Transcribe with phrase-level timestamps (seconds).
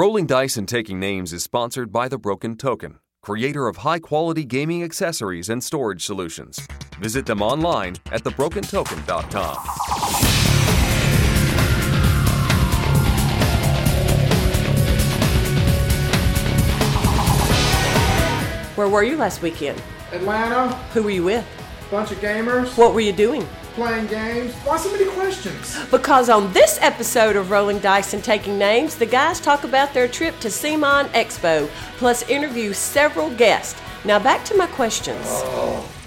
[0.00, 4.46] Rolling Dice and Taking Names is sponsored by The Broken Token, creator of high quality
[4.46, 6.58] gaming accessories and storage solutions.
[7.00, 9.56] Visit them online at thebrokentoken.com.
[18.76, 19.82] Where were you last weekend?
[20.12, 21.44] Atlanta, Who were you with?
[21.90, 23.46] bunch of gamers, What were you doing?
[23.74, 24.54] Playing games.
[24.64, 25.78] Why so many questions?
[25.90, 30.08] Because on this episode of Rolling Dice and Taking Names, the guys talk about their
[30.08, 33.80] trip to CMON Expo, plus interview several guests.
[34.04, 35.24] Now back to my questions.
[35.26, 35.99] Oh.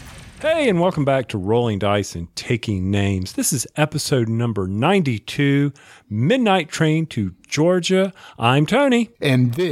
[0.43, 3.31] Hey, and welcome back to Rolling Dice and Taking Names.
[3.31, 5.71] This is episode number 92
[6.09, 8.11] Midnight Train to Georgia.
[8.37, 9.11] I'm Tony.
[9.21, 9.65] And this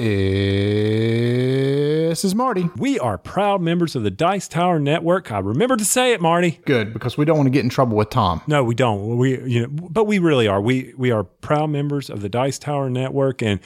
[2.24, 2.70] is Marty.
[2.78, 5.30] We are proud members of the Dice Tower Network.
[5.30, 6.62] I remember to say it, Marty.
[6.66, 8.42] Good, because we don't want to get in trouble with Tom.
[8.48, 9.18] No, we don't.
[9.18, 10.62] We, you know, but we really are.
[10.62, 13.60] We we are proud members of the Dice Tower Network, and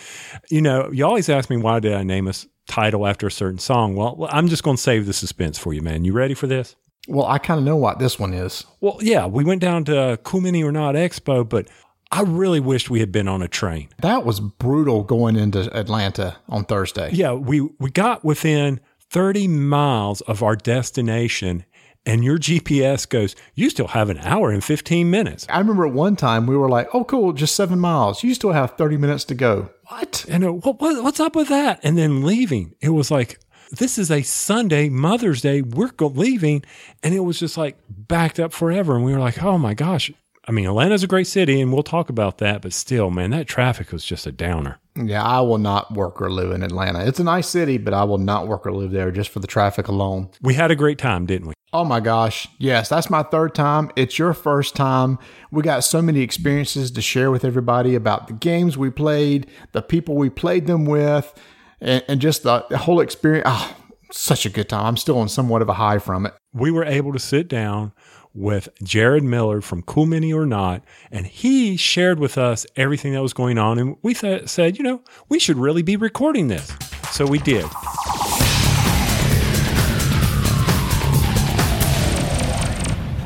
[0.49, 3.31] you know, you always ask me why did I name a s- title after a
[3.31, 3.95] certain song?
[3.95, 6.03] Well, I'm just going to save the suspense for you, man.
[6.03, 6.75] You ready for this?
[7.07, 8.65] Well, I kind of know what this one is.
[8.81, 11.67] Well, yeah, we went down to Cool Mini or Not Expo, but
[12.11, 13.89] I really wished we had been on a train.
[14.01, 17.09] That was brutal going into Atlanta on Thursday.
[17.11, 18.79] Yeah, we we got within
[19.11, 21.65] 30 miles of our destination
[22.05, 25.93] and your GPS goes, "You still have an hour and 15 minutes." I remember at
[25.93, 28.23] one time we were like, oh, cool, just seven miles.
[28.23, 29.69] You still have 30 minutes to go.
[29.87, 30.25] What?
[30.29, 31.79] And uh, what, what what's up with that?
[31.83, 32.75] And then leaving.
[32.79, 33.39] It was like
[33.71, 35.61] this is a Sunday, Mother's Day.
[35.61, 36.63] We're go- leaving,
[37.03, 38.95] and it was just like backed up forever.
[38.95, 40.11] And we were like, "Oh my gosh!"
[40.47, 42.61] I mean, Atlanta's a great city, and we'll talk about that.
[42.61, 44.79] But still, man, that traffic was just a downer.
[44.95, 47.05] Yeah, I will not work or live in Atlanta.
[47.05, 49.47] It's a nice city, but I will not work or live there just for the
[49.47, 50.29] traffic alone.
[50.41, 51.53] We had a great time, didn't we?
[51.73, 52.47] Oh my gosh.
[52.57, 53.91] Yes, that's my third time.
[53.97, 55.19] It's your first time.
[55.51, 59.81] We got so many experiences to share with everybody about the games we played, the
[59.81, 61.33] people we played them with,
[61.81, 63.43] and, and just the, the whole experience.
[63.47, 63.75] Ah,
[64.11, 64.85] such a good time.
[64.85, 66.33] I'm still on somewhat of a high from it.
[66.53, 67.91] we were able to sit down
[68.33, 73.21] with Jared Miller from Cool Mini or Not, and he shared with us everything that
[73.21, 73.79] was going on.
[73.79, 76.71] And we th- said, you know, we should really be recording this.
[77.11, 77.65] So we did.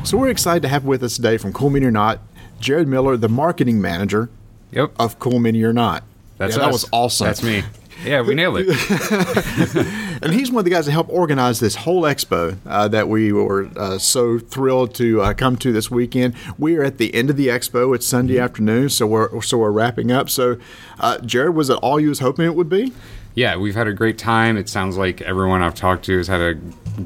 [0.04, 2.18] So we're excited to have with us today from Cool Mini or Not,
[2.58, 4.28] Jared Miller, the marketing manager
[4.72, 4.92] Yep.
[4.98, 6.02] of Cool Mini or Not.
[6.36, 7.26] That's yeah, that was awesome.
[7.26, 7.62] That's me.
[8.04, 9.86] Yeah, we nailed it.
[10.22, 13.32] And he's one of the guys that helped organize this whole expo uh, that we
[13.32, 16.34] were uh, so thrilled to uh, come to this weekend.
[16.58, 17.94] We are at the end of the expo.
[17.94, 20.28] It's Sunday afternoon, so we're so we're wrapping up.
[20.28, 20.58] So,
[20.98, 22.92] uh, Jared, was it all you was hoping it would be?
[23.34, 24.56] yeah, we've had a great time.
[24.56, 26.54] It sounds like everyone I've talked to has had a,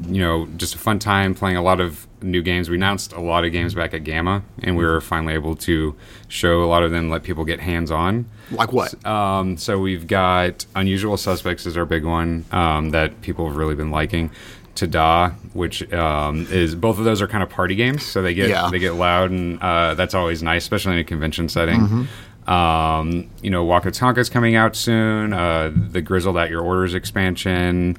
[0.07, 2.69] you know, just a fun time playing a lot of new games.
[2.69, 5.95] We announced a lot of games back at GAMA, and we were finally able to
[6.27, 8.25] show a lot of them, let people get hands on.
[8.51, 9.05] Like what?
[9.05, 13.75] Um, so we've got Unusual Suspects is our big one um, that people have really
[13.75, 14.31] been liking.
[14.75, 18.49] Tada, which um, is both of those are kind of party games, so they get
[18.49, 18.67] Yeah.
[18.69, 22.09] they get loud, and uh, that's always nice, especially in a convention setting.
[22.45, 25.33] Um, you know, Wakanda's coming out soon.
[25.33, 27.97] Uh, the Grizzled at Your Orders expansion.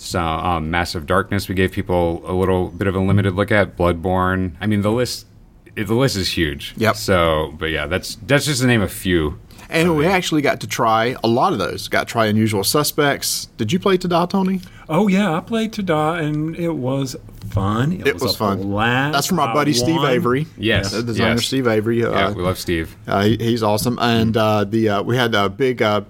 [0.00, 3.76] So, um, Massive Darkness, we gave people a little bit of a limited look at.
[3.76, 4.52] Bloodborne.
[4.60, 5.26] I mean, the list
[5.74, 6.74] the list is huge.
[6.76, 6.96] Yep.
[6.96, 9.38] So, but yeah, that's that's just to name a few.
[9.68, 11.88] and we actually got to try a lot of those.
[11.88, 13.46] Got to try Unusual Suspects.
[13.56, 14.60] Did you play Tada, Tony?
[14.88, 17.16] Oh, yeah, I played Tada, and it was
[17.50, 17.92] fun.
[17.92, 18.62] It, It was, a fun.
[18.62, 19.12] blast.
[19.12, 20.10] That's from our I buddy Steve won.
[20.10, 20.46] Avery.
[20.56, 21.44] Yes, the designer yes.
[21.46, 22.02] Steve Avery.
[22.04, 22.96] Uh, Yeah, we love Steve.
[23.06, 26.00] Uh, he, he's awesome, and uh, the uh, we had a big uh,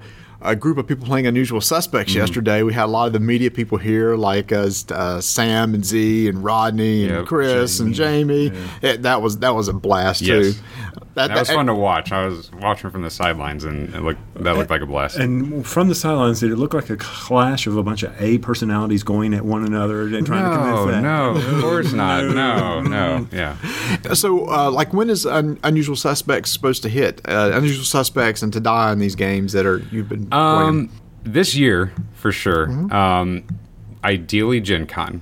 [0.41, 2.21] a group of people playing Unusual Suspects Mm-hmm.
[2.21, 2.63] yesterday.
[2.63, 6.29] We had a lot of the media people here, like uh, uh, Sam and Zee
[6.29, 8.53] and Rodney and Yep, Chris and Jamie.
[8.83, 10.55] It, that was that was a blast Yes.
[10.55, 10.61] too.
[11.15, 12.13] That was fun to watch.
[12.13, 15.17] I was watching from the sidelines, and it looked that looked like a blast.
[15.17, 18.39] And from the sidelines, did it look like a clash of a bunch of A
[18.39, 21.03] personalities going at one another and trying to no, convince that?
[21.03, 22.23] no, of course not.
[22.25, 23.57] No, no, yeah.
[24.15, 27.21] So, uh, like, when is un- Unusual Suspects supposed to hit?
[27.29, 30.91] Uh, Unusual Suspects and Tada in these games that are you've been Um,
[31.25, 32.69] this year for sure.
[32.93, 33.45] Um,
[34.05, 35.21] ideally, Gen Con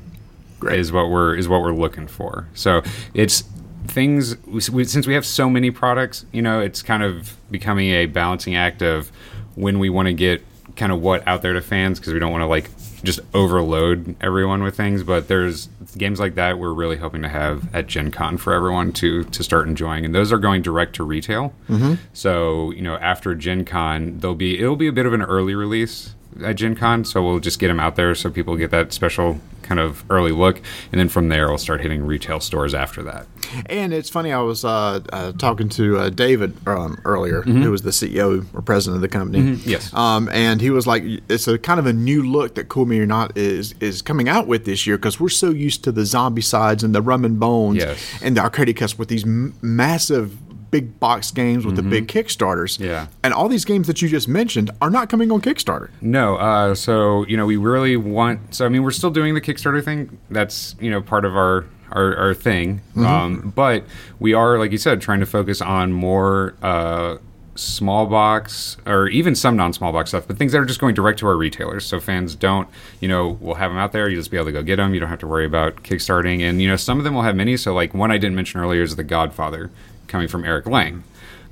[0.71, 2.47] is what we're is what we're looking for.
[2.55, 2.83] So
[3.15, 3.45] it's
[3.87, 8.07] things we- since we have so many products, you know, it's kind of becoming a
[8.07, 9.11] balancing act of
[9.55, 10.45] when we want to get
[10.77, 12.69] kind of what out there to fans because we don't want to like
[13.03, 15.03] just overload everyone with things.
[15.03, 18.93] But there's games like that we're really hoping to have at Gen Con for everyone
[18.95, 21.55] to to start enjoying, and those are going direct to retail.
[21.69, 21.95] Mm-hmm.
[22.13, 25.55] So you know, after Gen Con, there'll be it'll be a bit of an early
[25.55, 26.16] release.
[26.45, 29.41] At Gen Con, so we'll just get them out there so people get that special
[29.63, 30.61] kind of early look,
[30.93, 33.27] and then from there we'll start hitting retail stores after that.
[33.67, 37.63] And it's funny, I was uh, uh, talking to uh, David um, earlier, Mm-hmm.
[37.63, 39.55] who was the CEO or president of the company.
[39.65, 39.93] Yes.
[39.93, 43.01] Um, and he was like, it's a kind of a new look that Cool Mini
[43.01, 46.03] or Not is is coming out with this year because we're so used to the
[46.03, 47.99] Zombicide and the rum and bones Yes.
[48.23, 50.37] and the Arcadia Quest with these m- massive
[50.71, 52.75] big box games with the big Kickstarters.
[52.75, 52.85] Mm-hmm.
[52.85, 53.07] Yeah.
[53.23, 55.91] And all these games that you just mentioned are not coming on Kickstarter.
[56.01, 58.55] No, uh, so you know we really want.
[58.55, 60.19] So I mean, we're still doing the Kickstarter thing.
[60.31, 62.81] That's you know part of our our, our thing.
[62.97, 63.85] Um, but
[64.19, 67.19] we are, like you said, trying to focus on more uh,
[67.55, 71.19] small box or even some non-small box stuff, but things that are just going direct
[71.21, 71.85] to our retailers.
[71.85, 72.69] So fans don't,
[73.01, 74.09] you know, we'll have them out there.
[74.09, 74.95] You just be able to go get them.
[74.95, 76.41] You don't have to worry about kickstarting.
[76.43, 77.61] And you know, some of them will have minis.
[77.61, 79.71] So like one I didn't mention earlier is the Godfather,
[80.09, 81.05] coming from Eric Lang.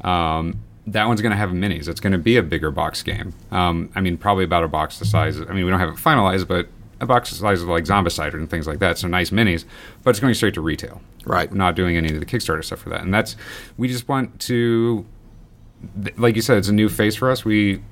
[0.03, 1.89] Um, that one's going to have minis.
[1.89, 3.33] It's going to be a bigger box game.
[3.51, 5.41] Um, I mean, probably about a box the size.
[5.41, 6.69] I mean, we don't have it finalized, but
[7.01, 8.99] a box the size of like Zombicide and things like that.
[8.99, 9.65] So nice minis,
[10.03, 11.01] but it's going straight to retail.
[11.25, 11.51] Right.
[11.51, 13.01] We're not doing any of the Kickstarter stuff for that.
[13.01, 13.35] And that's
[13.79, 15.07] we just want to,
[16.17, 17.45] like you said, it's a new face for us.
[17.45, 17.83] We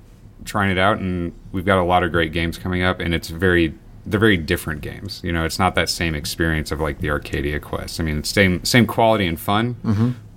[0.44, 3.28] trying it out, and we've got a lot of great games coming up, and it's
[3.28, 3.74] very.
[4.04, 5.20] They're very different games.
[5.22, 8.00] You know, it's not that same experience of like the Arcadia Quest.
[8.00, 9.76] I mean, it's same same quality and fun,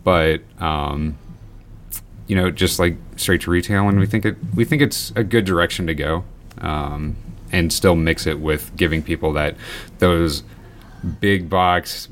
[0.05, 1.17] but um,
[2.27, 5.23] you know, just like straight to retail, and we think it we think it's a
[5.23, 6.23] good direction to go,
[6.59, 7.17] um,
[7.51, 9.57] and still mix it with giving people that
[9.99, 10.43] those
[11.19, 12.07] big box,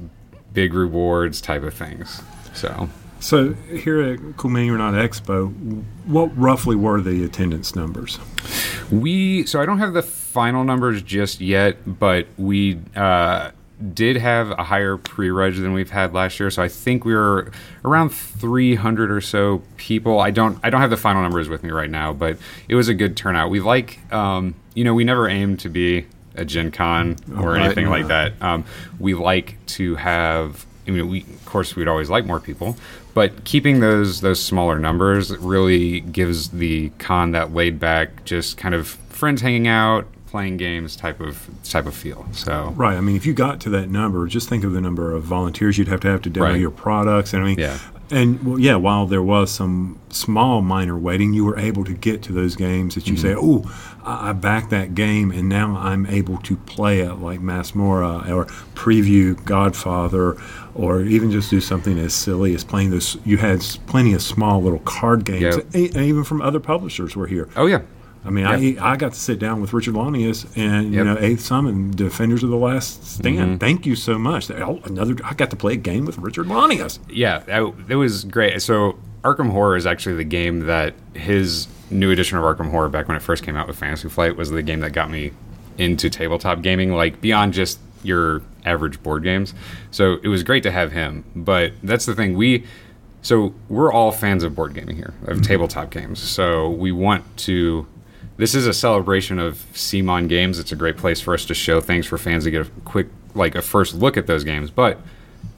[0.52, 2.22] big rewards type of things.
[2.54, 5.54] So So here at Cool Mini or Not Expo,
[6.06, 8.20] what roughly were the attendance numbers?
[8.92, 13.52] we so I don't have the final numbers just yet, but we uh,
[13.94, 16.50] did have a higher pre-reg than we've had last year.
[16.52, 17.52] So I think we were
[17.84, 20.20] around 300 or so people.
[20.20, 22.38] I don't I don't have the final numbers with me right now, but
[22.68, 23.50] it was a good turnout.
[23.50, 27.62] We like um, you know we never aim to be a Gen Con or Right.
[27.66, 28.34] anything like that.
[28.42, 28.64] Um,
[29.00, 30.66] we like to have.
[30.88, 32.76] I mean, we of course we'd always like more people,
[33.14, 38.76] but keeping those those smaller numbers really gives the con that laid back, just kind
[38.76, 42.26] of friends hanging out, playing games type of type of feel.
[42.32, 42.98] So Right.
[42.98, 45.78] I mean, if you got to that number, just think of the number of volunteers
[45.78, 46.60] you'd have to have to demo Right.
[46.60, 47.34] your products.
[47.34, 47.78] And I mean, Yeah.
[48.10, 52.22] And well, yeah, while there was some small minor waiting, you were able to get
[52.24, 53.68] to those games that you say, Mm-hmm.
[53.68, 53.72] "Oh,
[54.04, 58.46] I, I backed that game, and now I'm able to play it like Masmorra or
[58.76, 60.36] preview Godfather,
[60.76, 64.62] or even just do something as silly as playing this." You had plenty of small
[64.62, 65.66] little card games, Yep.
[65.74, 67.48] and and even from other publishers were here.
[67.56, 67.82] oh yeah,
[68.26, 71.06] I mean, I I got to sit down with Richard Launius and you Yep.
[71.06, 73.36] know Eighth Summon, Defenders of the Last mm-hmm.
[73.36, 73.60] Stand.
[73.60, 74.50] Thank you so much.
[74.52, 77.00] Oh, another I got to play a game with Richard Launius.
[77.10, 78.62] yeah, that, it was great.
[78.62, 83.08] So Arkham Horror is actually the game that his new edition of Arkham Horror back
[83.08, 85.32] when it first came out with Fantasy Flight was the game that got me
[85.78, 89.54] into tabletop gaming, like beyond just your average board games.
[89.92, 91.24] So it was great to have him.
[91.36, 92.66] But that's the thing we.
[93.22, 95.42] So we're all fans of board gaming here, of mm-hmm.
[95.42, 96.20] tabletop games.
[96.20, 97.88] So we want to.
[98.38, 100.58] This is a celebration of CMON games.
[100.58, 103.08] It's a great place for us to show things for fans to get a quick,
[103.36, 104.72] like a first look at those games.
[104.72, 105.00] But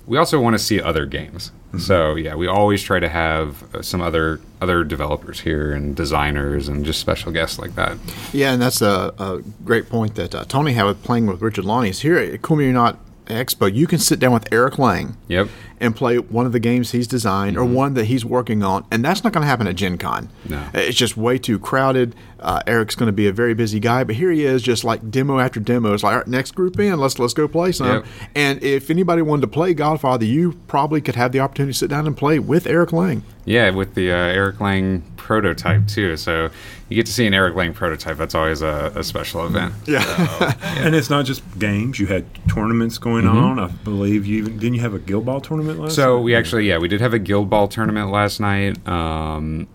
[0.06, 1.51] we also want to see other games.
[1.80, 6.68] So yeah, we always try to have uh, some other other developers here and designers
[6.68, 7.98] and just special guests like that.
[8.33, 11.66] Yeah, and that's a, a great point that uh, Tony had with playing with Richard
[11.66, 11.89] Launius.
[11.89, 15.18] Is here at Cool Mini or Not Expo, you can sit down with Eric Lang
[15.27, 15.50] Yep.
[15.80, 19.04] and play one of the games he's designed or one that he's working on, and
[19.04, 20.30] that's not going to happen at Gen Con.
[20.48, 20.63] No.
[20.74, 22.16] It's just way too crowded.
[22.39, 25.10] Uh, Eric's going to be a very busy guy, but here he is, just like
[25.10, 25.94] demo after demo.
[25.94, 27.88] It's like, all right, next group in, let's let's go play some.
[27.88, 28.05] Yep.
[28.36, 31.89] And if anybody wanted to play Godfather, you probably could have the opportunity to sit
[31.89, 33.24] down and play with Eric Lang.
[33.46, 36.15] Yeah, with the uh, Eric Lang prototype too.
[36.17, 36.50] So
[36.88, 38.15] you get to see an Eric Lang prototype.
[38.17, 39.74] That's always a, a special event.
[39.88, 40.53] Yeah.
[40.86, 42.00] And it's not just games.
[42.00, 43.58] You had tournaments going on.
[43.58, 46.24] I believe you even didn't you have a Guild Ball tournament last So night?
[46.24, 48.88] we actually, yeah, we did have a Guild Ball tournament last night.
[48.88, 49.67] Um,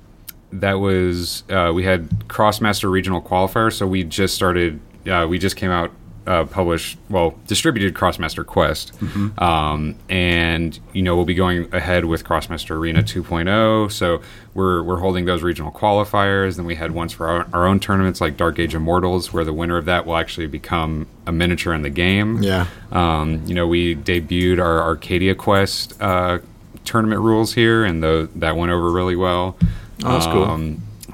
[0.53, 3.73] that was uh, we had Crossmaster Regional Qualifier.
[3.73, 4.79] So we just started.
[5.07, 5.91] Uh, we just came out.
[6.27, 8.93] Uh, published well distributed crossmaster quest
[9.39, 14.21] um, and you know we'll be going ahead with crossmaster arena 2.0 so
[14.53, 18.21] we're we're holding those regional qualifiers then we had ones for our, our own tournaments
[18.21, 21.81] like dark age immortals where the winner of that will actually become a miniature in
[21.83, 22.67] the game Yeah.
[22.93, 26.39] um, you know, we debuted our Arcadia Quest uh,
[26.85, 29.57] tournament rules here, and the, that went over really well.
[30.05, 30.45] Oh, that's cool.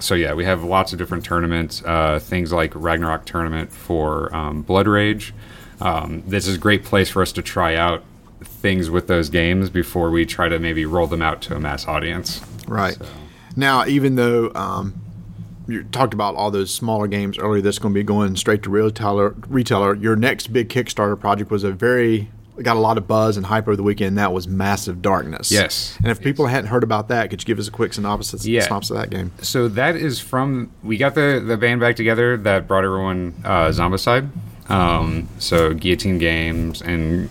[0.01, 1.83] So yeah, we have lots of different tournaments.
[1.85, 5.35] Uh, things like Ragnarok tournament for um, Blood Rage.
[5.81, 8.03] Um, this is a great place for us to try out
[8.43, 11.87] things with those games before we try to maybe roll them out to a mass
[11.87, 12.41] audience.
[12.67, 12.97] Right.
[13.57, 15.01] Now, even though um,
[15.67, 18.71] you talked about all those smaller games earlier that's going to be going straight to
[18.71, 19.31] retailer.
[19.49, 22.31] Retailer, your next big Kickstarter project was a very
[22.63, 24.19] got a lot of buzz and hype over the weekend.
[24.19, 25.51] That was Massive Darkness.
[25.53, 25.97] Yes.
[25.99, 28.63] And if people hadn't heard about that, could you give us a quick synopsis, Yeah.
[28.63, 29.33] synopsis of that game?
[29.43, 33.69] So that is from we got the the band back together that brought everyone uh,
[33.69, 34.29] Zombicide.
[34.69, 37.29] Um, so Guillotine Games and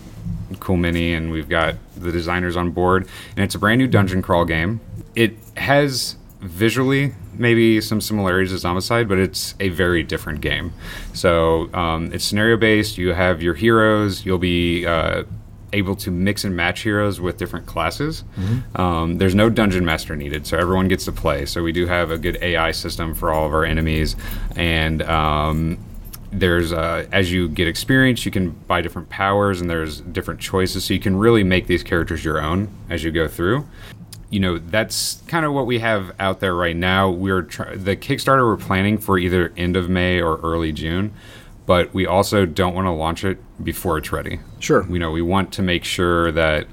[0.60, 3.06] Cool Mini, and we've got the designers on board,
[3.36, 4.80] and it's a brand new dungeon crawl game.
[5.14, 10.72] It has visually maybe some similarities to Zombicide, but it's a very different game.
[11.12, 12.98] So um, it's scenario based.
[12.98, 14.24] You have your heroes.
[14.24, 15.24] You'll be uh,
[15.72, 18.24] able to mix and match heroes with different classes.
[18.74, 21.46] Um, there's no dungeon master needed, so everyone gets to play.
[21.46, 24.16] So we do have a good AI system for all of our enemies,
[24.54, 25.78] and um,
[26.32, 30.84] there's uh, as you get experience, you can buy different powers, and there's different choices.
[30.84, 33.66] So you can really make these characters your own as you go through.
[34.30, 37.10] You know that's kind of what we have out there right now.
[37.10, 41.12] We're try- the Kickstarter we're planning for either end of May or early June,
[41.64, 44.86] but we also don't want to launch it before it's ready Sure.
[44.90, 46.66] you know we want to make sure that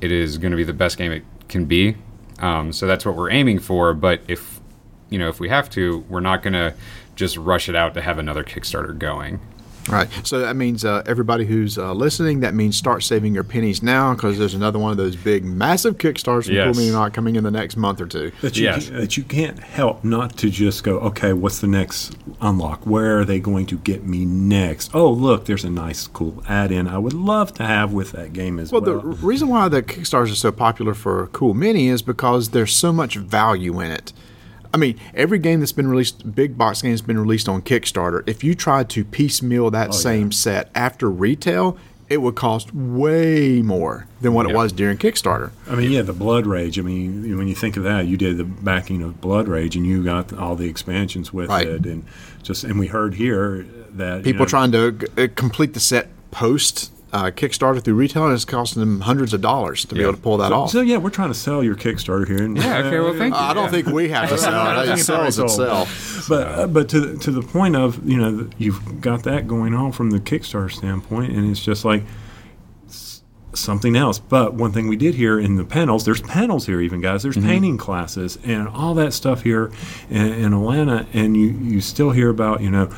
[0.00, 1.96] it is going to be the best game it can be
[2.40, 4.60] um, so that's what we're aiming for but if
[5.08, 6.74] you know if we have to we're not going to
[7.14, 9.40] just rush it out to have another kickstarter going
[9.88, 10.08] All right.
[10.24, 14.14] So that means uh, everybody who's uh, listening, that means start saving your pennies now
[14.14, 16.74] because there's another one of those big, massive Kickstarters from Yes.
[16.74, 18.32] Cool Mini Not coming in the next month or two.
[18.40, 18.88] That you, Yes.
[18.90, 22.84] that you can't help not to just go, okay, what's the next unlock?
[22.84, 24.90] Where are they going to get me next?
[24.94, 28.32] Oh, look, there's a nice, cool add in I would love to have with that
[28.32, 28.98] game as Well, well.
[29.00, 32.92] the reason why the Kickstarters are so popular for Cool Mini is because there's so
[32.92, 34.12] much value in it.
[34.76, 38.22] I mean, every game that's been released, big box game that's been released on Kickstarter,
[38.28, 41.78] if you tried to piecemeal that same set after retail,
[42.10, 45.50] it would cost way more than what it was during Kickstarter.
[45.66, 46.78] I mean, yeah, the Blood Rage.
[46.78, 49.86] I mean, when you think of that, you did the backing of Blood Rage, and
[49.86, 51.66] you got all the expansions with Right.
[51.66, 52.04] it, and
[52.42, 53.64] just and we heard here
[53.94, 58.24] that you People know, trying to uh, complete the set post uh, Kickstarter through retail,
[58.26, 60.70] and it's costing them hundreds of dollars to be able to pull that off.
[60.70, 62.42] So yeah, we're trying to sell your Kickstarter here.
[62.42, 63.70] And, yeah okay well thank you I don't Yeah.
[63.70, 66.26] think we have to sell it; it sells It's all- itself.
[66.28, 69.74] But uh, but to the, to the point of you know you've got that going
[69.74, 72.02] on from the Kickstarter standpoint, and it's just like
[73.54, 74.18] something else.
[74.18, 77.22] But one thing we did here in the panels, there's panels here even guys.
[77.22, 79.70] There's painting classes and all that stuff here
[80.10, 82.90] in, in Atlanta, and you you still hear about you know.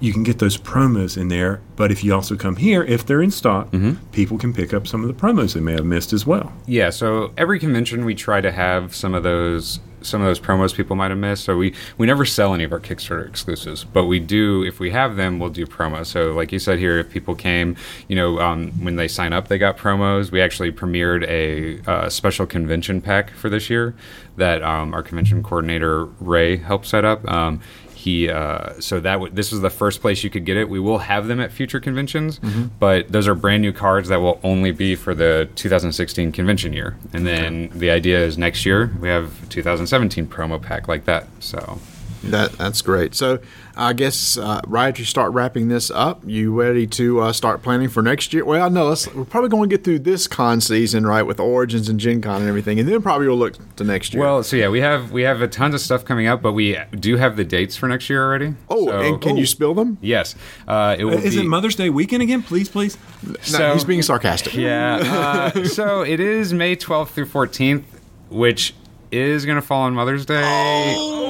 [0.00, 3.22] You can get those promos in there, but if you also come here, if they're
[3.22, 3.72] in stock,
[4.12, 6.52] people can pick up some of the promos they may have missed as well.
[6.66, 10.74] Yeah, so every convention we try to have some of those some of those promos
[10.74, 11.44] people might have missed.
[11.44, 14.90] So we we never sell any of our Kickstarter exclusives, but we do if we
[14.90, 16.06] have them, we'll do promos.
[16.06, 17.76] So like you said here, if people came,
[18.08, 20.30] you know, um, when they sign up, they got promos.
[20.30, 23.94] We actually premiered a uh, special convention pack for this year
[24.36, 27.26] that um, our convention coordinator Ray helped set up.
[27.30, 27.60] Um,
[28.04, 30.68] he uh, so that w- this was the first place you could get it.
[30.68, 32.38] We will have them at future conventions,
[32.78, 36.96] but those are brand new cards that will only be for the 2016 convention year.
[37.12, 41.26] And then the idea is next year we have 2017 promo pack like that.
[41.40, 41.80] So
[42.24, 43.14] That that's great.
[43.14, 43.38] So
[43.76, 47.62] I guess uh, right after you start wrapping this up, you ready to uh, start
[47.62, 48.44] planning for next year?
[48.44, 51.88] Well, no, let's, we're probably going to get through this con season right with Origins
[51.88, 54.22] and Gen Con and everything, and then probably we'll look to next year.
[54.22, 56.78] well, so yeah, we have we have a tons of stuff coming up, but we
[56.98, 58.54] do have the dates for next year already.
[58.68, 59.98] oh, So- and can you spill them?
[60.00, 60.34] Yes,
[60.68, 62.42] uh, it will Is be, it Mother's Day weekend again?
[62.42, 62.96] Please, please.
[63.26, 64.54] No, So- he's being sarcastic.
[64.54, 65.50] Yeah.
[65.54, 67.82] Uh, so it is May 12th through 14th,
[68.30, 68.74] which
[69.10, 70.42] is going to fall on Mother's Day.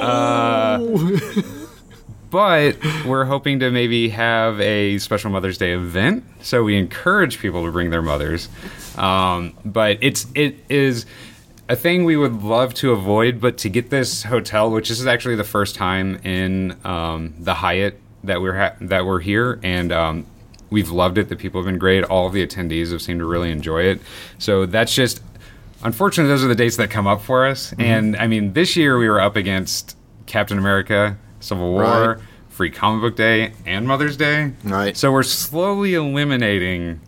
[0.01, 0.79] Uh,
[2.29, 6.23] but we're hoping to maybe have a special Mother's Day event.
[6.41, 8.49] So we encourage people to bring their mothers.
[8.97, 11.05] Um, but it's it is
[11.67, 13.41] a thing we would love to avoid.
[13.41, 17.55] But to get this hotel, which this is actually the first time in um, the
[17.55, 20.25] Hyatt that we're ha- that we're here, and um,
[20.69, 21.29] we've loved it.
[21.29, 22.03] The people have been great.
[22.03, 24.01] All of the attendees have seemed to really enjoy it.
[24.37, 25.21] So that's just
[25.83, 27.73] unfortunately those are the dates that come up for us.
[27.77, 32.17] And I mean, this year we were up against Captain America, Civil War, Right.
[32.49, 34.53] Free Comic Book Day, and Mother's Day.
[34.63, 34.95] Right.
[34.95, 37.01] So we're slowly eliminating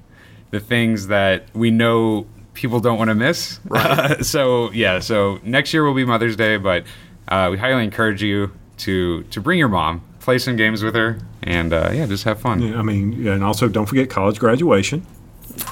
[0.51, 3.59] the things that we know people don't want to miss.
[3.65, 4.25] Right.
[4.25, 4.99] so yeah.
[4.99, 6.83] So next year will be Mother's Day, but
[7.27, 11.17] uh, we highly encourage you to to bring your mom, play some games with her,
[11.43, 12.61] and uh, yeah, just have fun.
[12.61, 15.05] Yeah, I mean, and also don't forget college graduation.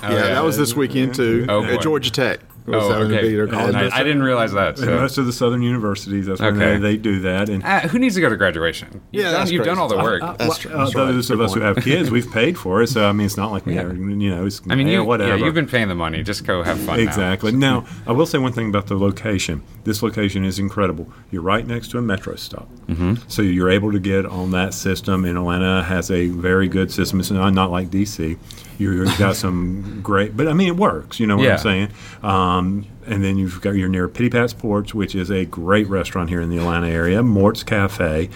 [0.02, 1.82] yeah, that was this weekend too Oh, at boy.
[1.82, 2.40] Georgia Tech.
[2.66, 3.22] Was Oh, that okay.
[3.22, 3.76] video called?
[3.76, 4.80] I, I didn't realize that.
[4.80, 4.86] So.
[4.88, 6.78] most of the southern universities, that's when Okay.
[6.78, 7.48] they, they do that.
[7.48, 9.02] And Uh, who needs to go to graduation?
[9.12, 9.70] You've Yeah, done, that's you've crazy.
[9.76, 10.24] done all the work.
[10.24, 10.72] Uh, That's true.
[10.72, 11.06] uh, That's right.
[11.12, 12.88] those of us who have kids, we've paid for it.
[12.88, 13.84] So I mean, it's not like we, Yeah.
[13.84, 15.38] have, you know, it's I mean, you, whatever.
[15.38, 16.24] yeah, you've been paying the money.
[16.24, 16.98] Just go have fun.
[16.98, 17.04] now.
[17.04, 17.52] Exactly.
[17.52, 19.62] Now, I will say one thing about the location.
[19.84, 21.08] This location is incredible.
[21.30, 23.14] You're right next to a metro stop, mm-hmm.
[23.28, 25.24] so you're able to get on that system.
[25.26, 27.20] And Atlanta has a very good system.
[27.20, 28.38] It's not, not like DC.
[28.78, 31.20] You- You've got some great, but I mean, it works.
[31.20, 31.54] You know what Yeah.
[31.54, 31.90] I'm saying?
[32.24, 36.30] Um, and then you've got you're near Pitty Pat's Porch, which is a great restaurant
[36.30, 38.30] here in the Atlanta area, Mort's Cafe,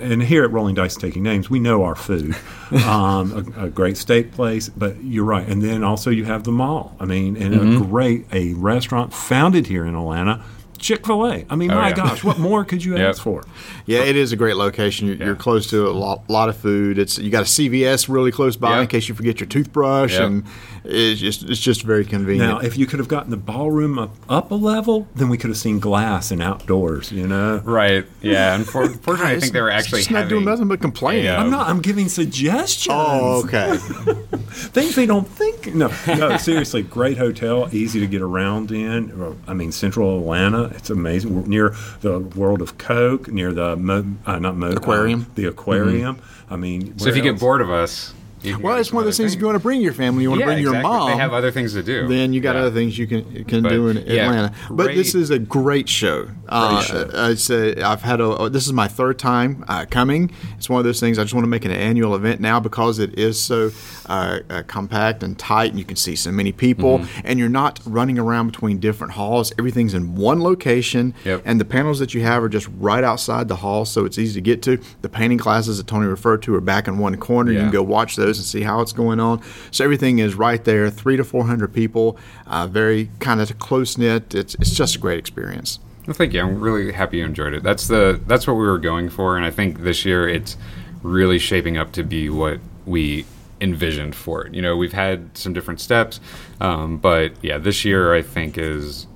[0.00, 2.34] and here at Rolling Dice Taking Names, we know our food.
[2.86, 5.46] um, a, a great steak place, but you're right.
[5.46, 6.96] And then also you have the mall.
[6.98, 7.82] I mean, and Mm-hmm.
[7.82, 10.42] a great a restaurant founded here in Atlanta.
[10.84, 11.46] Chick Fil A.
[11.48, 11.94] I mean, Oh, my yeah.
[11.94, 13.08] gosh, what more could you Yep.
[13.08, 13.42] ask for?
[13.86, 15.06] Yeah, it is a great location.
[15.08, 16.98] You're, you're close to a lot, lot of food.
[16.98, 20.22] It's you got a CVS really close by in case you forget your toothbrush, Yep.
[20.22, 20.44] and
[20.84, 22.50] it's just it's just very convenient.
[22.50, 25.48] Now, if you could have gotten the ballroom up, up a level, then we could
[25.48, 27.10] have seen glass and outdoors.
[27.10, 27.62] You know.
[27.64, 28.04] Right.
[28.20, 28.58] Yeah.
[28.58, 31.24] Unfor- Unfortunately, I Guys, think they were actually it's not doing nothing but complaining.
[31.24, 31.40] Yeah.
[31.40, 31.66] I'm not.
[31.68, 32.94] I'm giving suggestions.
[32.94, 33.76] Oh, okay.
[34.48, 35.74] things they don't think.
[35.74, 39.36] No, no, seriously, great hotel, easy to get around in.
[39.46, 41.34] I mean, Central Atlanta, it's amazing.
[41.34, 45.22] We're near the World of Coke, near the mo, uh, not mo, Aquarium.
[45.22, 46.18] uh, the aquarium.
[46.50, 48.12] I mean, So if you get bored of us,
[48.44, 49.34] you well, it's one of those things.
[49.34, 50.90] If you want to bring your family, you want to Yeah, bring your exactly.
[50.98, 51.10] mom.
[51.10, 52.06] They have other things to do.
[52.08, 52.62] then you got Yeah.
[52.62, 54.52] other things you can can But, do in yeah, Atlanta.
[54.70, 56.28] But this is a great show.
[56.48, 57.10] uh, show.
[57.14, 58.24] uh, it's a, I've had a.
[58.24, 60.30] oh, This is my third time uh, coming.
[60.58, 61.18] It's one of those things.
[61.18, 63.70] I just want to make an annual event now because it is so
[64.06, 67.20] uh, uh, compact and tight, and you can see so many people, Mm-hmm.
[67.26, 69.52] and you're not running around between different halls.
[69.58, 71.42] Everything's in one location, Yep.
[71.46, 74.34] and the panels that you have are just right outside the hall, so it's easy
[74.34, 74.78] to get to.
[75.02, 77.52] The painting classes that Tony referred to are back in one corner.
[77.52, 79.42] You can go watch those and see how it's going on.
[79.70, 80.90] So everything is right there.
[80.90, 84.34] Three to four hundred people, uh, very kind of close knit.
[84.34, 85.78] It's it's just a great experience.
[86.06, 86.40] Well, thank you.
[86.40, 87.62] I'm really happy you enjoyed it.
[87.62, 90.56] That's the that's what we were going for, and I think this year it's
[91.02, 93.24] really shaping up to be what we
[93.60, 94.54] envisioned for it.
[94.54, 96.20] You know, we've had some different steps,
[96.60, 99.06] um, but yeah, this year I think is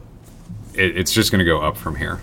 [0.75, 2.20] it, it's just going to go up from here.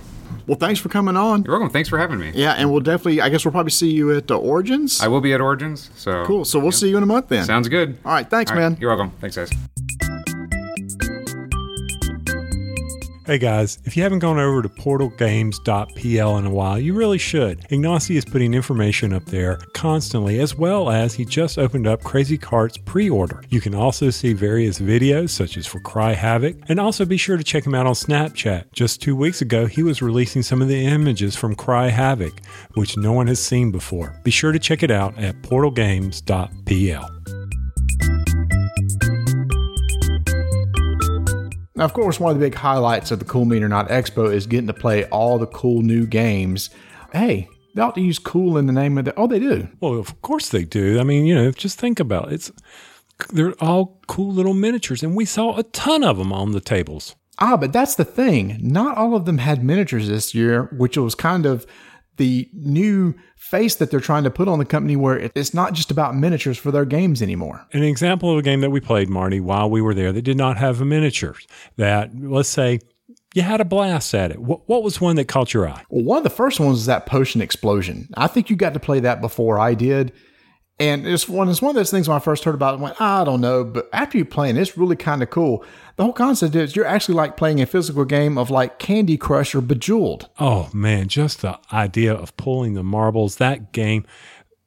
[0.48, 1.44] Well, thanks for coming on.
[1.44, 1.72] You're welcome.
[1.72, 2.32] Thanks for having me.
[2.36, 3.22] Yeah, and we'll definitely.
[3.22, 5.02] I guess we'll probably see you at uh, Origins.
[5.02, 5.90] I will be at Origins.
[5.96, 6.46] So cool.
[6.46, 7.46] So we'll see you in a month then.
[7.46, 7.98] Sounds good.
[8.06, 8.30] All right.
[8.30, 8.78] Thanks, All right, man.
[8.80, 9.12] You're welcome.
[9.20, 9.50] Thanks, guys.
[13.26, 17.60] Hey guys, if you haven't gone over to portalgames.pl in a while, you really should.
[17.70, 22.38] Ignacy is putting information up there constantly, as well as he just opened up Crazy
[22.38, 23.42] Karts pre order.
[23.50, 27.36] You can also see various videos, such as for Cry Havoc, and also be sure
[27.36, 28.72] to check him out on Snapchat.
[28.74, 32.46] Just two weeks ago, he was releasing some of the images from Cry Havoc,
[32.76, 34.22] which no one has seen before.
[34.24, 37.15] Be sure to check it out at portalgames.pl.
[41.78, 44.34] Now, of course, one of the big highlights of the Cool Mini or Not Expo
[44.34, 46.70] is getting to play all the cool new games.
[47.12, 49.14] Hey, they ought to use cool in the name of the.
[49.18, 49.68] Oh, they do.
[49.82, 51.02] Well, of course they do.
[51.02, 52.36] I mean, you know, just think about it.
[52.36, 52.52] It's
[53.30, 57.16] they're all cool little miniatures, and we saw a ton of them on the tables.
[57.40, 58.58] Ah, but that's the thing.
[58.62, 61.66] Not all of them had miniatures this year, which was kind of
[62.16, 65.92] the new face that they're trying to put on the company where it's not just
[65.92, 67.66] about miniatures for their games anymore.
[67.74, 70.38] An example of a game that we played, Marty, while we were there, that did
[70.38, 71.46] not have a miniatures.
[71.78, 72.80] That let's say
[73.36, 74.40] you had a blast at it.
[74.40, 75.84] What, what was one that caught your eye?
[75.90, 78.10] Well, one of the first ones is that potion explosion.
[78.18, 80.12] I think you got to play that before I did.
[80.78, 82.82] And it's one, it's one of those things when I first heard about it, I
[82.82, 83.64] went, I don't know.
[83.64, 85.64] But after you play it, it's really kind of cool.
[85.96, 89.56] The whole concept is you're actually like playing a physical game of like Candy Crush
[89.56, 90.30] or Bejeweled.
[90.38, 93.38] Oh man, just the idea of pulling the marbles.
[93.38, 94.06] That game,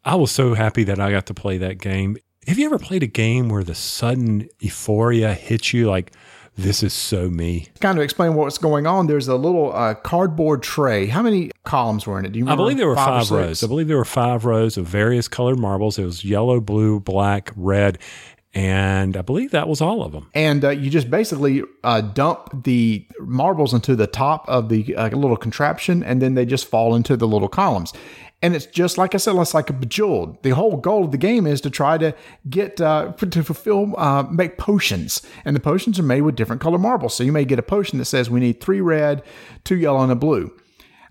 [0.04, 2.16] I was so happy that I got to play that game.
[2.46, 6.12] Have you ever played a game where the sudden euphoria hits you like?
[6.58, 7.68] This is so me.
[7.80, 9.06] Kind of explain what's going on.
[9.06, 11.06] There's a little uh, cardboard tray.
[11.06, 12.32] How many columns were in it?
[12.32, 12.62] Do you remember?
[12.62, 13.62] I believe there were or five, rows.
[13.62, 16.00] I believe there were five rows of various colored marbles.
[16.00, 17.98] It was yellow, blue, black, red,
[18.54, 20.30] and I believe that was all of them.
[20.34, 25.10] and uh, you just basically uh, dump the marbles into the top of the uh,
[25.10, 27.92] little contraption, and then they just fall into the little columns.
[28.40, 30.42] And it's just like I said, it's like a bejeweled.
[30.44, 32.14] The whole goal of the game is to try to
[32.48, 36.78] get uh, to fulfill, uh, make potions, and the potions are made with different color
[36.78, 37.14] marbles.
[37.14, 39.24] So you may get a potion that says we need three red,
[39.64, 40.52] two yellow, and a blue.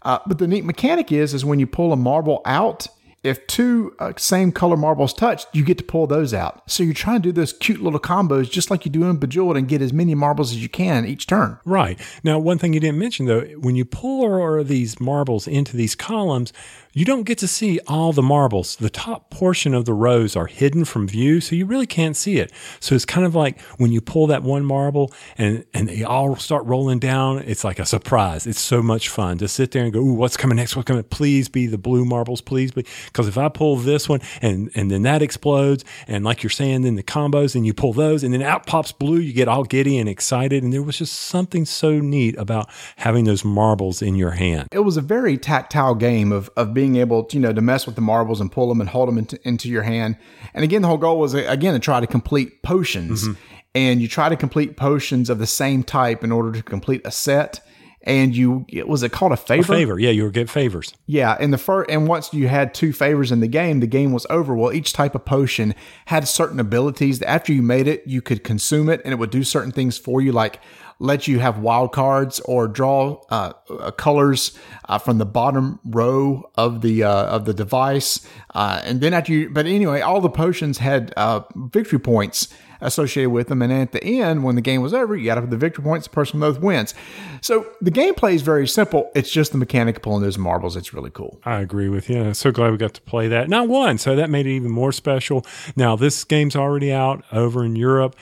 [0.03, 2.87] Uh, but the neat mechanic is, is when you pull a marble out,
[3.23, 6.69] if two uh, same color marbles touch, you get to pull those out.
[6.69, 9.57] So you're trying to do those cute little combos just like you do in Bejeweled
[9.57, 11.59] and get as many marbles as you can each turn.
[11.65, 11.99] Right.
[12.23, 16.53] Now, one thing you didn't mention though, when you pull these marbles into these columns,
[16.97, 18.75] you don't get to see all the marbles.
[18.77, 22.39] The top portion of the rows are hidden from view, so you really can't see
[22.39, 22.51] it.
[22.79, 26.35] So it's kind of like when you pull that one marble and, and they all
[26.37, 28.47] start rolling down, it's like a surprise.
[28.47, 30.75] It's so much fun to sit there and go, Ooh, what's coming next?
[30.75, 31.03] What's coming?
[31.03, 32.83] Please be the blue marbles, please be.
[33.05, 36.81] Because if I pull this one and, and then that explodes, and like you're saying,
[36.81, 39.65] then the combos, and you pull those, and then out pops blue, you get all
[39.65, 40.63] giddy and excited.
[40.63, 44.69] And there was just something so neat about having those marbles in your hand.
[44.71, 47.85] It was a very tactile game of, of being able to, you know, to mess
[47.85, 50.17] with the marbles and pull them and hold them into, into your hand.
[50.53, 53.27] And again, the whole goal was, again, to try to complete potions.
[53.27, 53.41] Mm-hmm.
[53.75, 57.11] And you try to complete potions of the same type in order to complete a
[57.11, 57.59] set.
[58.07, 59.73] And you, was it called a favor?
[59.73, 59.99] Favor.
[59.99, 60.93] Yeah, you would get favors.
[61.07, 64.13] Yeah, and the first and once you had two favors in the game, the game
[64.13, 64.55] was over.
[64.55, 68.45] Well, each type of potion had certain abilities that after you made it, you could
[68.45, 70.61] consume it and it would do certain things for you, like
[70.99, 74.57] let you have wild cards or draw uh, uh, colors
[74.89, 78.25] uh, from the bottom row of the uh, of the device.
[78.55, 82.47] Uh, and then after you, but anyway, all the potions had uh, victory points
[82.81, 83.61] associated with them.
[83.61, 86.07] And at the end, when the game was over, you got up the victory points,
[86.07, 86.93] the person with those wins.
[87.41, 89.11] So the gameplay is very simple.
[89.15, 90.75] It's just the mechanic of pulling those marbles.
[90.75, 91.39] It's really cool.
[91.43, 92.33] I agree with you.
[92.33, 93.49] So glad we got to play that.
[93.49, 95.45] Not one, so that made it even more special.
[95.75, 98.15] Now, this game's already out over in Europe.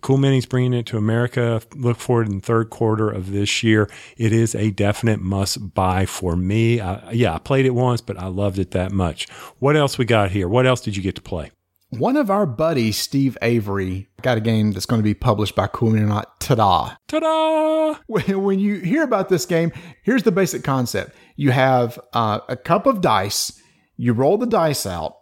[0.00, 1.62] Cool Mini's bringing it to America.
[1.74, 3.90] Look forward in third quarter of this year.
[4.16, 6.80] It is a definite must buy for me.
[6.80, 9.28] I, yeah, I played it once, but I loved it that much.
[9.58, 10.48] What else we got here?
[10.48, 11.50] What else did you get to play?
[11.90, 15.66] One of our buddies, Steve Avery, got a game that's going to be published by
[15.66, 16.38] Cool or Not.
[16.38, 16.94] Ta-da!
[17.08, 17.98] Ta-da!
[18.06, 19.72] When when you hear about this game,
[20.04, 21.16] here's the basic concept.
[21.34, 23.60] You have uh, a cup of dice.
[23.96, 25.16] You roll the dice out,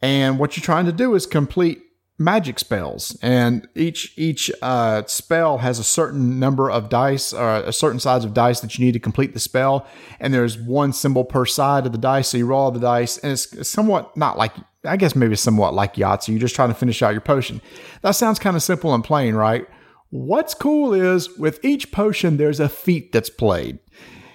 [0.00, 1.82] and what you're trying to do is complete
[2.18, 3.18] magic spells.
[3.20, 8.24] And each each uh, spell has a certain number of dice, or a certain size
[8.24, 9.84] of dice that you need to complete the spell.
[10.20, 12.28] And there's one symbol per side of the dice.
[12.28, 14.52] So you roll the dice, and it's somewhat not like
[14.86, 16.28] I guess maybe somewhat like Yahtzee.
[16.28, 17.60] You're just trying to finish out your potion.
[18.02, 19.66] That sounds kind of simple and plain, right?
[20.10, 23.78] What's cool is with each potion, there's a feat that's played.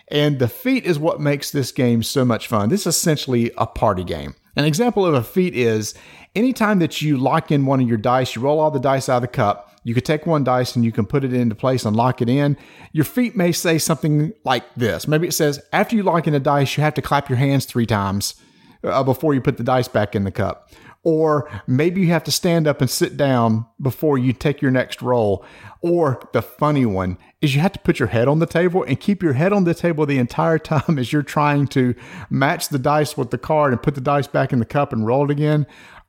[0.10, 2.70] And the feat is what makes this game so much fun.
[2.70, 4.36] This is essentially a party game.
[4.58, 5.94] An example of a feat is
[6.36, 9.18] anytime that you lock in one of your dice, you roll all the dice out
[9.18, 11.86] of the cup, you could take one dice and you can put it into place
[11.86, 12.58] and lock it in.
[12.92, 15.08] Your feat may say something like this.
[15.08, 17.66] Maybe it says, after you lock in a dice, you have to clap your hands
[17.66, 18.36] three times
[18.84, 20.72] uh, before you put the dice back in the cup.
[21.04, 25.02] Or maybe you have to stand up and sit down before you take your next
[25.02, 25.44] roll.
[25.82, 29.00] Or the funny one is you have to put your head on the table and
[29.00, 31.96] keep your head on the table the entire time as you're trying to
[32.30, 35.08] match the dice with the card and put the dice back in the cup and
[35.08, 35.65] roll it again.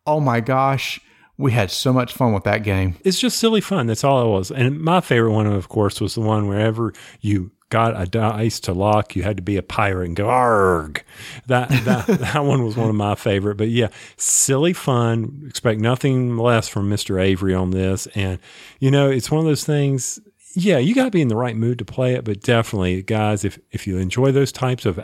[0.07, 1.01] Oh my gosh.
[1.39, 2.97] We had so much fun with that game.
[3.03, 3.87] It's just silly fun.
[3.87, 4.51] That's all it was.
[4.51, 8.75] And my favorite one, of course, was the one wherever you got a dice to
[8.75, 11.03] lock, you had to be a pirate and go arg.
[11.47, 13.57] That that that one was one of my favorite.
[13.57, 15.45] But yeah, silly fun.
[15.49, 17.19] Expect nothing less from Mr.
[17.19, 18.07] Avery on this.
[18.15, 18.39] And
[18.79, 20.21] you know, it's one of those things.
[20.55, 22.25] Yeah, you got to be in the right mood to play it.
[22.25, 25.01] But definitely, guys, if if you enjoy those types of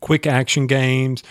[0.00, 1.22] quick action games.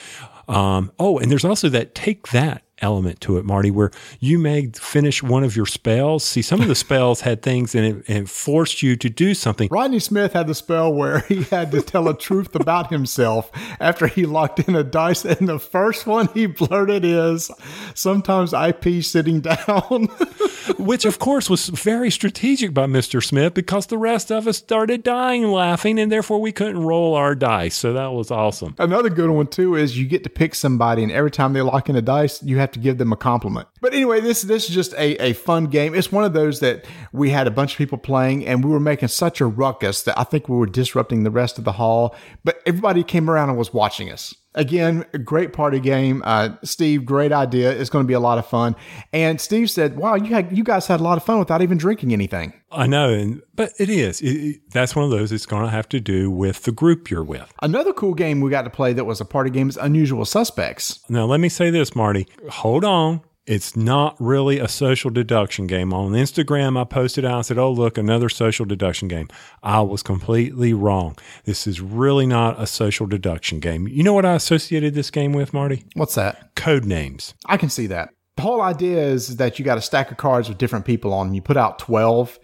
[0.47, 4.67] Um, oh, and there's also that take that element to it, Marty, where you may
[4.67, 6.23] finish one of your spells.
[6.23, 9.33] See, some of the spells had things in it and it forced you to do
[9.33, 9.69] something.
[9.71, 14.07] Rodney Smith had the spell where he had to tell a truth about himself after
[14.07, 15.25] he locked in a dice.
[15.25, 17.51] And the first one he blurted is
[17.93, 20.07] sometimes I pee sitting down.
[20.77, 23.23] Which, of course, was very strategic by Mr.
[23.23, 27.35] Smith because the rest of us started dying laughing and therefore we couldn't roll our
[27.35, 27.75] dice.
[27.75, 28.75] So that was awesome.
[28.77, 31.89] Another good one, too, is you get to pick somebody, and every time they lock
[31.89, 33.67] in a dice, you have to give them a compliment.
[33.81, 35.95] But anyway, this this is just a, a fun game.
[35.95, 38.79] It's one of those that we had a bunch of people playing, and we were
[38.79, 42.15] making such a ruckus that I think we were disrupting the rest of the hall.
[42.43, 44.35] But everybody came around and was watching us.
[44.55, 46.23] Again, a great party game.
[46.25, 47.71] Uh, Steve, great idea.
[47.71, 48.75] It's going to be a lot of fun.
[49.13, 51.77] And Steve said, "Wow, you had you guys had a lot of fun without even
[51.77, 54.21] drinking anything." I know, and, but it is.
[54.21, 55.31] It, it, that's one of those.
[55.31, 57.51] It's going to have to do with the group you're with.
[57.61, 60.99] Another cool game we got to play that was a party game is Unusual Suspects.
[61.09, 62.27] Now, let me say this, Marty.
[62.49, 63.21] Hold on.
[63.49, 65.91] It's not really a social deduction game.
[65.91, 69.27] On Instagram, I posted out and said, Oh, look, another social deduction game.
[69.63, 71.17] I was completely wrong.
[71.45, 73.87] This is really not a social deduction game.
[73.87, 75.83] You know what I associated this game with, Marty?
[75.95, 76.53] What's that?
[76.55, 77.33] Codenames.
[77.47, 78.11] I can see that.
[78.35, 81.25] The whole idea is that you got a stack of cards with different people on
[81.25, 81.33] them.
[81.33, 82.37] You put out 12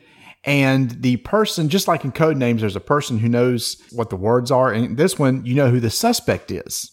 [0.43, 4.49] and the person, just like in Codenames, there's a person who knows what the words
[4.49, 4.73] are.
[4.73, 6.91] And this one, you know who the suspect is.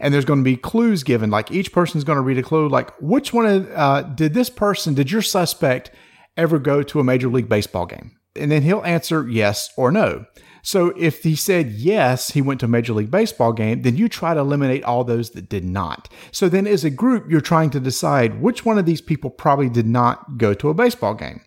[0.00, 1.30] And there's going to be clues given.
[1.30, 2.68] Like each person's going to read a clue.
[2.68, 5.90] Like which one of, uh, did this person, did your suspect
[6.36, 8.16] ever go to a major league baseball game?
[8.38, 10.26] and then he'll answer yes or no.
[10.62, 14.08] So if he said yes, he went to a Major League Baseball game, then you
[14.08, 16.08] try to eliminate all those that did not.
[16.32, 19.68] So then as a group, you're trying to decide which one of these people probably
[19.68, 21.40] did not go to a baseball game.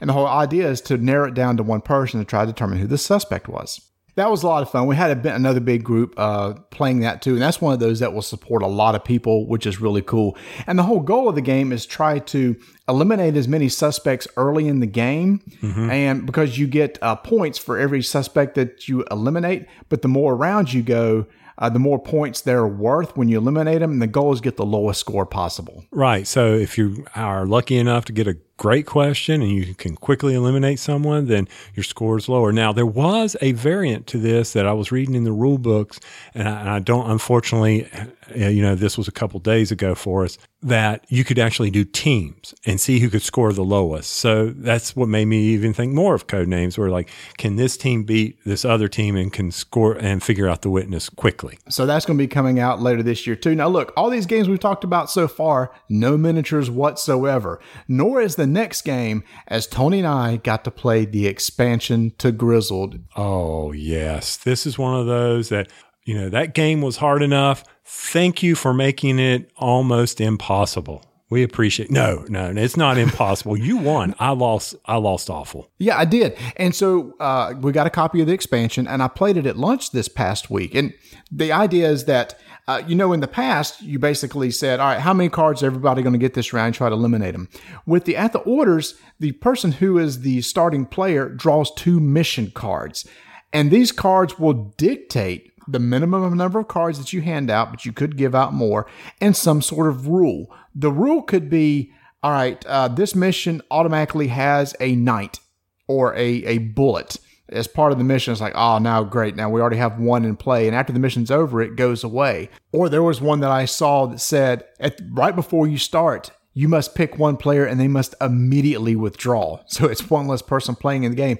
[0.00, 2.52] And the whole idea is to narrow it down to one person to try to
[2.52, 3.80] determine who the suspect was
[4.16, 4.86] that was a lot of fun.
[4.86, 8.00] We had a, another big group uh, playing that too, and that's one of those
[8.00, 10.36] that will support a lot of people, which is really cool.
[10.66, 12.56] And the whole goal of the game is try to
[12.88, 15.90] eliminate as many suspects early in the game, mm-hmm.
[15.90, 20.34] and because you get uh, points for every suspect that you eliminate, but the more
[20.34, 21.26] rounds you go,
[21.58, 23.92] uh, the more points they're worth when you eliminate them.
[23.92, 25.84] And the goal is get the lowest score possible.
[25.90, 26.26] Right.
[26.26, 30.34] So if you are lucky enough to get a great question and you can quickly
[30.34, 32.52] eliminate someone, then your score is lower.
[32.52, 36.00] Now, there was a variant to this that I was reading in the rule books,
[36.34, 39.94] and I, and I don't, unfortunately, uh, you know, this was a couple days ago
[39.94, 44.10] for us, that you could actually do teams and see who could score the lowest.
[44.12, 48.04] So that's what made me even think more of Codenames where like, can this team
[48.04, 51.58] beat this other team and can score and figure out the witness quickly?
[51.68, 53.54] So that's going to be coming out later this year too.
[53.54, 58.36] Now, look, all these games we've talked about so far, no miniatures whatsoever, nor is
[58.36, 62.98] the next game as Tony and I got to play the expansion to Grizzled.
[63.16, 64.36] Oh, yes.
[64.36, 65.70] This is one of those that,
[66.04, 67.64] you know, that game was hard enough.
[67.84, 71.04] Thank you for making it almost impossible.
[71.28, 71.90] We appreciate.
[71.90, 73.56] No, no, it's not impossible.
[73.56, 74.14] you won.
[74.20, 74.76] I lost.
[74.84, 75.68] I lost awful.
[75.78, 76.38] Yeah, I did.
[76.56, 79.56] And so uh, we got a copy of the expansion, and I played it at
[79.56, 80.76] lunch this past week.
[80.76, 80.94] And
[81.32, 85.00] the idea is that uh, you know, in the past, you basically said, all right,
[85.00, 86.74] how many cards everybody going to get this round?
[86.74, 87.48] Try to eliminate them.
[87.86, 92.50] With the at the orders, the person who is the starting player draws two mission
[92.50, 93.06] cards.
[93.52, 97.84] And these cards will dictate the minimum number of cards that you hand out, but
[97.84, 98.86] you could give out more,
[99.20, 100.52] and some sort of rule.
[100.74, 105.40] The rule could be, all right, uh, this mission automatically has a knight
[105.88, 109.36] or a, a bullet as part of the mission, it's like, oh, now great.
[109.36, 110.66] Now we already have one in play.
[110.66, 112.50] And after the mission's over, it goes away.
[112.72, 116.68] Or there was one that I saw that said, at, right before you start, you
[116.68, 119.60] must pick one player and they must immediately withdraw.
[119.68, 121.38] So it's one less person playing in the game.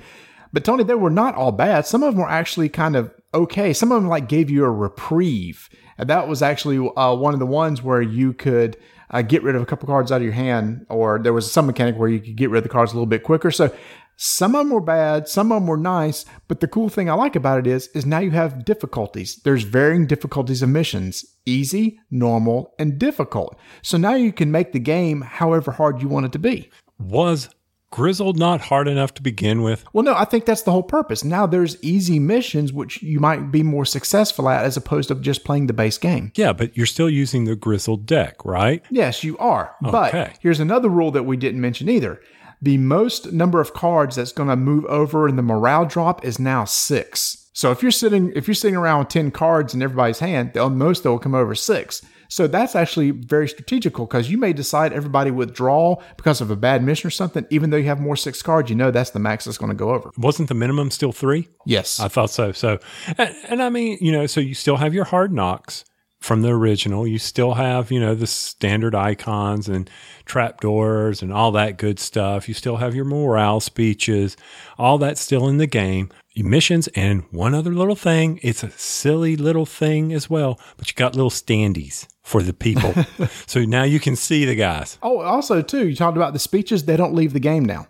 [0.52, 1.86] But Tony, they were not all bad.
[1.86, 3.72] Some of them were actually kind of okay.
[3.72, 5.68] Some of them like gave you a reprieve.
[5.98, 8.76] And that was actually uh, one of the ones where you could
[9.10, 11.66] uh, get rid of a couple cards out of your hand, or there was some
[11.66, 13.50] mechanic where you could get rid of the cards a little bit quicker.
[13.50, 13.74] So
[14.16, 17.14] some of them were bad, some of them were nice, but the cool thing I
[17.14, 19.36] like about it is is now you have difficulties.
[19.44, 23.58] There's varying difficulties of missions, easy, normal, and difficult.
[23.82, 26.70] So now you can make the game however hard you want it to be.
[26.98, 27.50] Was
[27.90, 29.84] Grizzled not hard enough to begin with?
[29.92, 31.22] Well, no, I think that's the whole purpose.
[31.22, 35.44] Now there's easy missions which you might be more successful at as opposed to just
[35.44, 36.32] playing the base game.
[36.34, 38.82] Yeah, but you're still using the Grizzled deck, right?
[38.90, 39.76] Yes, you are.
[39.84, 39.92] Okay.
[39.92, 42.20] But here's another rule that we didn't mention either
[42.66, 46.40] the most number of cards that's going to move over in the morale drop is
[46.40, 47.48] now six.
[47.52, 50.68] So if you're sitting if you're sitting around with ten cards in everybody's hand, the
[50.68, 52.02] most that will come over six.
[52.28, 56.82] So that's actually very strategical because you may decide everybody withdraw because of a bad
[56.82, 59.44] mission or something, even though you have more six cards, you know that's the max
[59.44, 60.10] that's going to go over.
[60.18, 61.46] Wasn't the minimum still three?
[61.66, 62.00] Yes.
[62.00, 62.50] I thought so.
[62.50, 62.80] So,
[63.16, 65.84] and, and I mean, you know, so you still have your hard knocks
[66.20, 67.06] from the original.
[67.06, 69.88] You still have, you know, the standard icons and
[70.24, 72.48] trapdoors and all that good stuff.
[72.48, 74.36] You still have your morale speeches,
[74.78, 76.10] all that's still in the game.
[76.36, 78.38] Missions and one other little thing.
[78.42, 82.92] It's a silly little thing as well, but you got little standees for the people.
[83.46, 84.98] so now you can see the guys.
[85.02, 86.84] Oh, also too, you talked about the speeches.
[86.84, 87.86] They don't leave the game now.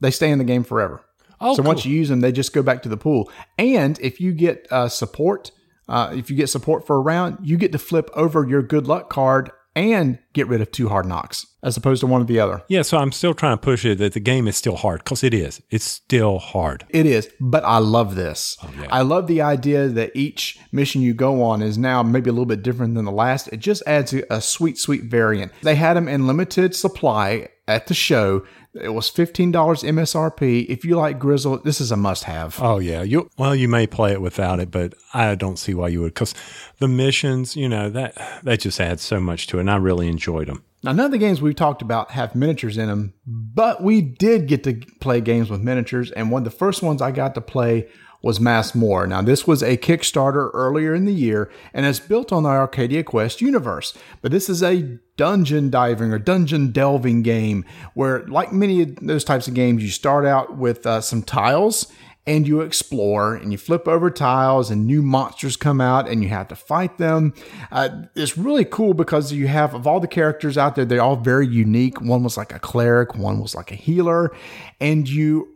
[0.00, 1.02] They stay in the game forever.
[1.40, 1.68] Oh, so cool.
[1.68, 3.30] once you use them, they just go back to the pool.
[3.58, 5.50] And if you get uh, support,
[5.88, 8.86] uh, if you get support for a round, you get to flip over your good
[8.86, 12.40] luck card and get rid of two hard knocks as opposed to one or the
[12.40, 12.62] other.
[12.66, 15.22] Yeah, so I'm still trying to push it that the game is still hard because
[15.22, 15.60] it is.
[15.70, 16.86] It's still hard.
[16.88, 18.56] It is, but I love this.
[18.62, 18.86] Oh, yeah.
[18.90, 22.46] I love the idea that each mission you go on is now maybe a little
[22.46, 23.48] bit different than the last.
[23.48, 25.52] It just adds a, a sweet, sweet variant.
[25.62, 28.46] They had them in limited supply at the show.
[28.80, 30.66] It was fifteen dollars MSRP.
[30.68, 32.60] If you like Grizzle, this is a must-have.
[32.60, 35.88] Oh yeah, you well you may play it without it, but I don't see why
[35.88, 36.34] you would because
[36.78, 40.08] the missions, you know that that just adds so much to it, and I really
[40.08, 40.62] enjoyed them.
[40.82, 44.46] Now, none of the games we've talked about have miniatures in them, but we did
[44.46, 47.40] get to play games with miniatures, and one of the first ones I got to
[47.40, 47.88] play
[48.22, 49.08] was Masmorra.
[49.08, 53.04] Now, this was a Kickstarter earlier in the year, and it's built on the Arcadia
[53.04, 53.96] Quest universe.
[54.22, 59.24] But this is a dungeon diving or dungeon delving game where, like many of those
[59.24, 61.92] types of games, you start out with uh, some tiles
[62.26, 66.28] and you explore and you flip over tiles and new monsters come out and you
[66.28, 67.32] have to fight them.
[67.70, 71.16] Uh, it's really cool because you have, of all the characters out there, they're all
[71.16, 72.00] very unique.
[72.00, 74.34] One was like a cleric, one was like a healer,
[74.80, 75.55] and you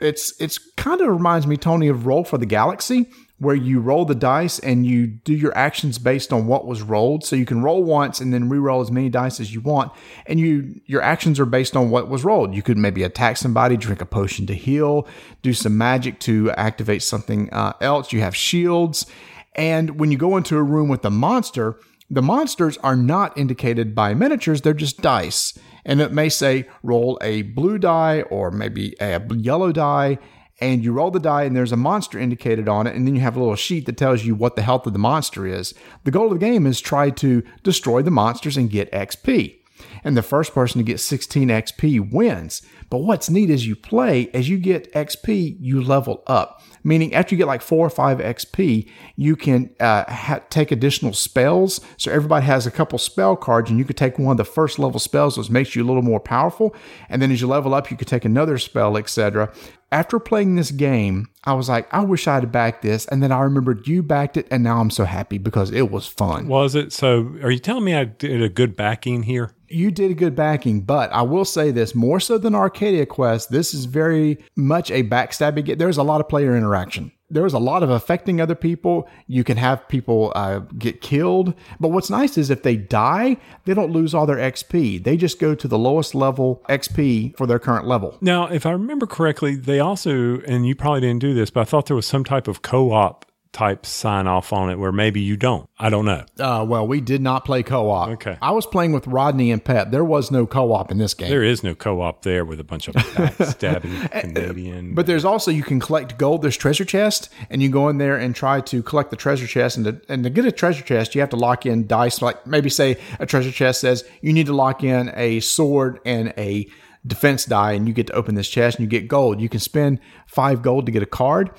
[0.00, 4.04] It's it's kind of reminds me, Tony, of Roll for the Galaxy, where you roll
[4.04, 7.24] the dice and you do your actions based on what was rolled.
[7.24, 9.92] So you can roll once and then re-roll as many dice as you want,
[10.26, 12.54] and you your actions are based on what was rolled.
[12.54, 15.06] You could maybe attack somebody, drink a potion to heal,
[15.42, 18.12] do some magic to activate something uh, else.
[18.12, 19.06] You have shields,
[19.54, 23.94] and when you go into a room with a monster, the monsters are not indicated
[23.94, 28.94] by miniatures; they're just dice and it may say roll a blue die or maybe
[29.00, 30.18] a yellow die
[30.60, 33.20] and you roll the die and there's a monster indicated on it and then you
[33.22, 35.74] have a little sheet that tells you what the health of the monster is.
[36.04, 39.56] The goal of the game is try to destroy the monsters and get xp
[40.04, 42.62] and the first person to get 16 xp wins.
[42.90, 47.34] But what's neat is you play as you get xp you level up meaning after
[47.34, 51.80] you get like four or five XP, you can uh, ha- take additional spells.
[51.96, 54.78] So everybody has a couple spell cards, and you could take one of the first
[54.78, 56.74] level spells, which makes you a little more powerful.
[57.08, 59.52] And then as you level up, you could take another spell, etc.
[59.92, 63.06] After playing this game, I was like, I wish I had backed this.
[63.06, 66.06] And then I remembered you backed it, and now I'm so happy because it was
[66.06, 66.48] fun.
[66.48, 66.92] Was it?
[66.92, 69.52] So are you telling me I did a good backing here?
[69.70, 73.72] You did good backing, but I will say this more so than Arcadia Quest, this
[73.72, 75.78] is very much a backstabbing game.
[75.78, 77.12] There's a lot of player interaction.
[77.32, 79.08] There's a lot of affecting other people.
[79.28, 81.54] You can have people uh, get killed.
[81.78, 85.04] But what's nice is if they die, they don't lose all their XP.
[85.04, 88.18] They just go to the lowest level XP for their current level.
[88.20, 91.64] Now, if I remember correctly, they also, and you probably didn't do this, but I
[91.64, 95.20] thought there was some type of co op type sign off on it where maybe
[95.20, 95.68] you don't.
[95.78, 96.24] I don't know.
[96.38, 98.10] Uh, well, we did not play co op.
[98.10, 98.38] Okay.
[98.40, 99.90] I was playing with Rodney and Pep.
[99.90, 101.28] There was no co op in this game.
[101.28, 104.94] There is no co op there with a bunch of backstabbing Canadian.
[104.94, 106.42] But there's also, you can collect gold.
[106.42, 109.76] There's treasure chest, and you go in there and try to collect the treasure chest.
[109.76, 112.22] And to, and to get a treasure chest, you have to lock in dice.
[112.22, 116.32] Like maybe say a treasure chest says you need to lock in a sword and
[116.38, 116.68] a
[117.06, 119.40] defense die, and you get to open this chest and you get gold.
[119.40, 121.50] You can spend five gold to get a card.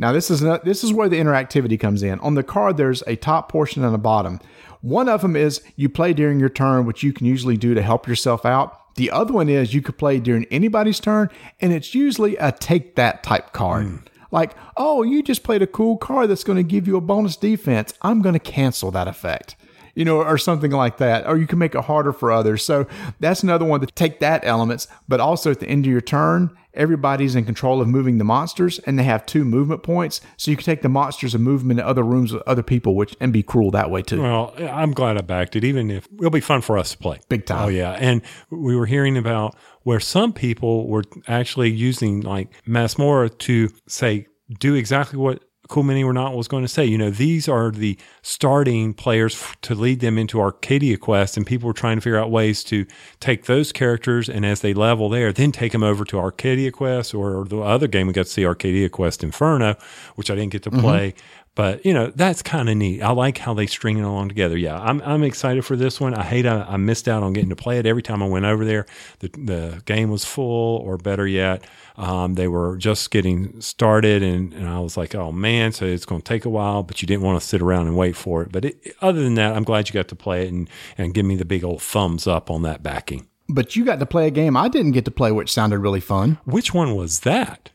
[0.00, 2.18] Now this is not, this is where the interactivity comes in.
[2.20, 4.40] On the card, there's a top portion and a bottom.
[4.80, 7.82] One of them is you play during your turn, which you can usually do to
[7.82, 8.94] help yourself out.
[8.94, 11.28] The other one is you could play during anybody's turn,
[11.60, 13.86] and it's usually a take that type card.
[13.86, 14.06] Mm.
[14.30, 17.36] Like, oh, you just played a cool card that's going to give you a bonus
[17.36, 17.92] defense.
[18.00, 19.54] I'm going to cancel that effect
[19.96, 21.26] you know, or something like that.
[21.26, 22.64] Or you can make it harder for others.
[22.64, 22.86] So
[23.18, 26.56] that's another one to take that elements, but also at the end of your turn,
[26.74, 30.20] everybody's in control of moving the monsters and they have two movement points.
[30.36, 32.94] So you can take the monsters and move them into other rooms with other people,
[32.94, 34.22] which and be cruel that way too.
[34.22, 37.20] Well, I'm glad I backed it, even if it'll be fun for us to play.
[37.28, 37.64] Big time.
[37.64, 37.92] Oh yeah.
[37.92, 44.26] And we were hearing about where some people were actually using like Masmorra to say,
[44.58, 46.84] do exactly what Cool Mini or not was going to say.
[46.84, 51.46] You know, these are the starting players f- to lead them into Arcadia Quest, and
[51.46, 52.86] people were trying to figure out ways to
[53.20, 57.14] take those characters and as they level there, then take them over to Arcadia Quest
[57.14, 59.76] or the other game we got to see, Arcadia Quest Inferno,
[60.16, 61.12] which I didn't get to play.
[61.12, 61.39] Mm-hmm.
[61.60, 63.02] But you know that's kind of neat.
[63.02, 64.56] I like how they string it along together.
[64.56, 66.14] Yeah, I'm I'm excited for this one.
[66.14, 67.84] I hate I, I missed out on getting to play it.
[67.84, 68.86] Every time I went over there,
[69.18, 71.62] the the game was full, or better yet,
[71.98, 76.06] um, they were just getting started, and, and I was like, oh man, so it's
[76.06, 76.82] going to take a while.
[76.82, 78.50] But you didn't want to sit around and wait for it.
[78.50, 81.26] But it, other than that, I'm glad you got to play it and and give
[81.26, 83.28] me the big old thumbs up on that backing.
[83.50, 86.00] But you got to play a game I didn't get to play, which sounded really
[86.00, 86.38] fun.
[86.46, 87.68] Which one was that?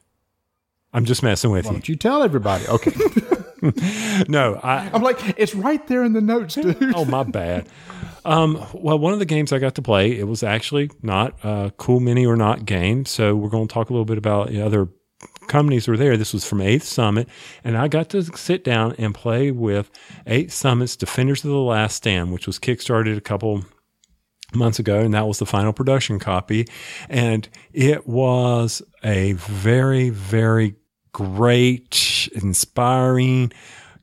[0.91, 1.75] I'm just messing with Why you.
[1.75, 2.67] Don't you tell everybody?
[2.67, 2.91] Okay.
[4.27, 6.77] no, I, I'm like, it's right there in the notes, dude.
[6.95, 7.67] oh, my bad.
[8.23, 11.71] Um, well, one of the games I got to play, it was actually not a
[11.77, 13.05] cool mini or not game.
[13.05, 14.89] So we're going to talk a little bit about the other
[15.47, 16.17] companies were there.
[16.17, 17.27] This was from Eighth Summit,
[17.63, 19.91] and I got to sit down and play with
[20.25, 23.63] Eighth Summit's Defenders of the Last Stand, which was kickstarted a couple
[24.53, 26.67] months ago, and that was the final production copy.
[27.09, 30.75] And it was a very, very
[31.15, 33.49] great, inspiring,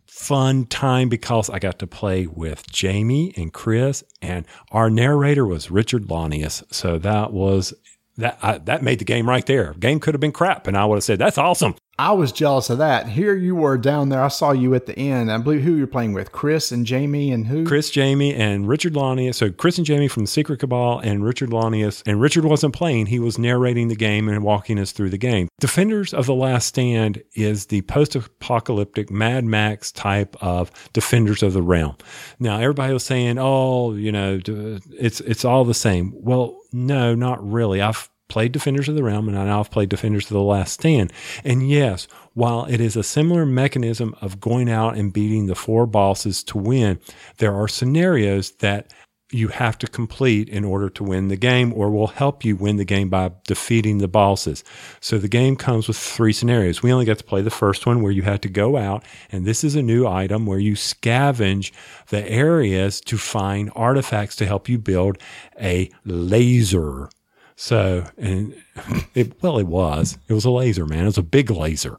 [0.06, 5.70] fun time because I got to play with Jamie and Chris, and our narrator was
[5.70, 6.64] Richard Launius.
[6.72, 7.74] So that was
[8.16, 9.74] that I, that made the game right there.
[9.74, 11.74] Game could have been crap, and I would have said that's awesome.
[11.98, 13.06] I was jealous of that.
[13.06, 14.22] Here you were down there.
[14.22, 15.30] I saw you at the end.
[15.30, 17.66] I believe who you're playing with, Chris and Jamie, and who?
[17.66, 19.34] Chris, Jamie, and Richard Launius.
[19.36, 22.02] So Chris and Jamie from the Secret Cabal, and Richard Launius.
[22.06, 25.48] And Richard wasn't playing; he was narrating the game and walking us through the game.
[25.60, 31.62] Defenders of the Last Stand is the post-apocalyptic Mad Max type of Defenders of the
[31.62, 31.96] Realm.
[32.38, 37.46] Now, everybody was saying, "Oh, you know, it's it's all the same." Well, no, not
[37.46, 37.80] really.
[37.80, 40.72] I've played Defenders of the Realm and I now have played Defenders of the Last
[40.72, 41.12] Stand.
[41.44, 45.84] And yes, while it is a similar mechanism of going out and beating the four
[45.86, 46.98] bosses to win,
[47.36, 48.92] there are scenarios that
[49.32, 52.76] you have to complete in order to win the game or will help you win
[52.76, 54.62] the game by defeating the bosses.
[55.00, 56.82] So the game comes with three scenarios.
[56.82, 59.44] We only got to play the first one where you had to go out and
[59.44, 61.72] this is a new item where you scavenge
[62.08, 65.18] the areas to find artifacts to help you build
[65.60, 67.08] a laser.
[67.56, 68.54] So, and
[69.14, 71.04] it, well, it was, it was a laser, man.
[71.04, 71.96] It was a big laser.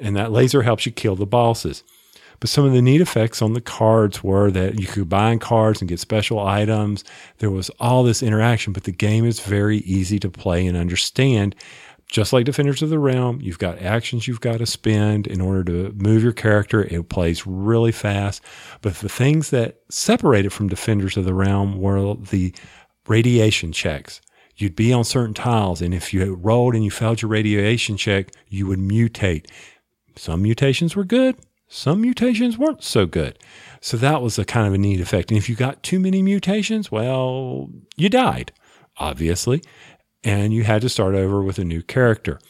[0.00, 1.82] And that laser helps you kill the bosses.
[2.40, 5.80] But some of the neat effects on the cards were that you could buy cards
[5.80, 7.04] and get special items.
[7.38, 11.56] There was all this interaction, but the game is very easy to play and understand.
[12.06, 15.62] Just like Defenders of the Realm, you've got actions you've got to spend in order
[15.64, 16.84] to move your character.
[16.84, 18.42] It plays really fast.
[18.80, 22.54] But the things that separated from Defenders of the Realm were the
[23.06, 24.22] radiation checks.
[24.56, 28.30] You'd be on certain tiles, and if you rolled and you failed your radiation check,
[28.48, 29.50] you would mutate.
[30.16, 31.36] Some mutations were good,
[31.68, 33.38] some mutations weren't so good.
[33.80, 35.30] So that was a kind of a neat effect.
[35.30, 38.52] And if you got too many mutations, well, you died,
[38.96, 39.62] obviously,
[40.24, 42.40] and you had to start over with a new character.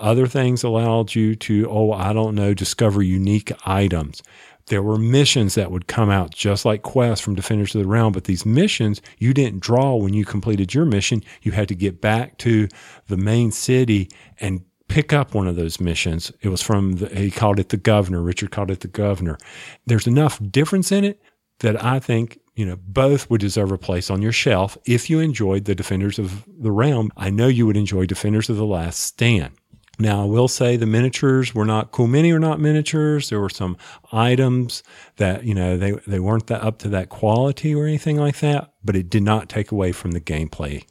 [0.00, 4.22] Other things allowed you to, oh, I don't know, discover unique items.
[4.66, 8.12] There were missions that would come out just like quests from Defenders of the Realm,
[8.12, 11.22] but these missions you didn't draw when you completed your mission.
[11.42, 12.68] You had to get back to
[13.08, 14.08] the main city
[14.40, 16.32] and pick up one of those missions.
[16.40, 18.22] It was from, the, he called it the governor.
[18.22, 19.38] Richard called it the governor.
[19.86, 21.20] There's enough difference in it
[21.60, 24.76] that I think, you know, both would deserve a place on your shelf.
[24.84, 28.56] If you enjoyed the Defenders of the Realm, I know you would enjoy Defenders of
[28.56, 29.54] the Last Stand.
[29.98, 33.30] Now, I will say the miniatures were not Cool Mini or Not miniatures.
[33.30, 33.76] There were some
[34.12, 34.82] items
[35.16, 38.72] that, you know, they, they weren't that up to that quality or anything like that,
[38.84, 40.84] but it did not take away from the gameplay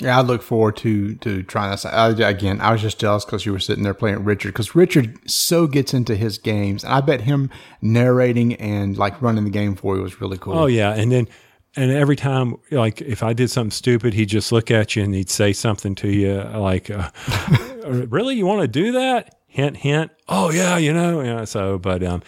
[0.00, 1.86] yeah, I look forward to to trying this.
[1.86, 5.18] I, again, I was just jealous because you were sitting there playing Richard because Richard
[5.30, 9.74] so gets into his games, and I bet him narrating and like running the game
[9.74, 10.58] for you was really cool.
[10.58, 11.28] Oh yeah, and then
[11.76, 15.14] and every time, like if I did something stupid, he'd just look at you and
[15.14, 17.10] he'd say something to you like, uh,
[17.86, 20.10] "Really, you want to do that?" Hint, hint.
[20.28, 21.22] Oh yeah, you know.
[21.22, 21.44] Yeah.
[21.44, 22.22] So, but um,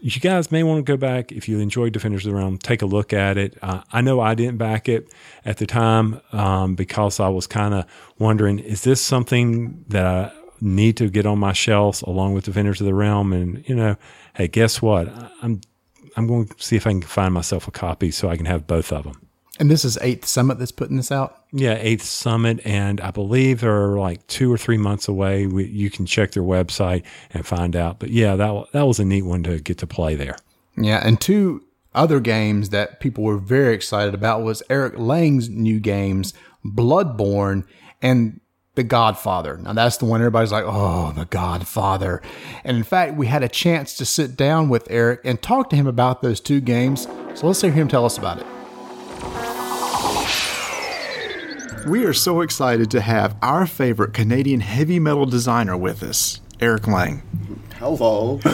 [0.00, 2.82] you guys may want to go back if you enjoyed Defenders of the Realm, take
[2.82, 3.58] a look at it.
[3.62, 5.12] Uh, I know I didn't back it
[5.44, 7.84] at the time um, because I was kind of
[8.18, 12.80] wondering, is this something that I need to get on my shelves along with Defenders
[12.80, 13.32] of the Realm?
[13.32, 13.96] And you know,
[14.34, 15.08] hey, guess what?
[15.42, 15.60] I'm
[16.16, 18.66] I'm going to see if I can find myself a copy so I can have
[18.66, 19.27] both of them.
[19.58, 21.42] And this is Eighth Summit that's putting this out.
[21.52, 25.46] Yeah, Eighth Summit, and I believe they're like two or three months away.
[25.46, 27.98] We, you can check their website and find out.
[27.98, 30.36] But yeah, that that was a neat one to get to play there.
[30.76, 35.80] Yeah, and two other games that people were very excited about was Eric Lang's new
[35.80, 36.34] games,
[36.64, 37.64] Bloodborne
[38.00, 38.40] and
[38.76, 39.56] The Godfather.
[39.56, 42.22] Now that's the one everybody's like, "Oh, The Godfather."
[42.62, 45.76] And in fact, we had a chance to sit down with Eric and talk to
[45.76, 47.08] him about those two games.
[47.34, 48.46] So let's hear him tell us about it.
[51.88, 56.86] We are so excited to have our favorite Canadian heavy metal designer with us, Eric
[56.86, 57.22] Lang.
[57.76, 58.40] Hello.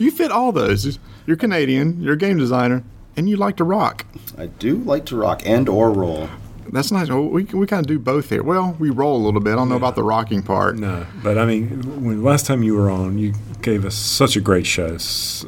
[0.00, 0.98] you fit all those.
[1.24, 2.82] You're Canadian, you're a game designer,
[3.16, 4.06] and you like to rock.
[4.36, 6.28] I do like to rock and or roll.
[6.72, 7.10] That's nice.
[7.10, 8.42] Well, we we kind of do both here.
[8.42, 9.52] Well, we roll a little bit.
[9.52, 10.76] I don't know about the rocking part.
[10.76, 14.40] No, but I mean, when last time you were on, you gave us such a
[14.40, 14.98] great show.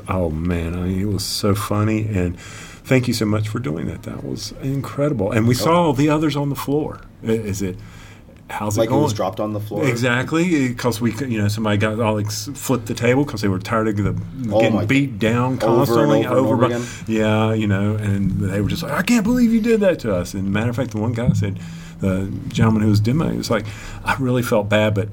[0.09, 2.39] Oh man, I mean, it was so funny and
[2.91, 4.03] thank you so much for doing that.
[4.03, 5.31] That was incredible.
[5.31, 7.01] And we saw the others on the floor.
[7.23, 7.77] Is it?
[8.51, 9.03] How's like it going?
[9.03, 9.87] it was dropped on the floor.
[9.87, 13.61] Exactly, because we, you know, somebody got all like flipped the table because they were
[13.61, 14.21] tired of the
[14.53, 16.85] Oh getting beat down Over constantly over over by- again?
[17.07, 20.13] Yeah, you know, and they were just like, I can't believe you did that to
[20.13, 20.35] us.
[20.35, 21.61] And matter of fact, the one guy said,
[22.01, 23.67] the gentleman who was demoing, he was like,
[24.05, 25.11] I really felt bad, but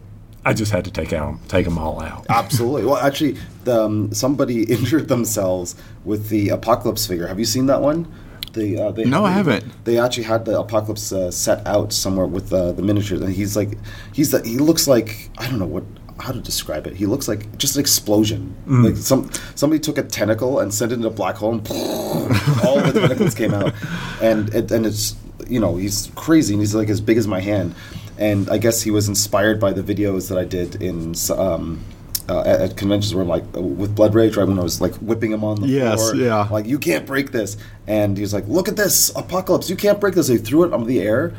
[0.47, 2.25] I just had to take out take them all out.
[2.29, 2.85] Absolutely.
[2.85, 5.75] Well, actually, the, um, somebody injured themselves
[6.05, 7.27] with the apocalypse figure.
[7.27, 8.07] Have you seen that one?
[8.53, 9.65] The, uh, they, No, I haven't.
[9.83, 13.57] They actually had the apocalypse uh, set out somewhere with uh, the miniatures, and he's
[13.57, 13.77] like,
[14.13, 15.83] he's the, he looks like I don't know what
[16.19, 16.95] how to describe it.
[16.95, 18.55] He looks like just an explosion.
[18.85, 21.67] Like some somebody took a tentacle and sent it into a black hole, and
[22.65, 23.73] all the tentacles came out,
[24.21, 25.17] and it, and it's
[25.49, 27.75] you know he's crazy, and he's like as big as my hand,
[28.17, 31.13] and I guess he was inspired by the videos that I did in.
[31.37, 31.83] Um,
[32.29, 35.31] uh, at, at conventions where like with Blood Rage, right when I was like whipping
[35.31, 36.45] him on the Yes, floor, yeah.
[36.51, 37.55] like you can't break this,
[37.87, 39.69] and he was like, "Look at this, Apocalypse!
[39.69, 41.33] You can't break this." So he threw it on the air,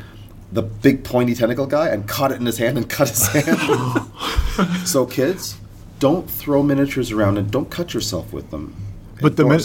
[0.51, 4.07] the big pointy tentacle guy, and caught it in his hand and cut his hand.
[4.87, 5.57] so kids,
[5.99, 8.75] don't throw miniatures around and don't cut yourself with them.
[9.21, 9.61] But the min-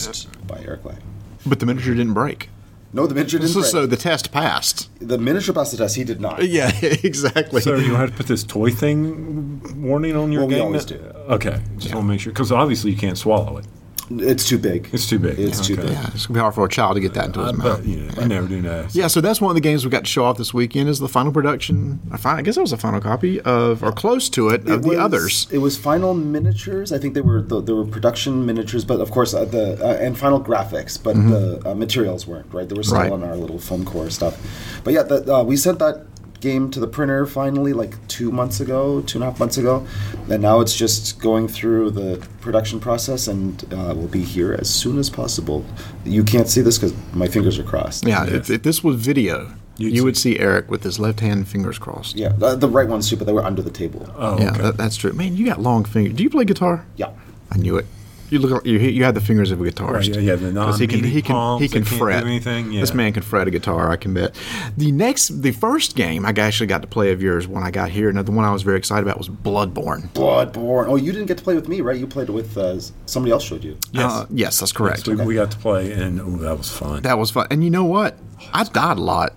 [0.47, 0.99] by Eric Lang.
[1.47, 2.51] But the miniature didn't break.
[2.95, 3.53] No, the miniature didn't.
[3.53, 3.71] So, break.
[3.73, 4.89] so the test passed.
[5.01, 5.97] the miniature passed the test.
[5.97, 6.43] He did not.
[6.49, 7.61] Yeah, exactly.
[7.61, 10.65] So you had to put this toy thing warning on your Well, we game.
[10.67, 10.97] always do.
[11.29, 13.67] Okay, just want to make sure because obviously you can't swallow it.
[14.11, 14.89] It's too big.
[14.93, 15.39] It's too big.
[15.39, 15.91] It's too big.
[15.91, 17.79] Yeah, it's gonna be hard for a child to get that into his I mouth.
[17.79, 18.95] bet, you know, I never do that.
[18.95, 20.89] Yeah, so that's one of the games we got to show off this weekend.
[20.89, 22.01] Is the final production?
[22.13, 24.83] I, fi- I guess it was a final copy of, or close to it, of
[24.83, 25.47] the was- others.
[25.51, 26.93] It was final miniatures.
[26.93, 29.95] I think they were the, they were production miniatures, but of course uh, the uh,
[30.05, 32.69] and final graphics, but the uh, materials weren't right.
[32.69, 33.11] They were still Mm-hmm.
[33.11, 33.13] Right.
[33.13, 34.39] on our little foam core stuff.
[34.85, 36.07] But yeah, the, uh, we sent that
[36.45, 39.85] game to the printer finally like two months ago, two and a half months ago,
[40.31, 44.69] and now it's just going through the production process and uh, will be here as
[44.69, 45.65] soon as possible.
[46.05, 48.07] You can't see this because my fingers are crossed.
[48.07, 51.49] Yeah, if, if this was video, You'd you would see Eric with his left hand
[51.49, 52.15] fingers crossed.
[52.17, 54.09] Yeah, the, the right ones too, but they were under the table.
[54.17, 54.63] Oh, Yeah, okay.
[54.63, 55.13] that, that's true.
[55.13, 56.15] Man, you got long fingers.
[56.15, 56.87] Do you play guitar?
[56.97, 57.11] Yeah.
[57.51, 57.87] I knew it.
[58.35, 58.67] You look.
[58.67, 59.93] You you have the fingers of a guitarist.
[59.93, 62.23] Right, yeah, yeah, the 'Cause he can non-meaty he can he can that can't fret.
[62.25, 62.81] do anything, yeah.
[62.81, 63.93] This man can fret a guitar.
[63.93, 64.35] I can bet.
[64.77, 67.91] The next, the first game I actually got to play of yours when I got
[67.91, 70.09] here, and the one I was very excited about was Bloodborne.
[70.15, 70.87] Bloodborne.
[70.89, 71.97] Oh, you didn't get to play with me, right?
[71.97, 73.79] You played with uh, somebody else showed you.
[73.93, 74.11] Yes.
[74.13, 75.05] Uh, yes, that's correct.
[75.05, 77.03] So we, we got to play, and oh, that was fun.
[77.03, 77.47] That was fun.
[77.53, 78.19] And you know what?
[78.53, 79.35] I died a lot.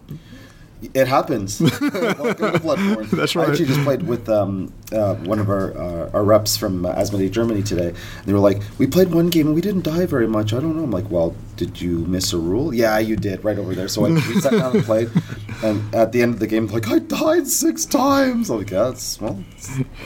[0.94, 1.60] It happens.
[1.62, 3.10] Welcome to Bloodborne.
[3.12, 3.48] That's right.
[3.48, 6.94] I actually just played with um, uh, one of our uh, our reps from uh,
[6.94, 7.90] Asmodee, Germany today.
[7.90, 10.54] And they were like, "We played one game and we didn't die very much.
[10.54, 13.58] I don't know." I'm like, "Well, did you miss a rule?" Yeah, you did, right
[13.58, 13.88] over there.
[13.88, 15.10] So I, we sat down and played.
[15.64, 18.52] And at the end of the game, like, I died six times.
[18.52, 19.44] I'm like, yeah, that's well,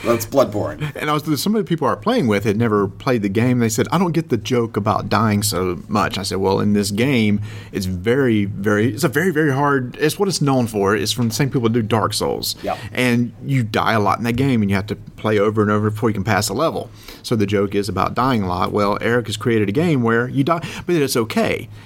[0.02, 0.96] that's Bloodborne.
[0.96, 3.28] And I was some of the people I were playing with had never played the
[3.28, 3.58] game.
[3.58, 6.72] They said, "I don't get the joke about dying so much." I said, "Well, in
[6.72, 7.40] this game,
[7.70, 9.96] it's very, very, it's a very, very hard.
[9.96, 10.96] It's what it's known for.
[10.96, 12.56] It's from the same people who do Dark Souls.
[12.62, 12.78] Yeah.
[12.90, 15.70] And you die a lot in that game, and you have to play over and
[15.70, 16.90] over before you can pass a level.
[17.22, 18.72] So the joke is about dying a lot.
[18.72, 21.41] Well, Eric has created a game where you die, but it's okay.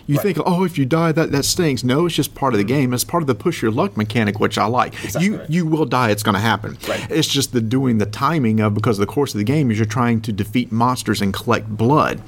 [0.07, 1.83] You think, oh, if you die, that that stinks.
[1.83, 2.81] No, it's just part of the mm-hmm.
[2.81, 2.95] game.
[2.95, 4.95] It's part of the push your luck mechanic, which I like.
[5.21, 5.51] you right.
[5.51, 6.11] you will die.
[6.11, 6.79] It's going to happen.
[6.89, 7.11] Right.
[7.11, 9.87] It's just the doing the timing of because the course of the game is you're
[9.87, 12.21] trying to defeat monsters and collect blood.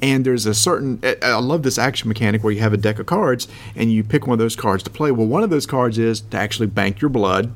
[0.00, 3.06] And there's a certain I love this action mechanic where you have a deck of
[3.06, 5.10] cards and you pick one of those cards to play.
[5.10, 7.52] Well, one of those cards is to actually bank your blood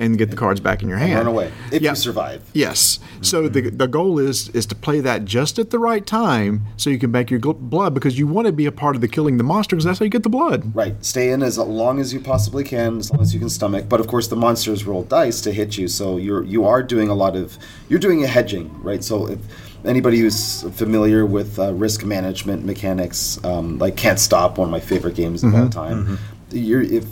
[0.00, 1.14] and get the cards back in your hand.
[1.16, 1.90] Run away if Yeah.
[1.90, 2.42] you survive.
[2.52, 2.98] Yes.
[3.20, 6.90] So the the goal is is to play that just at the right time so
[6.90, 9.08] you can make your gl- blood because you want to be a part of the
[9.08, 10.74] killing the monster because that's how you get the blood.
[10.74, 10.96] Right.
[11.04, 13.88] Stay in as long as you possibly can, as long as you can stomach.
[13.88, 17.08] But of course, the monsters roll dice to hit you, so you're you are doing
[17.08, 17.56] a lot of
[17.88, 19.02] you're doing a hedging, right?
[19.04, 19.38] So if
[19.84, 24.80] anybody who's familiar with uh, risk management mechanics, um, like Can't Stop, one of my
[24.80, 26.18] favorite games of all time,
[26.50, 27.04] you're if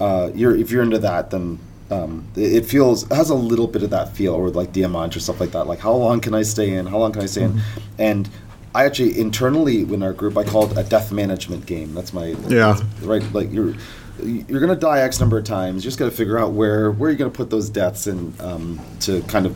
[0.00, 1.58] uh, you're if you're into that, then.
[1.92, 5.20] Um, it feels it has a little bit of that feel, or like Diamant or
[5.20, 5.64] stuff like that.
[5.66, 6.86] Like how long can I stay in?
[6.86, 7.60] How long can I stay in?
[7.98, 8.28] And
[8.74, 11.92] I actually internally in our group I called a death management game.
[11.94, 12.80] That's my Yeah.
[13.02, 13.74] right like you're
[14.22, 17.18] you're gonna die x number of times you just gotta figure out where where you're
[17.18, 19.54] gonna put those deaths and um, to kind of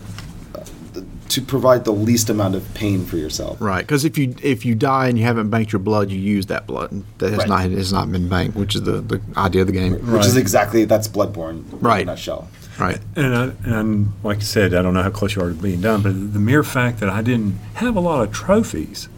[1.29, 4.75] to provide the least amount of pain for yourself Right, because if you if you
[4.75, 7.49] die and you haven't banked your blood, you use that blood that has Right.
[7.49, 9.93] not has not been banked, which is the, the idea of the game.
[10.13, 12.03] which is exactly that's bloodborne Right, in Right.
[12.03, 12.49] a nutshell
[12.79, 12.99] Right.
[13.17, 15.81] And, I, and like I said, I don't know how close you are to being
[15.81, 19.09] done, but the mere fact that I didn't have a lot of trophies,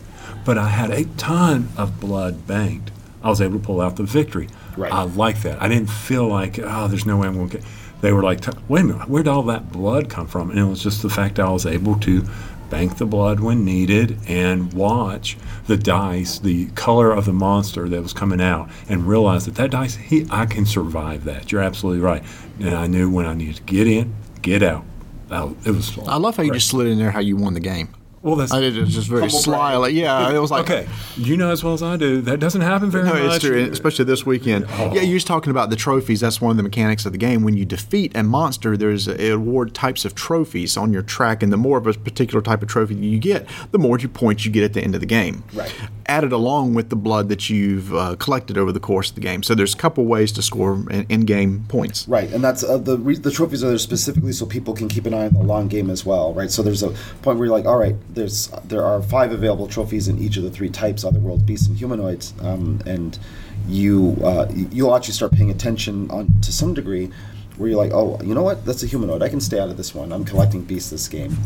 [0.45, 4.05] but I had a ton of blood banked, I was able to pull out the
[4.05, 4.49] victory.
[4.77, 4.93] Right.
[4.93, 5.61] I like that.
[5.61, 7.67] I didn't feel like, oh, there's no way I'm going to get.
[8.01, 10.51] They were like, wait a minute, where'd all that blood come from?
[10.51, 12.25] And it was just the fact I was able to
[12.71, 15.37] bank the blood when needed and watch
[15.67, 19.71] the dice, the color of the monster that was coming out, and realize that that
[19.71, 21.51] dice, he, I can survive that.
[21.51, 22.23] You're absolutely right.
[22.61, 24.85] And I knew when I needed to get in, get out.
[25.29, 25.99] That- it was.
[26.07, 27.89] I love how you just slid in there how you won the game.
[28.23, 29.77] Well, that's I did it just very Humble sly.
[29.77, 30.89] Like, yeah, it was like okay.
[31.17, 33.37] You know as well as I do that doesn't happen very No, much.
[33.37, 34.67] it's true, especially this weekend.
[34.69, 36.21] Yeah, you're just talking about the trophies.
[36.21, 37.43] That's one of the mechanics of the game.
[37.45, 41.53] When you defeat a monster, there's a, award types of trophies on your track, and
[41.53, 44.51] the more of a particular type of trophy you get, the more you points you
[44.51, 45.45] get at the end of the game.
[45.55, 45.73] Right.
[46.07, 49.43] Added along with the blood that you've uh, collected over the course of the game.
[49.43, 52.09] So there's a couple ways to score in- in-game points.
[52.09, 55.07] Right, and that's uh, the re- the trophies are there specifically so people can keep
[55.07, 56.51] an eye on the long game as well, right?
[56.51, 56.89] So there's a
[57.23, 60.43] point where you're like, all right, there's there are five available trophies in each of
[60.43, 63.19] the three types: otherworld, beasts, and humanoids, um, and
[63.67, 67.11] you uh, you'll actually start paying attention on to some degree,
[67.57, 68.65] where you're like, oh, you know what?
[68.65, 69.23] That's a humanoid.
[69.23, 70.13] I can stay out of this one.
[70.13, 71.37] I'm collecting beasts this game,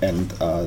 [0.00, 0.32] and.
[0.40, 0.66] Uh,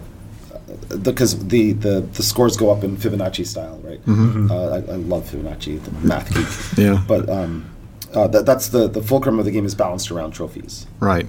[1.04, 4.00] because the, the, the scores go up in Fibonacci style, right?
[4.08, 6.78] Uh, I, I love Fibonacci, the math geek.
[6.78, 7.04] Yeah.
[7.08, 7.70] But um,
[8.16, 10.88] uh, that, that's the the fulcrum of the game is balanced around trophies.
[11.00, 11.28] Right.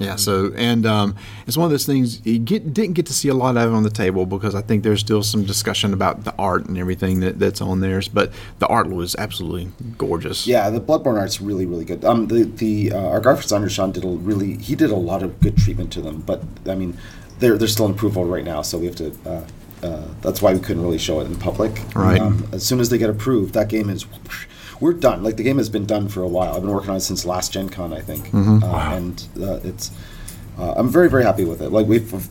[0.00, 0.16] Yeah.
[0.16, 3.34] So, and um, it's one of those things you get, didn't get to see a
[3.34, 6.34] lot of it on the table because I think there's still some discussion about the
[6.38, 8.08] art and everything that, that's on theirs.
[8.08, 10.46] But the art was absolutely gorgeous.
[10.46, 12.04] Yeah, the Bloodborne art's really really good.
[12.04, 15.22] Um, the the uh, our graphic designer Sean did a really he did a lot
[15.22, 16.96] of good treatment to them, but I mean,
[17.38, 19.44] they're they're still in approval right now, so we have to uh,
[19.82, 21.72] uh, that's why we couldn't really show it in public.
[21.94, 22.20] Right.
[22.20, 24.06] Um, as soon as they get approved, that game is.
[24.80, 25.22] We're done.
[25.22, 26.54] Like the game has been done for a while.
[26.54, 28.62] I've been working on it since last Gen Con, I think, Mm-hmm.
[28.62, 29.90] uh, and uh, it's.
[30.58, 31.70] Uh, I'm very very happy with it.
[31.70, 32.28] Like we've.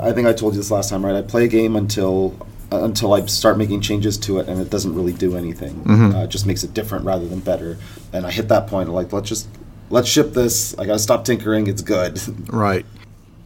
[0.00, 1.16] I think I told you this last time, right?
[1.16, 2.36] I play a game until
[2.72, 5.82] uh, until I start making changes to it, and it doesn't really do anything.
[6.14, 7.78] Uh, it just makes it different rather than better.
[8.12, 9.48] And I hit that point, like let's just
[9.90, 10.76] let's ship this.
[10.78, 11.66] I gotta stop tinkering.
[11.66, 12.20] It's good.
[12.48, 12.86] Right.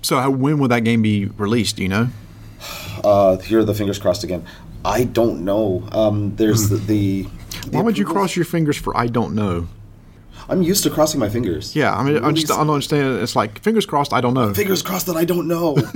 [0.03, 1.77] So, how, when will that game be released?
[1.77, 2.09] Do you know?
[3.05, 4.45] uh, here are the fingers crossed again.
[4.85, 5.87] I don't know.
[5.93, 7.40] Um, there's the, the, the Hmm.
[7.71, 9.69] Why would you cross your fingers for I don't know?
[10.49, 11.77] I'm used to crossing my fingers.
[11.77, 13.21] Yeah, I mean, I just I don't understand.
[13.23, 14.13] It's like fingers crossed.
[14.13, 14.53] I don't know.
[14.53, 15.77] Fingers crossed that I don't know.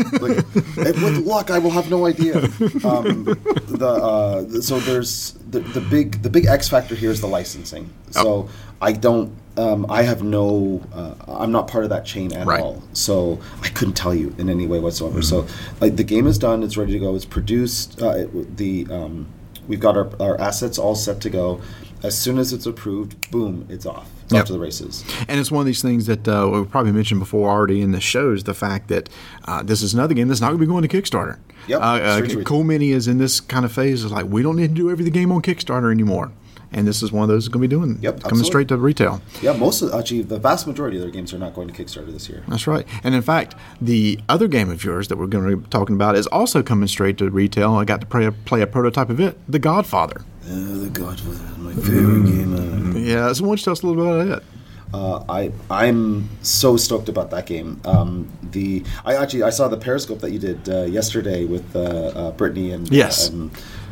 [0.76, 2.36] Like, with luck, I will have no idea.
[2.84, 3.24] Um,
[3.66, 7.92] the uh, so there's the, the big the big X factor here is the licensing.
[8.10, 8.48] So
[8.80, 9.36] I don't.
[9.56, 10.82] Um, I have no.
[10.92, 12.60] Uh, I'm not part of that chain at Right.
[12.60, 12.82] all.
[12.92, 15.20] So I couldn't tell you in any way whatsoever.
[15.22, 15.46] So
[15.80, 16.62] like the game is done.
[16.62, 17.14] It's ready to go.
[17.16, 18.00] It's produced.
[18.00, 19.26] Uh, it, the um,
[19.68, 21.60] we've got our, our assets all set to go.
[22.02, 24.10] As soon as it's approved, boom, it's off.
[24.24, 24.40] It's Yep.
[24.42, 25.04] off to the races.
[25.28, 28.00] And it's one of these things that uh, we probably mentioned before already in the
[28.00, 28.44] shows.
[28.44, 29.08] The fact that
[29.46, 31.38] uh, this is another game that's not going to be going to Kickstarter.
[31.66, 32.44] Yep, Uh, uh, straight to retail.
[32.44, 34.04] cool Mini is in this kind of phase.
[34.04, 36.30] It's like we don't need to do every game on Kickstarter anymore.
[36.74, 38.44] And this is one of those that's going to be doing Yep, coming absolutely.
[38.46, 39.22] straight to retail.
[39.40, 42.12] Yeah, most of actually the vast majority of their games are not going to Kickstarter
[42.12, 42.42] this year.
[42.48, 42.86] That's right.
[43.04, 46.16] And in fact, the other game of yours that we're going to be talking about
[46.16, 47.74] is also coming straight to retail.
[47.74, 50.22] I got to play a, play a prototype of it, The Godfather.
[50.44, 50.48] Uh,
[50.84, 52.54] the Godfather, my favorite game.
[52.54, 54.44] Uh, Yeah, so why don't you tell us a little bit about it?
[54.92, 57.80] uh, I I'm so stoked about that game.
[57.84, 61.80] Um, the I actually I saw the Periscope that you did uh, yesterday with uh,
[61.80, 63.28] uh, Brittany and Yes.
[63.28, 63.50] and,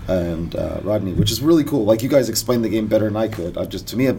[0.08, 1.84] and uh, Rodney, which is really cool.
[1.84, 3.56] Like you guys explained the game better than I could.
[3.56, 4.12] I just to me,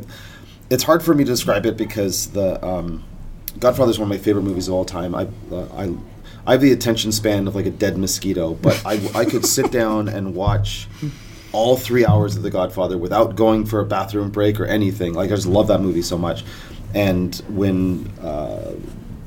[0.70, 3.04] it's hard for me to describe it because the um,
[3.60, 5.16] Godfather is one of my favorite movies of all time.
[5.16, 5.96] I uh, I.
[6.46, 9.72] I have the attention span of like a dead mosquito, but I, I could sit
[9.72, 10.90] down and watch
[11.54, 15.14] all three hours of The Godfather without going for a bathroom break or anything.
[15.14, 16.44] Like I just love that movie so much.
[16.94, 18.76] And when uh,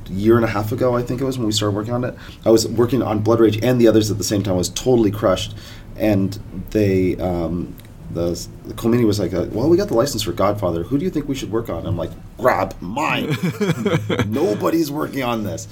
[0.09, 2.05] a year and a half ago, I think it was when we started working on
[2.05, 4.55] it, I was working on Blood Rage and the others at the same time.
[4.55, 5.55] I was totally crushed,
[5.99, 6.39] and
[6.71, 7.17] they.
[7.17, 7.75] Um,
[8.09, 10.85] the, the was like, uh, "Well, we got the license for Godfather.
[10.85, 13.37] Who do you think we should work on?" I'm like, "Grab mine.
[14.29, 15.67] Nobody's working on this."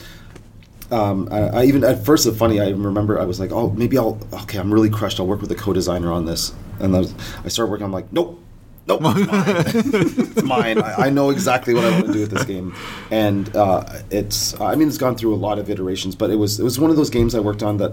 [0.90, 2.60] um, I, I even at first it's funny.
[2.60, 4.58] I remember I was like, oh, maybe I'll okay.
[4.58, 5.20] I'm really crushed.
[5.20, 7.14] I'll work with a co-designer on this, and I, was,
[7.44, 7.84] I started working.
[7.84, 8.40] I'm like, nope,
[8.86, 9.64] nope, it's mine.
[10.28, 10.78] it's mine.
[10.78, 12.74] I, I know exactly what I want to do with this game,
[13.10, 14.58] and uh, it's.
[14.60, 16.90] I mean, it's gone through a lot of iterations, but it was it was one
[16.90, 17.92] of those games I worked on that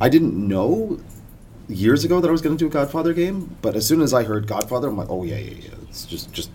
[0.00, 1.00] I didn't know
[1.68, 3.56] years ago that I was going to do a Godfather game.
[3.62, 5.70] But as soon as I heard Godfather, I'm like, oh yeah, yeah, yeah.
[5.88, 6.50] It's just just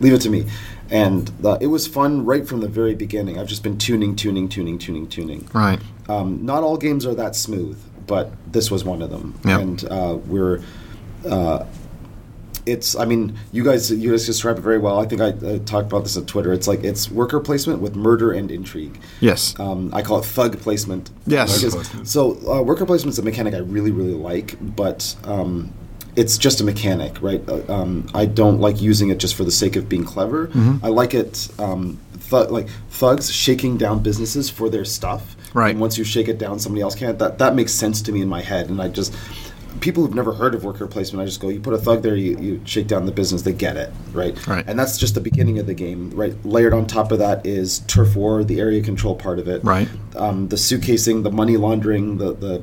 [0.00, 0.46] leave it to me.
[0.90, 3.38] And uh, it was fun right from the very beginning.
[3.38, 5.48] I've just been tuning, tuning, tuning, tuning, tuning.
[5.52, 5.80] Right.
[6.08, 9.38] Um, not all games are that smooth, but this was one of them.
[9.44, 9.60] Yep.
[9.60, 10.62] And uh, we're.
[11.26, 11.66] Uh,
[12.68, 12.94] it's.
[12.96, 13.90] I mean, you guys.
[13.90, 15.00] You guys describe it very well.
[15.00, 16.52] I think I uh, talked about this on Twitter.
[16.52, 19.00] It's like it's worker placement with murder and intrigue.
[19.20, 19.58] Yes.
[19.58, 21.10] Um, I call it thug placement.
[21.26, 21.62] Yes.
[21.64, 25.72] Because- so uh, worker placement is a mechanic I really, really like, but um,
[26.16, 27.42] it's just a mechanic, right?
[27.48, 30.48] Uh, um, I don't like using it just for the sake of being clever.
[30.48, 30.84] Mm-hmm.
[30.84, 31.98] I like it, um,
[32.30, 35.36] th- like thugs shaking down businesses for their stuff.
[35.54, 35.70] Right.
[35.70, 37.18] And once you shake it down, somebody else can't.
[37.18, 39.14] That that makes sense to me in my head, and I just.
[39.80, 42.16] People who've never heard of worker placement, I just go, you put a thug there,
[42.16, 44.46] you, you shake down the business, they get it, right?
[44.46, 44.64] Right.
[44.66, 46.34] And that's just the beginning of the game, right?
[46.44, 49.88] Layered on top of that is turf war, the area control part of it, Right.
[50.16, 52.62] um, the suitcasing, the money laundering, the the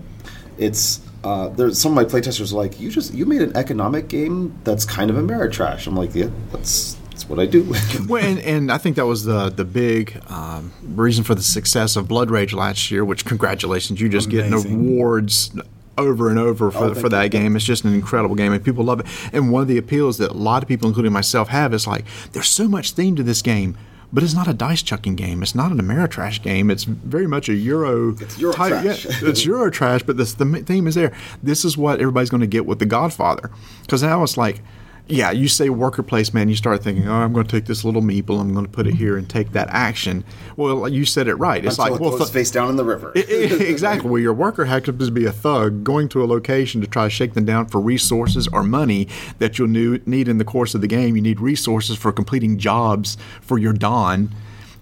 [0.57, 4.07] it's uh, there's some of my playtesters are like you just you made an economic
[4.07, 5.87] game that's kind of Ameritrash.
[5.87, 7.73] I'm like yeah, that's that's what I do.
[8.07, 11.95] well, and, and I think that was the the big um, reason for the success
[11.95, 13.03] of Blood Rage last year.
[13.03, 15.51] Which congratulations, you just getting awards
[15.97, 17.29] over and over for, Oh, for that you.
[17.29, 17.55] game.
[17.55, 19.05] It's just an incredible game, and people love it.
[19.33, 22.05] And one of the appeals that a lot of people, including myself, have is like
[22.33, 23.77] there's so much theme to this game.
[24.13, 25.41] But it's not a dice chucking game.
[25.41, 26.69] It's not an Ameritrash game.
[26.71, 28.11] It's very much a Euro.
[28.11, 28.55] It's Eurotrash.
[28.55, 31.11] type- yeah, it's Eurotrash, but this, the theme is there.
[31.43, 33.49] This is what everybody's going to get with The Godfather.
[33.81, 34.61] Because now it's like,
[35.07, 38.01] yeah, you say worker placement, you start thinking, oh, I'm going to take this little
[38.01, 40.23] meeple, I'm going to put it here and take that action.
[40.57, 41.63] Well, you said it right.
[41.63, 43.11] It's Until like, it well, th- face down in the river.
[43.15, 44.09] exactly.
[44.09, 47.09] Well, your worker happens to be a thug going to a location to try to
[47.09, 50.81] shake them down for resources or money that you'll new- need in the course of
[50.81, 51.15] the game.
[51.15, 54.33] You need resources for completing jobs for your Don.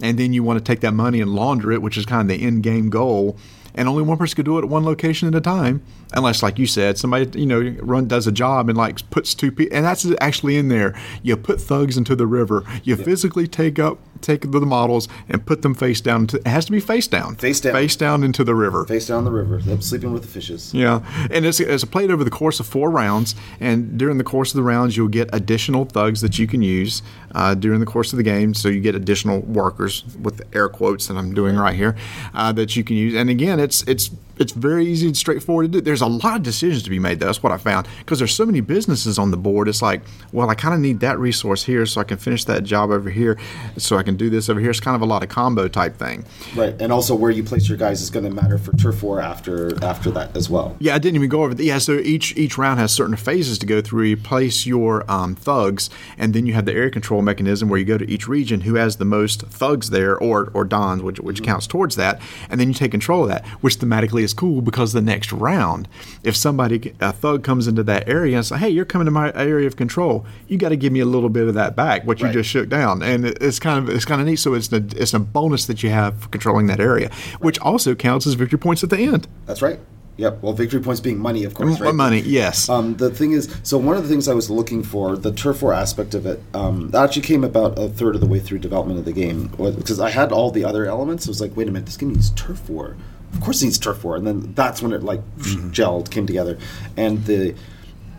[0.02, 2.38] And then you want to take that money and launder it, which is kind of
[2.38, 3.38] the end game goal.
[3.76, 5.82] and only one person could do it at one location at a time,
[6.14, 9.52] unless, like you said, somebody you know run does a job and like puts two
[9.52, 11.00] people, and that's actually in there.
[11.22, 12.64] You put thugs into the river.
[12.84, 16.28] You physically take up take the models and put them face down.
[16.28, 17.36] To, it has to be face down.
[17.36, 17.74] Face down.
[17.74, 18.86] Face down into the river.
[18.86, 19.60] Face down the river.
[19.60, 20.74] Yep, sleeping with the fishes.
[20.74, 24.52] Yeah, and it's, it's played over the course of four rounds, and during the course
[24.52, 27.04] of the rounds, you'll get additional thugs that you can use
[27.36, 28.54] uh, during the course of the game.
[28.54, 31.96] So you get additional workers with air quotes that I'm doing right here
[32.34, 33.14] uh, that you can use.
[33.14, 35.82] And again, it's it's it's very easy and straightforward to do.
[35.82, 37.20] There's a lot of decisions to be made.
[37.20, 37.28] Though.
[37.28, 39.68] That's what I found because there's so many businesses on the board.
[39.68, 42.64] It's like, well, I kind of need that resource here so I can finish that
[42.64, 43.38] job over here,
[43.78, 44.72] so I can do this over here.
[44.72, 46.26] It's kind of a lot of combo type thing.
[46.56, 49.22] Right, and also where you place your guys is going to matter for turf war
[49.22, 50.76] after after that as well.
[50.80, 51.64] Yeah, I didn't even go over that.
[51.64, 54.06] Yeah, so each each round has certain phases to go through.
[54.06, 57.86] You place your um, thugs, and then you have the area control mechanism where you
[57.86, 61.44] go to each region who has the most thugs there, or or dons, which which
[61.44, 62.20] counts towards that,
[62.50, 65.88] and then you take control of that, which thematically is cool because the next round,
[66.24, 69.32] if somebody a thug comes into that area and say, "Hey, you're coming to my
[69.36, 72.20] area of control," you got to give me a little bit of that back, what
[72.20, 72.34] you Right.
[72.34, 74.38] just shook down, and it's kind of it's kind of neat.
[74.38, 77.94] So it's a, it's a bonus that you have for controlling that area, which also
[77.96, 79.28] counts as victory points at the end.
[79.46, 79.80] That's right.
[80.16, 80.44] Yep.
[80.44, 81.80] Well, victory points being money, of course.
[81.80, 81.94] Right?
[81.96, 82.70] money, yes.
[82.70, 85.64] Um, the thing is, so one of the things I was looking for, the turf
[85.64, 88.60] war aspect of it, um, that actually came about a third of the way through
[88.60, 89.48] development of the game.
[89.58, 91.26] Because I had all the other elements.
[91.26, 92.96] It was like, wait a minute, this game needs turf war.
[93.34, 94.16] Of course it needs turf war.
[94.16, 96.58] And then that's when it like gelled, came together.
[96.96, 97.56] And the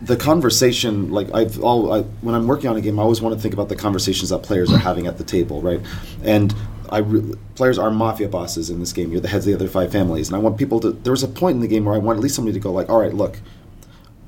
[0.01, 3.33] the conversation, like I've all, I, when I'm working on a game, I always want
[3.35, 5.79] to think about the conversations that players are having at the table, right?
[6.23, 6.53] And
[6.89, 9.11] I re- players are mafia bosses in this game.
[9.11, 10.91] You're the heads of the other five families, and I want people to.
[10.91, 12.71] There was a point in the game where I want at least somebody to go
[12.71, 13.39] like, all right, look,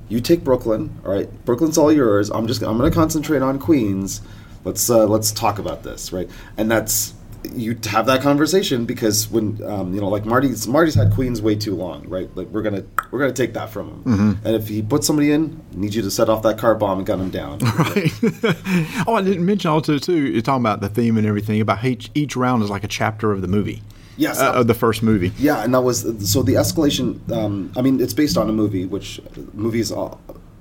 [0.10, 1.00] you take Brooklyn.
[1.06, 2.30] All right, Brooklyn's all yours.
[2.32, 4.22] I'm just I'm going to concentrate on Queens.
[4.64, 6.30] Let's uh, let's talk about this, right?
[6.58, 7.14] And that's
[7.54, 11.56] you have that conversation because when um, you know like Marty's Marty's had Queens way
[11.56, 12.30] too long, right?
[12.36, 14.04] Like we're gonna we're gonna take that from him.
[14.04, 14.48] Mm-hmm.
[14.48, 17.08] And if he puts somebody in, need you to set off that car bomb and
[17.08, 17.60] gun him down.
[17.78, 18.12] Right.
[19.08, 20.28] oh, I didn't mention also too.
[20.28, 21.62] You're talking about the theme and everything.
[21.62, 23.84] About each each round is like a chapter of the movie.
[24.18, 24.40] Yes.
[24.40, 25.32] uh, of the first movie.
[25.38, 27.32] Yeah, and that was so the escalation.
[27.32, 29.22] Um, I mean, it's based on a movie, which
[29.54, 30.16] movies uh,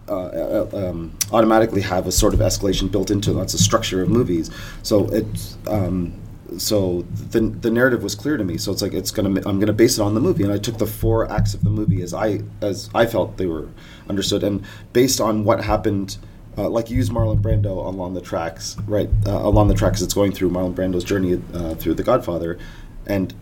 [0.08, 3.32] uh, um, automatically have a sort of escalation built into.
[3.32, 4.50] That's a structure of movies.
[4.82, 6.12] So it's um,
[6.58, 8.58] so the the narrative was clear to me.
[8.58, 10.78] So it's like it's gonna I'm gonna base it on the movie, and I took
[10.78, 13.68] the four acts of the movie as I as I felt they were
[14.08, 16.18] understood, and based on what happened.
[16.58, 19.10] Uh, like use Marlon Brando along the tracks, right?
[19.26, 22.58] Uh, along the tracks it's going through Marlon Brando's journey uh, through The Godfather,
[23.06, 23.34] and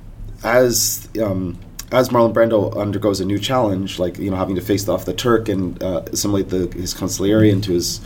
[0.43, 1.57] as um,
[1.93, 5.15] as Marlon Brando undergoes a new challenge, like you know having to face off the
[5.15, 8.01] Turk and uh, assimilate the, his consigliere into his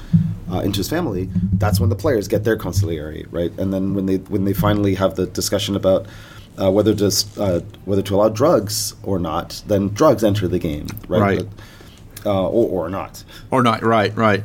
[0.50, 3.52] uh, into his family, that's when the players get their consigliere, right?
[3.58, 6.06] And then when they when they finally have the discussion about
[6.60, 7.06] uh, whether to
[7.38, 11.20] uh, whether to allow drugs or not, then drugs enter the game, right?
[11.20, 11.48] Right.
[12.24, 13.22] But, uh, or, or not.
[13.50, 13.82] Or not?
[13.82, 14.14] Right.
[14.16, 14.42] Right.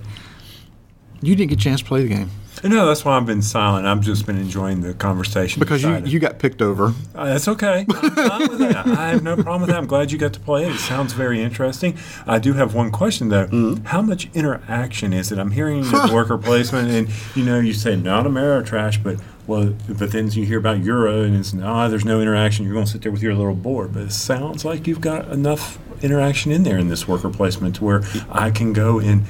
[1.21, 2.29] You didn't get a chance to play the game
[2.63, 3.85] No, that's why I've been silent.
[3.85, 5.59] I've just been enjoying the conversation.
[5.59, 6.93] because you, you got picked over.
[7.15, 7.85] Uh, that's okay.
[7.89, 8.85] I'm fine with that.
[8.87, 9.77] I have no problem with that.
[9.77, 10.71] I'm glad you got to play it.
[10.71, 11.97] It sounds very interesting.
[12.25, 13.47] I do have one question though.
[13.47, 13.85] Mm-hmm.
[13.85, 15.39] How much interaction is it?
[15.39, 20.31] I'm hearing worker placement, and you know, you say not Ameritrash, but well, but then
[20.31, 22.65] you hear about Euro, and it's ah, there's no interaction.
[22.65, 25.29] You're going to sit there with your little board, but it sounds like you've got
[25.29, 29.23] enough interaction in there in this worker placement to where I can go and,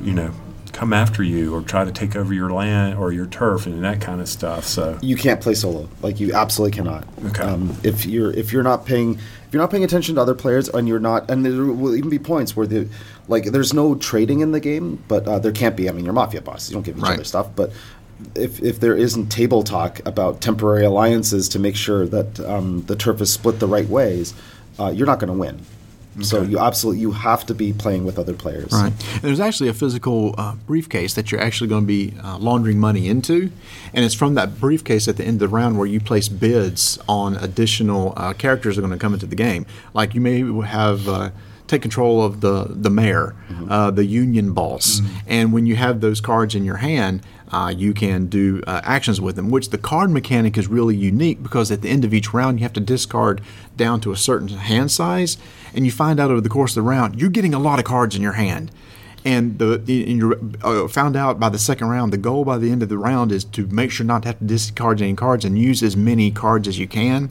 [0.00, 0.32] you know.
[0.72, 4.00] Come after you, or try to take over your land or your turf, and that
[4.00, 4.64] kind of stuff.
[4.64, 5.88] So, you can't play solo.
[6.00, 7.06] Like you absolutely cannot.
[7.26, 7.42] Okay.
[7.42, 10.68] Um, if you're if you're not paying if you're not paying attention to other players
[10.70, 12.88] and you're not and there will even be points where the
[13.28, 15.88] like there's no trading in the game, but uh, there can't be.
[15.88, 16.70] I mean, you're mafia boss.
[16.70, 17.14] You don't give each Right.
[17.14, 17.72] other stuff, but.
[18.36, 22.94] If, if there isn't table talk about temporary alliances to make sure that um, the
[22.94, 24.32] turf is split the right ways,
[24.78, 25.58] uh, you're not going to win.
[26.20, 28.72] So you absolutely you have to be playing with other players.
[28.72, 28.92] Right.
[29.14, 32.78] And there's actually a physical uh, briefcase that you're actually going to be uh, laundering
[32.78, 33.50] money into,
[33.94, 36.98] and it's from that briefcase at the end of the round where you place bids
[37.08, 39.64] on additional uh, characters that are going to come into the game.
[39.94, 41.08] Like you may have.
[41.08, 41.30] Uh,
[41.68, 43.34] Take control of the the mayor,
[43.70, 47.94] uh, the union boss, and when you have those cards in your hand, uh, you
[47.94, 49.48] can do uh, actions with them.
[49.50, 52.64] Which the card mechanic is really unique because at the end of each round, you
[52.64, 53.40] have to discard
[53.74, 55.38] down to a certain hand size,
[55.74, 57.84] and you find out over the course of the round, you're getting a lot of
[57.84, 58.70] cards in your hand.
[59.24, 62.72] And the and you uh, found out by the second round, the goal by the
[62.72, 65.44] end of the round is to make sure not to have to discard any cards
[65.44, 67.30] and use as many cards as you can.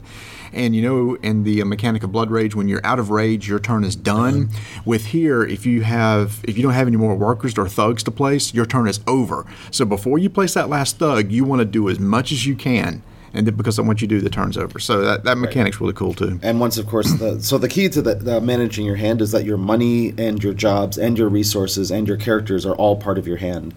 [0.54, 3.46] And you know, in the uh, mechanic of Blood Rage, when you're out of rage,
[3.46, 4.48] your turn is done.
[4.86, 8.10] With here, if you have if you don't have any more workers or thugs to
[8.10, 9.44] place, your turn is over.
[9.70, 12.56] So before you place that last thug, you want to do as much as you
[12.56, 13.02] can
[13.34, 14.78] and then because once you do, the turns over.
[14.78, 16.38] So that, that mechanic's really cool too.
[16.42, 19.32] And once, of course, the so the key to the, the managing your hand is
[19.32, 23.18] that your money and your jobs and your resources and your characters are all part
[23.18, 23.74] of your hand.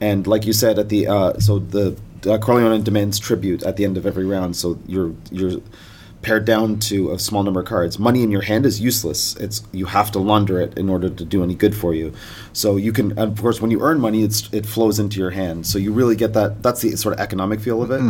[0.00, 3.84] And like you said, at the uh, so the uh, Corleone demands tribute at the
[3.84, 4.56] end of every round.
[4.56, 5.60] So you're you're
[6.22, 7.98] pared down to a small number of cards.
[7.98, 9.36] Money in your hand is useless.
[9.36, 12.12] It's you have to launder it in order to do any good for you.
[12.52, 15.66] So you can, of course, when you earn money, it's it flows into your hand.
[15.66, 16.62] So you really get that.
[16.62, 18.00] That's the sort of economic feel of it.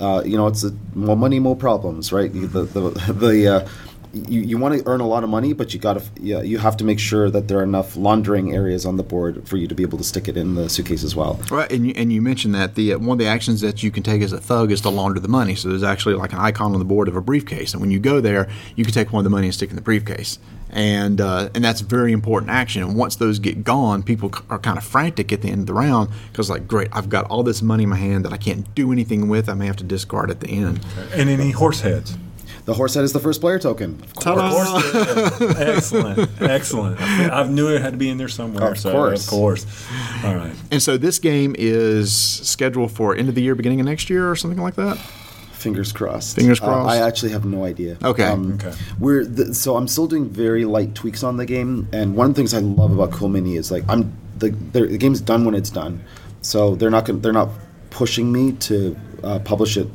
[0.00, 2.32] Uh, you know, it's a, more money, more problems, right?
[2.32, 3.48] The the the.
[3.48, 3.68] Uh,
[4.12, 6.58] you, you want to earn a lot of money, but you got to yeah, you
[6.58, 9.66] have to make sure that there are enough laundering areas on the board for you
[9.68, 11.40] to be able to stick it in the suitcase as well.
[11.50, 13.90] Right, and you, and you mentioned that the uh, one of the actions that you
[13.90, 15.54] can take as a thug is to launder the money.
[15.54, 17.98] So there's actually like an icon on the board of a briefcase, and when you
[17.98, 20.38] go there, you can take one of the money and stick it in the briefcase,
[20.70, 22.82] and uh, and that's a very important action.
[22.82, 25.66] And once those get gone, people c- are kind of frantic at the end of
[25.66, 28.38] the round because like, great, I've got all this money in my hand that I
[28.38, 29.48] can't do anything with.
[29.48, 30.80] I may have to discard at the end.
[31.14, 32.16] And any horse heads.
[32.68, 33.98] The horse head is the first player token.
[34.02, 35.56] Of course.
[35.58, 37.00] excellent, excellent.
[37.00, 38.72] I knew it had to be in there somewhere.
[38.72, 39.24] Of so, course.
[39.24, 39.86] of course.
[40.22, 40.52] All right.
[40.70, 44.30] And so this game is scheduled for end of the year, beginning of next year,
[44.30, 44.98] or something like that.
[44.98, 46.36] Fingers crossed.
[46.36, 46.90] Fingers Uh, crossed.
[46.90, 47.96] I actually have no idea.
[48.04, 48.28] Okay.
[48.32, 48.72] Okay.
[48.98, 52.34] We're the, so I'm still doing very light tweaks on the game, and one of
[52.34, 55.46] the things I love about Cool Mini is like I'm the the, the game's done
[55.46, 56.02] when it's done,
[56.42, 57.48] so they're not gonna, they're not
[57.88, 58.94] pushing me to
[59.24, 59.88] uh, publish it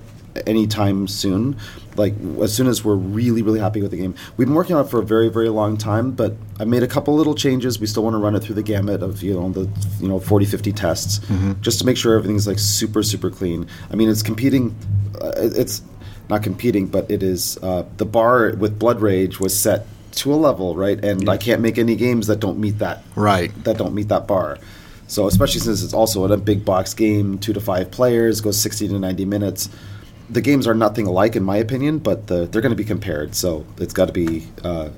[0.47, 1.57] anytime soon.
[1.95, 4.85] Like as soon as we're really really happy with the game, we've been working on
[4.85, 7.79] it for a very very long time, but I made a couple little changes.
[7.79, 9.69] We still want to run it through the gamut of you know the
[9.99, 11.19] you know 40 50 tests
[11.61, 13.67] just to make sure everything's like super super clean.
[13.91, 14.75] I mean it's competing,
[15.21, 15.81] uh, it's
[16.29, 20.35] not competing, but it is uh, the bar with Blood Rage was set to a
[20.35, 21.03] level, right?
[21.03, 23.51] And I can't make any games that don't meet that Right.
[23.65, 24.57] that don't meet that bar.
[25.07, 28.87] So especially since it's also a big box game, two to five players, goes sixty
[28.87, 29.69] to ninety minutes.
[30.33, 33.35] The games are nothing alike, in my opinion, but the, they're going to be compared.
[33.35, 34.89] So it's got to be uh,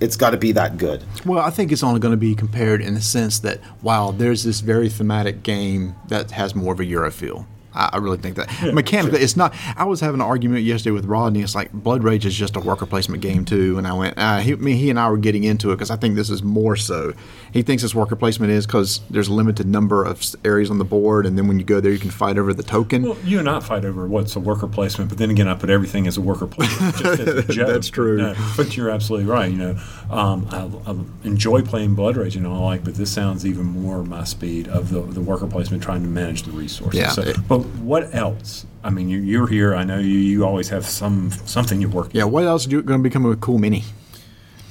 [0.00, 1.02] it's got to be that good.
[1.24, 4.44] Well, I think it's only going to be compared in the sense that wow, there's
[4.44, 7.46] this very thematic game that has more of a Euro feel.
[7.74, 9.54] I, I really think that mechanically, it's not.
[9.76, 11.42] I was having an argument yesterday with Rodney.
[11.42, 14.18] It's like Blood Rage is just a worker placement game too, and I went.
[14.18, 16.42] Uh, he, me, he and I were getting into it because I think this is
[16.42, 17.12] more so.
[17.52, 20.84] He thinks this worker placement is because there's a limited number of areas on the
[20.84, 23.02] board, and then when you go there, you can fight over the token.
[23.02, 25.70] Well, you and I fight over what's a worker placement, but then again, I put
[25.70, 26.96] everything as a worker placement.
[26.96, 27.68] Just as a joke.
[27.68, 28.18] That's true.
[28.18, 29.50] No, but you're absolutely right.
[29.50, 29.78] You know,
[30.10, 34.02] um, I, I enjoy playing Blood Rage and all like, but this sounds even more
[34.02, 37.00] my speed of the, the worker placement, trying to manage the resources.
[37.00, 37.10] Yeah.
[37.10, 38.66] So, but what else?
[38.82, 39.74] I mean, you, you're here.
[39.74, 40.18] I know you.
[40.18, 42.16] You always have some something you're working.
[42.16, 43.84] yeah, what else is going to become a cool mini?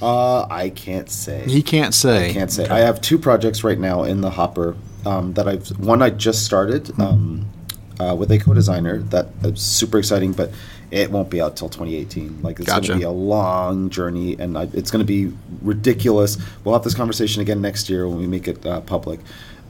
[0.00, 1.44] Uh, I can't say.
[1.46, 2.30] He can't say.
[2.30, 2.68] I can't say.
[2.68, 4.76] I have two projects right now in the hopper
[5.06, 5.68] um, that I've.
[5.78, 7.46] One I just started um,
[7.98, 10.50] uh, with a co-designer that is super exciting, but
[10.90, 12.42] it won't be out till 2018.
[12.42, 12.88] Like it's Gotcha.
[12.88, 16.38] going to be a long journey, and I, it's going to be ridiculous.
[16.62, 19.20] We'll have this conversation again next year when we make it uh, public.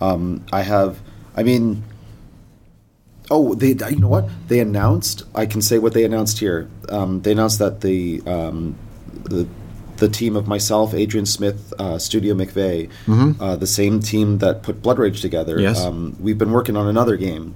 [0.01, 1.01] Um, I have.
[1.37, 1.83] I mean.
[3.31, 3.69] Oh, they.
[3.91, 4.29] You know what?
[4.49, 5.25] They announced.
[5.35, 6.69] I can say what they announced here.
[6.91, 8.77] Um, they announced that the um,
[9.25, 9.47] the
[9.97, 12.91] the team of myself, Adrian Smith, uh, Studio McVey,
[13.41, 15.55] uh, the same team that put Blood Rage together.
[15.55, 15.63] Mm-hmm.
[15.63, 15.85] Yes.
[15.85, 17.55] Um, we've been working on another game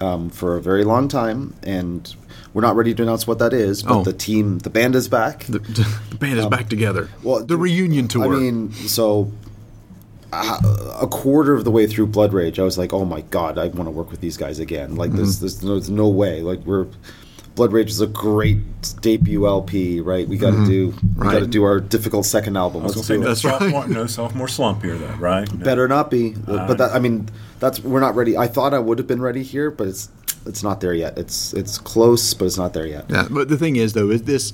[0.00, 2.12] um, for a very long time, and
[2.54, 3.82] we're not ready to announce what that is.
[3.82, 4.02] But Oh.
[4.02, 5.44] the team, the band is back.
[5.44, 5.58] The,
[6.10, 7.02] the band is back together.
[7.04, 8.34] Um, well, the reunion tour.
[8.34, 9.30] I mean, so
[10.34, 13.58] Uh, a quarter of the way through Blood Rage, I was like, "Oh my god,
[13.58, 15.44] I want to work with these guys again." Like, there's, mm-hmm.
[15.44, 16.42] there's, no, there's no way.
[16.42, 16.86] Like, we're
[17.54, 18.58] Blood Rage is a great
[19.00, 20.26] debut LP, right?
[20.26, 20.66] We got to mm-hmm.
[20.66, 22.82] do we got to do our difficult second album.
[22.82, 23.36] I was Let's going do to it.
[23.36, 25.50] say no sophomore, no sophomore slump here, though, right?
[25.52, 25.64] No.
[25.64, 27.28] Better not be, uh, but uh, that I mean,
[27.60, 28.36] that's we're not ready.
[28.36, 30.08] I thought I would have been ready here, but it's
[30.46, 31.16] it's not there yet.
[31.16, 33.04] It's it's close, but it's not there yet.
[33.08, 34.52] Yeah, but the thing is, though, is this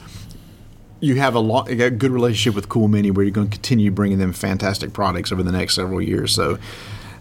[1.01, 3.90] you have a, lo- a good relationship with Cool Mini where you're going to continue
[3.90, 6.32] bringing them fantastic products over the next several years.
[6.34, 6.59] So,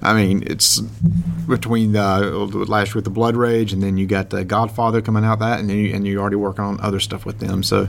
[0.01, 2.19] I mean, it's between uh,
[2.67, 5.59] last year with the Blood Rage, and then you got the Godfather coming out that,
[5.59, 7.63] and then you, and you're already working on other stuff with them.
[7.63, 7.87] So,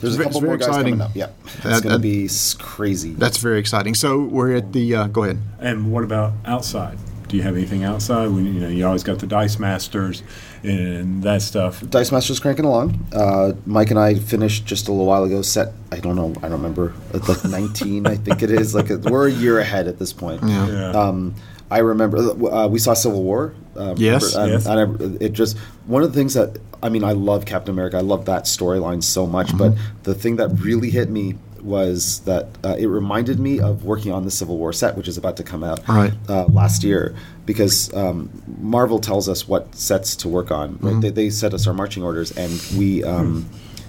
[0.00, 0.92] There's a couple it's very more guys exciting.
[0.98, 1.10] coming up.
[1.14, 2.28] Yeah, it's That- going to be
[2.58, 3.12] crazy.
[3.14, 3.94] That's very exciting.
[3.94, 4.94] So we're at the.
[4.94, 5.38] Uh, go ahead.
[5.60, 6.98] And what about outside?
[7.28, 8.28] Do you have anything outside?
[8.28, 10.22] When you know, you always got the Dice Masters
[10.62, 11.82] and that stuff.
[11.88, 13.06] Dice Master's cranking along.
[13.12, 15.42] Uh, Mike and I finished just a little while ago.
[15.42, 16.30] Set I don't know.
[16.38, 16.92] I don't remember.
[17.14, 18.74] It's like 19, I think it is.
[18.74, 20.42] Like we're a year ahead at this point.
[20.44, 20.90] Yeah.
[20.92, 21.34] Um,
[21.70, 23.54] I remember uh, we saw Civil War.
[23.76, 24.34] Um, Yes.
[24.34, 24.66] and, Yes.
[24.66, 24.80] and
[25.20, 27.96] I, it just one of the things that I mean I love Captain America.
[27.96, 29.56] I love that storyline so much.
[29.56, 31.34] But the thing that really hit me
[31.66, 35.18] was that uh, it reminded me of working on the Civil War set, which is
[35.18, 36.12] about to come out Right.
[36.28, 37.14] uh, last year,
[37.44, 40.78] because um, Marvel tells us what sets to work on.
[40.80, 41.00] Right?
[41.00, 43.46] They, they set us our marching orders, and we um,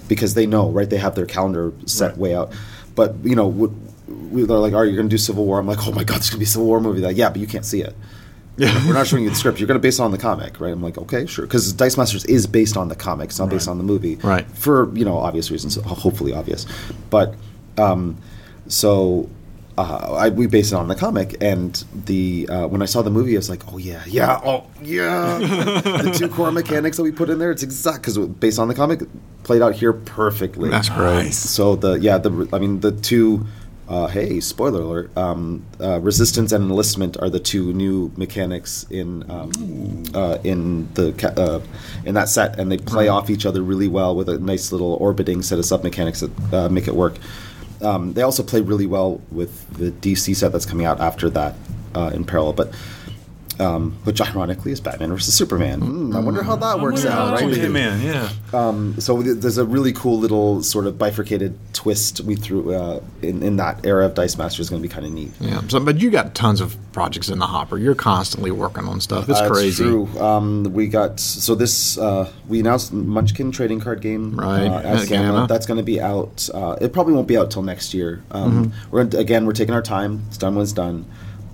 [0.08, 0.90] because they know, right?
[0.90, 2.52] They have their calendar set way out.
[2.94, 3.68] But you know, we,
[4.32, 6.16] we, they're like, "Are you going to do Civil War?" I'm like, "Oh my god,
[6.16, 7.80] there's going to be a Civil War movie." They're like, yeah, but you can't see
[7.82, 7.94] it.
[8.58, 9.58] We're not showing you the script.
[9.60, 10.72] You're going to base it on the comic, right?
[10.72, 13.28] I'm like, okay, sure, because Dice Masters is based on the comic.
[13.30, 14.44] It's not based on the movie, Right.
[14.50, 16.66] For you know obvious reasons, hopefully obvious,
[17.08, 17.36] but
[17.78, 18.18] um,
[18.66, 19.28] so.
[19.76, 23.10] Uh, I, we based it on the comic, and the uh, when I saw the
[23.10, 27.12] movie, I was like, "Oh yeah, yeah, oh yeah." the two core mechanics that we
[27.12, 29.02] put in there, it's exact because based on the comic,
[29.44, 30.68] played out here perfectly.
[30.68, 31.32] That's great.
[31.32, 33.46] So the yeah the I mean the two
[33.88, 39.28] uh, hey spoiler alert um, uh, resistance and enlistment are the two new mechanics in
[39.30, 41.60] um, uh, in the ca- uh,
[42.04, 44.94] in that set and they play off each other really well with a nice little
[44.94, 47.14] orbiting set of sub mechanics that uh, make it work.
[47.80, 51.54] Um, they also play really well with the DC set that's coming out after that
[51.94, 52.74] uh, in parallel, but.
[53.60, 55.80] Um, which ironically is Batman versus Superman.
[55.80, 57.68] Hmm, I wonder how that works out, right?
[57.70, 58.28] man, yeah.
[58.98, 63.56] so there's a really cool little sort of bifurcated twist we threw uh, in, in
[63.56, 65.32] that era of Dice Master is going to be kind of neat.
[65.40, 65.60] Yeah.
[65.66, 67.78] So, but you got tons of projects in the hopper.
[67.78, 69.28] You're constantly working on stuff.
[69.28, 69.82] It's Uh, crazy.
[69.82, 70.06] true.
[70.20, 74.38] Um, we got so this uh, we announced Munchkin trading card game.
[74.38, 74.66] Right.
[74.68, 75.32] Uh, as GAMA.
[75.32, 75.46] GAMA.
[75.48, 76.48] That's going to be out.
[76.54, 78.22] Uh, it probably won't be out till next year.
[78.30, 78.90] Um, Mm-hmm.
[78.92, 80.22] We're again we're taking our time.
[80.28, 81.04] It's done when it's done.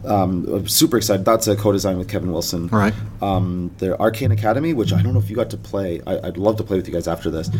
[0.06, 1.24] Um, I'm super excited.
[1.24, 2.68] That's a co-design with Kevin Wilson.
[2.68, 2.94] Right.
[3.22, 6.00] Um, the Arcane Academy, which I don't know if you got to play.
[6.06, 7.50] I, I'd love to play with you guys after this.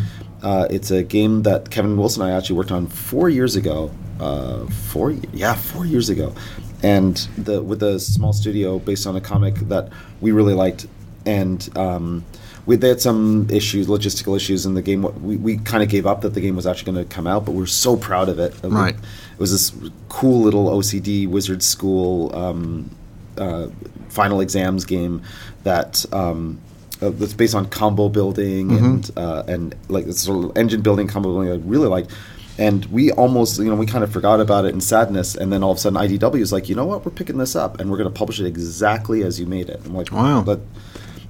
[0.43, 3.91] Uh, it's a game that Kevin Wilson and I actually worked on four years ago.
[4.19, 6.33] Uh, four, yeah, four years ago,
[6.81, 9.89] and the with a small studio based on a comic that
[10.21, 10.87] we really liked,
[11.25, 12.23] and um,
[12.65, 15.01] we they had some issues, logistical issues in the game.
[15.21, 17.45] We, we kind of gave up that the game was actually going to come out,
[17.45, 18.53] but we're so proud of it.
[18.63, 18.95] Right.
[19.35, 19.71] It was this
[20.09, 22.89] cool little OCD wizard school um,
[23.37, 23.67] uh,
[24.09, 25.21] final exams game
[25.63, 26.59] that um,
[27.01, 31.29] uh, that's based on combo building and uh, and like sort of engine building combo
[31.33, 31.51] building.
[31.51, 32.11] I really liked.
[32.57, 35.61] And we almost, you know, we kind of forgot about it in sadness, and then
[35.61, 37.91] all of a sudden, IDW is like, you know what, we're picking this up, and
[37.91, 39.81] we're going to publish it exactly as you made it.
[39.83, 40.41] I'm like, Wow.
[40.41, 40.61] But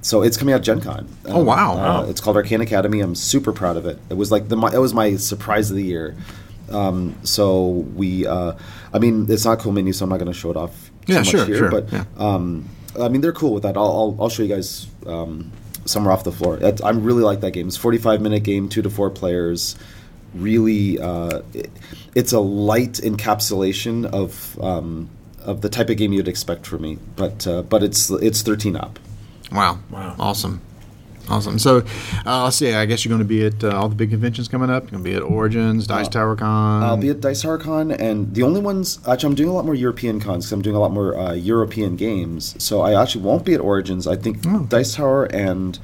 [0.02, 1.08] so it's coming out Gen Con.
[1.24, 1.72] Oh, wow.
[1.72, 2.08] Uh, Wow.
[2.08, 3.00] It's called Arcane Academy.
[3.00, 3.98] I'm super proud of it.
[4.08, 6.14] It was like the my, it was my surprise of the year.
[6.70, 8.52] Um, so we, uh,
[8.92, 10.74] I mean, it's not cool mini, so I'm not going to show it off.
[10.74, 12.04] so Yeah, much sure, here, sure, But yeah.
[12.16, 12.68] um,
[13.00, 13.76] I mean, they're cool with that.
[13.76, 15.52] I'll, I'll, I'll show you guys um,
[15.84, 16.58] somewhere off the floor.
[16.60, 17.68] It's, I really like that game.
[17.68, 19.76] It's 45 minute game, two to four players.
[20.34, 21.70] Really, uh, it,
[22.14, 25.08] it's a light encapsulation of um,
[25.40, 28.76] of the type of game you'd expect from me, but uh, but it's it's 13
[28.76, 28.98] up.
[29.52, 29.78] Wow.
[29.90, 30.16] Wow.
[30.18, 30.60] Awesome.
[31.28, 31.58] Awesome.
[31.58, 31.82] So,
[32.24, 32.72] uh, let's see.
[32.72, 34.84] I guess you're going to be at uh, all the big conventions coming up.
[34.84, 36.82] You're going to be at Origins, Dice Tower Con.
[36.82, 39.64] I'll be at Dice Tower Con, and the only ones actually I'm doing a lot
[39.64, 42.54] more European cons because I'm doing a lot more uh, European games.
[42.62, 44.06] So I actually won't be at Origins.
[44.06, 44.60] I think Oh.
[44.68, 45.78] Dice Tower and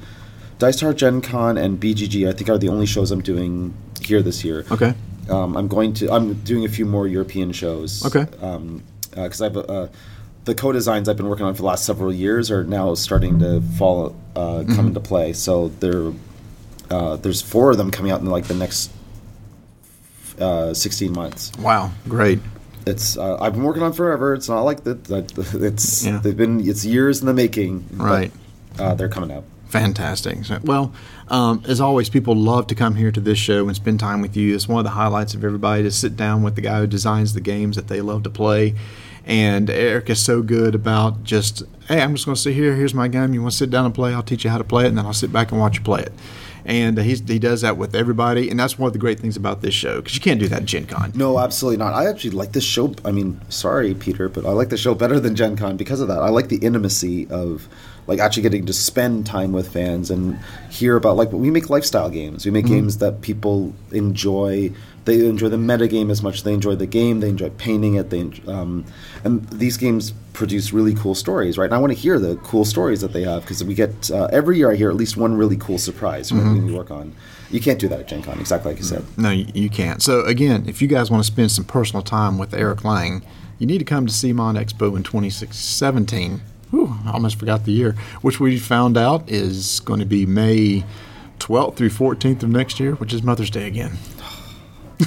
[0.59, 4.21] Dice Tower Gen Con and BGG I think are the only shows I'm doing here
[4.21, 4.65] this year.
[4.71, 4.93] Okay.
[5.29, 6.11] Um, I'm going to.
[6.11, 8.05] I'm doing a few more European shows.
[8.05, 8.25] Okay.
[9.11, 9.87] Because I've uh,
[10.45, 13.61] the co-designs I've been working on for the last several years are now starting to
[13.77, 14.75] fall uh, Mm-hmm.
[14.75, 15.33] come into play.
[15.33, 16.11] So there,
[16.89, 18.91] uh, there's four of them coming out in like the next
[20.39, 21.51] uh, 16 months.
[21.59, 21.91] Wow.
[22.07, 22.39] Great.
[22.85, 24.33] It's uh, I've been working on forever.
[24.33, 25.09] It's not like that.
[25.63, 26.17] It's Yeah.
[26.19, 27.85] they've been it's years in the making.
[27.93, 28.31] but, Right.
[28.79, 29.43] uh, they're coming out.
[29.67, 30.43] Fantastic.
[30.45, 30.93] So, well,
[31.29, 34.35] um, as always, people love to come here to this show and spend time with
[34.37, 34.53] you.
[34.53, 37.33] It's one of the highlights of everybody to sit down with the guy who designs
[37.33, 38.75] the games that they love to play.
[39.25, 42.75] And Eric is so good about just, hey, I'm just going to sit here.
[42.75, 43.33] Here's my game.
[43.33, 44.13] You want to sit down and play?
[44.13, 45.83] I'll teach you how to play it, and then I'll sit back and watch you
[45.83, 46.13] play it.
[46.65, 49.61] And he's, he does that with everybody, and that's one of the great things about
[49.61, 51.11] this show because you can't do that at Gen Con.
[51.13, 51.93] No, absolutely not.
[51.93, 52.93] I actually like this show.
[53.03, 56.07] I mean, sorry, Peter, but I like the show better than Gen Con because of
[56.07, 56.19] that.
[56.19, 57.67] I like the intimacy of
[58.07, 60.37] like actually getting to spend time with fans and
[60.69, 62.45] hear about like we make lifestyle games.
[62.45, 64.71] We make games that people enjoy.
[65.05, 67.19] They enjoy the meta game as much as they enjoy the game.
[67.19, 68.09] They enjoy painting it.
[68.09, 68.85] They um,
[69.23, 71.65] and these games produce really cool stories, right?
[71.65, 74.27] And I want to hear the cool stories that they have because we get uh,
[74.31, 74.71] every year.
[74.71, 77.15] I hear at least one really cool surprise when we work on.
[77.49, 79.05] You can't do that at Gen Con, exactly like you said.
[79.15, 80.01] No, you, you can't.
[80.01, 83.23] So again, if you guys want to spend some personal time with Eric Lang,
[83.59, 86.41] you need to come to CMON Expo in 2017.
[86.71, 90.83] Whew, I almost forgot the year, which we found out is going to be May
[91.37, 93.99] 12th through 14th of next year, which is Mother's Day again.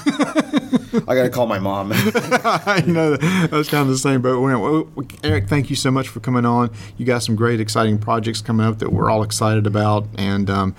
[0.95, 1.93] I got to call my mom.
[1.95, 4.41] I know that- that's kind of the same boat.
[4.41, 6.71] Well, Eric, thank you so much for coming on.
[6.97, 10.75] You got some great, exciting projects coming up that we're all excited about, and um,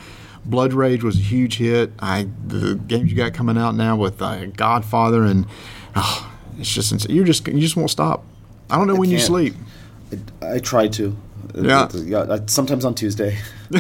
[0.46, 1.92] Blood Rage was a huge hit.
[2.00, 5.46] I the games you got coming out now with uh, Godfather and
[5.96, 7.16] oh, it's just insane.
[7.16, 8.24] you're just you just won't stop.
[8.70, 9.28] I don't know when you can't.
[9.28, 9.54] sleep.
[10.42, 11.18] I, I try to.
[11.56, 11.90] Yeah.
[11.94, 12.40] yeah.
[12.48, 13.38] Sometimes on Tuesday.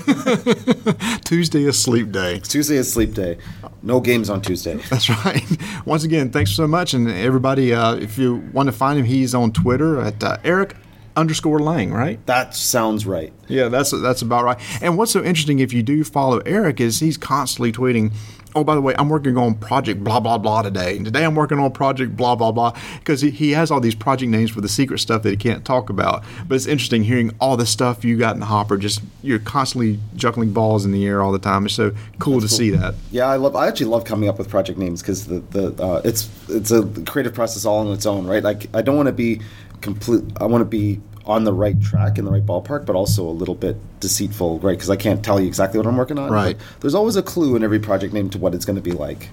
[1.25, 2.39] Tuesday is sleep day.
[2.39, 3.37] Tuesday is sleep day.
[3.83, 4.75] No games on Tuesday.
[4.89, 5.45] That's right.
[5.85, 7.73] Once again, thanks so much, and everybody.
[7.73, 10.75] Uh, if you want to find him, he's on Twitter at uh, Eric
[11.15, 11.91] underscore Lang.
[11.91, 12.23] Right.
[12.27, 13.33] That sounds right.
[13.47, 14.59] Yeah, that's that's about right.
[14.81, 18.13] And what's so interesting if you do follow Eric is he's constantly tweeting.
[18.57, 20.95] Oh, by the way, I'm working on project blah blah blah today.
[20.97, 23.93] And today I'm working on project blah blah blah because he, he has all these
[23.93, 26.23] project names for the secret stuff that he can't talk about.
[26.47, 28.77] But it's interesting hearing all the stuff you got in the hopper.
[28.77, 31.67] Just you're constantly juggling balls in the air all the time.
[31.67, 32.95] It's so cool to see that.
[33.11, 33.55] Yeah, I love.
[33.55, 36.83] I actually love coming up with project names because the the uh, it's it's a
[37.05, 38.41] creative process all on its own, right?
[38.41, 39.39] Like I don't want to be
[39.81, 40.23] complete.
[40.39, 43.31] I want to be on the right track in the right ballpark, but also a
[43.31, 44.73] little bit deceitful, right?
[44.77, 46.31] Because I can't tell you exactly what I'm working on.
[46.31, 46.57] Right.
[46.57, 48.91] but There's always a clue in every project name to what it's going to be
[48.91, 49.29] like.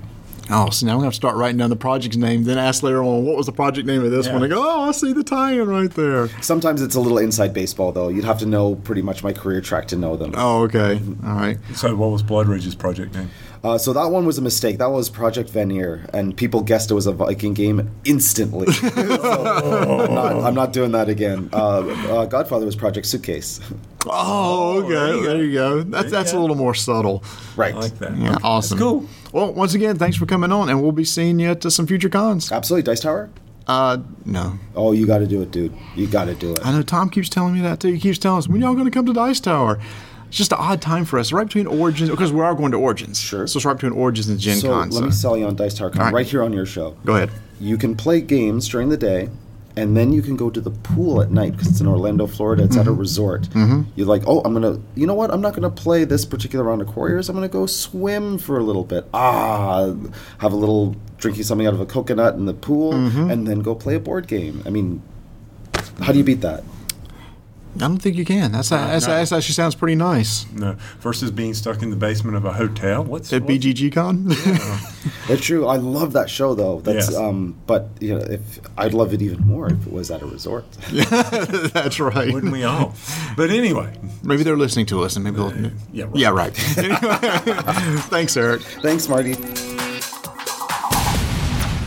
[0.50, 2.82] Oh, so now I'm gonna have to start writing down the project's name, then ask
[2.82, 4.42] later on what was the project name of this one.
[4.42, 6.28] I go, oh, I see the tie-in right there.
[6.42, 8.08] Sometimes it's a little inside baseball, though.
[8.08, 10.34] You'd have to know pretty much my career track to know them.
[10.36, 11.58] Oh, okay, all right.
[11.74, 13.30] So, what was Blood Rage's project name?
[13.64, 14.76] Uh, so that one was a mistake.
[14.76, 18.68] That was Project Vanir, and people guessed it was a Viking game instantly.
[18.84, 21.48] So, I'm, not, I'm not doing that again.
[21.52, 21.78] Uh,
[22.10, 23.60] uh, Godfather was Project Suitcase.
[24.06, 25.26] Oh, okay.
[25.26, 25.82] there you go.
[25.82, 27.24] That's that's a little more subtle.
[27.56, 27.74] Right.
[27.74, 28.16] I like that.
[28.16, 28.78] Yeah, awesome.
[28.78, 29.06] cool.
[29.32, 31.86] Well, once again, thanks for coming on, and we'll be seeing you at uh, some
[31.86, 32.52] future cons.
[32.52, 32.82] Absolutely.
[32.82, 33.30] Dice Tower?
[33.66, 35.72] Uh, no, Oh, you got to do it, dude.
[35.96, 36.60] You got to do it.
[36.64, 37.92] I know Tom keeps telling me that too.
[37.92, 39.80] He keeps telling us when y'all going to come to Dice Tower.
[40.34, 42.76] It's just an odd time for us, right between Origins, because we are going to
[42.76, 43.20] Origins.
[43.20, 43.46] Sure.
[43.46, 44.90] So it's right between Origins and Gen So Con.
[44.90, 46.12] let me sell you on Dice Tower Con right.
[46.12, 46.96] right here on your show.
[47.04, 47.30] Go ahead.
[47.60, 49.28] You can play games during the day,
[49.76, 52.64] and then you can go to the pool at night because it's in Orlando, Florida.
[52.64, 53.42] It's at a resort.
[53.50, 53.82] Mm-hmm.
[53.94, 55.30] You're like, oh, I'm gonna, you know what?
[55.30, 57.28] I'm not gonna play this particular round of Warriors.
[57.28, 59.04] I'm gonna go swim for a little bit.
[59.14, 59.94] Ah,
[60.38, 63.30] have a little drinking something out of a coconut in the pool, Mm-hmm.
[63.30, 64.64] and then go play a board game.
[64.66, 65.00] I mean,
[66.00, 66.64] how do you beat that?
[67.74, 68.52] I don't think you can.
[68.52, 69.14] That's, that's, no.
[69.14, 70.46] that's actually sounds pretty nice.
[70.52, 73.02] No, versus being stuck in the basement of a hotel.
[73.02, 74.26] What's At what's- BGG Con.
[75.28, 75.66] It's true.
[75.66, 76.80] I love that show though.
[76.80, 77.16] That's Yes.
[77.16, 80.26] um, but you know, if I'd love it even more if it was at a
[80.26, 80.64] resort.
[81.72, 82.32] that's right.
[82.32, 82.94] Wouldn't we all?
[83.36, 85.52] But anyway, Maybe they're listening to us, and maybe they'll.
[85.92, 86.16] yeah, right.
[86.16, 86.54] Yeah, right.
[88.08, 88.62] Thanks, Eric.
[88.62, 89.34] Thanks, Marty.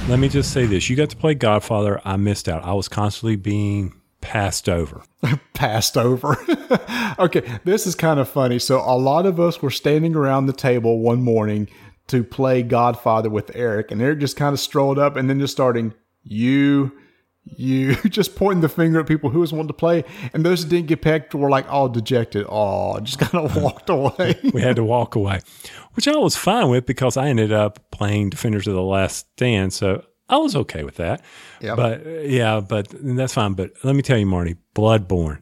[0.09, 1.99] let me just say this: you got to play Godfather.
[2.05, 2.63] I missed out.
[2.63, 3.93] I was constantly being
[4.27, 5.03] passed over.
[5.53, 6.37] passed over.
[7.19, 8.59] okay, this is kind of funny.
[8.59, 11.69] So a lot of us were standing around the table one morning
[12.07, 15.53] to play Godfather with Eric, and Eric just kind of strolled up and then just
[15.53, 16.91] starting you.
[17.45, 20.03] You just pointing the finger at people who was wanting to play,
[20.33, 22.45] and those that didn't get picked were like all dejected.
[22.49, 24.37] Oh, just kind of walked away.
[24.53, 25.39] we had to walk away,
[25.93, 29.71] which I was fine with because I ended up playing Defenders of the Last Stand,
[29.71, 31.21] so I was okay with that.
[31.61, 31.77] Yep.
[31.77, 33.53] But yeah, but that's fine.
[33.53, 35.41] But let me tell you, Marty, Bloodborne.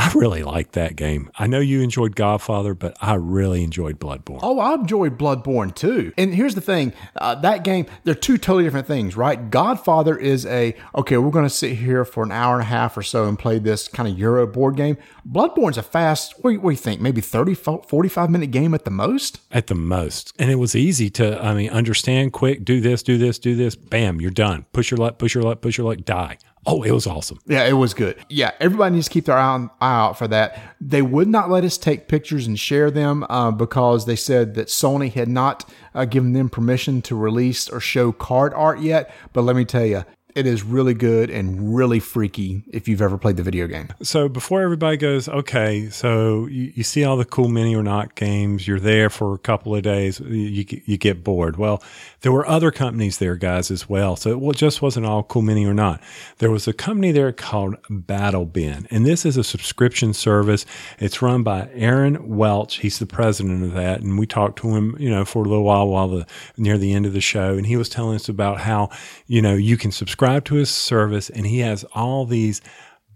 [0.00, 1.30] I really liked that game.
[1.38, 4.38] I know you enjoyed Godfather, but I really enjoyed Bloodborne.
[4.42, 6.14] Oh, I enjoyed Bloodborne too.
[6.16, 9.50] And here's the thing uh, that game, they're two totally different things, right?
[9.50, 12.96] Godfather is a, okay, we're going to sit here for an hour and a half
[12.96, 14.96] or so and play this kind of Euro board game.
[15.30, 18.72] Bloodborne's a fast, what do you, what do you think, maybe 30, 45 minute game
[18.72, 19.40] at the most?
[19.50, 20.32] at the most.
[20.38, 23.76] And it was easy to, I mean, understand quick, do this, do this, do this,
[23.76, 24.64] bam, you're done.
[24.72, 26.38] Push your luck, push your luck, push your luck, die.
[26.66, 27.38] Oh, it was awesome.
[27.46, 28.16] Yeah, it was good.
[28.28, 30.60] Yeah, everybody needs to keep their eye, on, eye out for that.
[30.80, 34.68] They would not let us take pictures and share them uh, because they said that
[34.68, 39.10] Sony had not uh, given them permission to release or show card art yet.
[39.32, 40.04] But let me tell you,
[40.40, 43.88] it is really good and really freaky if you've ever played the video game.
[44.02, 48.14] So before everybody goes, okay, so you, you see all the cool mini or not
[48.14, 51.56] games, you're there for a couple of days, you, you get bored.
[51.56, 51.82] Well,
[52.22, 54.16] there were other companies there, guys, as well.
[54.16, 56.02] So it just wasn't all cool mini or not.
[56.38, 60.64] There was a company there called Battle Bin, and this is a subscription service.
[60.98, 62.78] It's run by Aaron Welch.
[62.78, 65.64] He's the president of that, and we talked to him, you know, for a little
[65.64, 66.26] while while the
[66.56, 68.88] near the end of the show, and he was telling us about how
[69.26, 72.60] you know you can subscribe to his service, and he has all these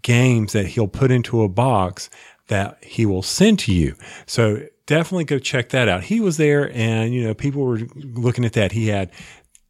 [0.01, 2.09] games that he'll put into a box
[2.47, 3.95] that he will send to you.
[4.27, 6.03] So definitely go check that out.
[6.03, 8.71] He was there and, you know, people were looking at that.
[8.71, 9.09] He had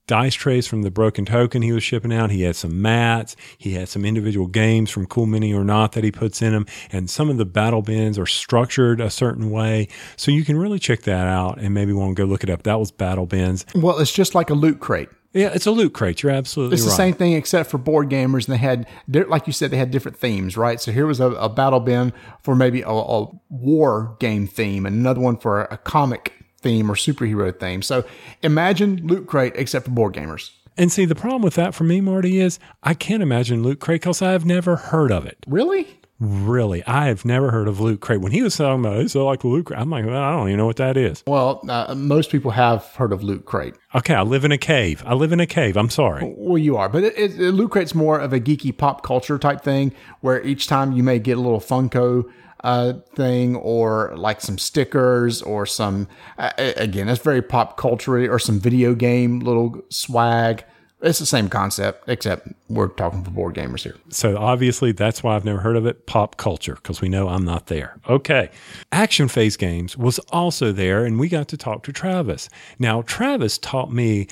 [0.08, 2.32] dice trays from the broken token he was shipping out.
[2.32, 3.38] He had some mats.
[3.58, 6.66] He had some individual games from Cool Mini or Not that he puts in them.
[6.92, 9.88] And some of the battle bins are structured a certain way.
[10.18, 12.64] So you can really check that out and maybe want to go look it up.
[12.64, 13.66] That was battle bins.
[13.74, 15.08] Well, it's just like a loot crate.
[15.36, 16.24] Yeah, it's a loot crate.
[16.24, 16.90] You're absolutely It's right.
[16.90, 18.88] the same thing except for board gamers, and they had,
[19.28, 20.80] like you said, they had different themes, right?
[20.80, 24.96] So here was a, a battle bin for maybe a, a war game theme, and
[24.96, 27.82] another one for a comic theme or superhero theme.
[27.82, 28.06] So
[28.42, 30.52] imagine Loot Crate except for board gamers.
[30.78, 34.02] And see, the problem with that for me, Marty, is I can't imagine Loot Crate
[34.02, 35.38] because I've never heard of it.
[35.48, 36.00] Really?
[36.18, 38.22] Really, I have never heard of Loot Crate.
[38.22, 40.60] When he was talking about, it's like Loot Crate, I'm like, well, I don't even
[40.60, 41.22] know what that is.
[41.28, 43.76] Well, uh, most people have heard of Loot Crate.
[43.94, 45.04] Okay, I live in a cave.
[45.06, 45.76] I live in a cave.
[45.76, 46.34] I'm sorry.
[46.38, 49.62] Well, you are, but it, it, Loot Crate's more of a geeky pop culture type
[49.62, 52.24] thing, where each time you may get a little Funko
[52.64, 58.40] uh, thing, or like some stickers, or some uh, again, it's very pop culture, or
[58.40, 60.64] some video game little swag.
[61.02, 63.96] It's the same concept, except we're talking for board gamers here.
[64.10, 66.08] So obviously, that's why I've never heard of it.
[66.08, 68.00] Pop culture, because we know I'm not there.
[68.10, 68.50] Okay.
[68.92, 72.50] Action Phase Games was also there, and we got to talk to Travis.
[72.80, 74.28] Now, Travis taught me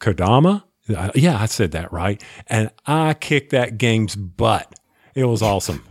[0.00, 0.64] Kodama.
[0.88, 2.22] Uh, Yeah, I said that right.
[2.48, 4.72] And I kicked that game's butt.
[5.14, 5.84] It was awesome.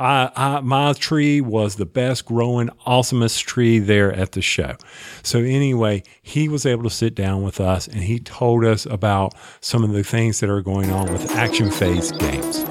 [0.00, 4.76] I, I, my tree was the best growing, awesomest tree there at the show.
[5.22, 9.34] So anyway, he was able to sit down with us and he told us about
[9.60, 12.64] some of the things that are going on with action phase games.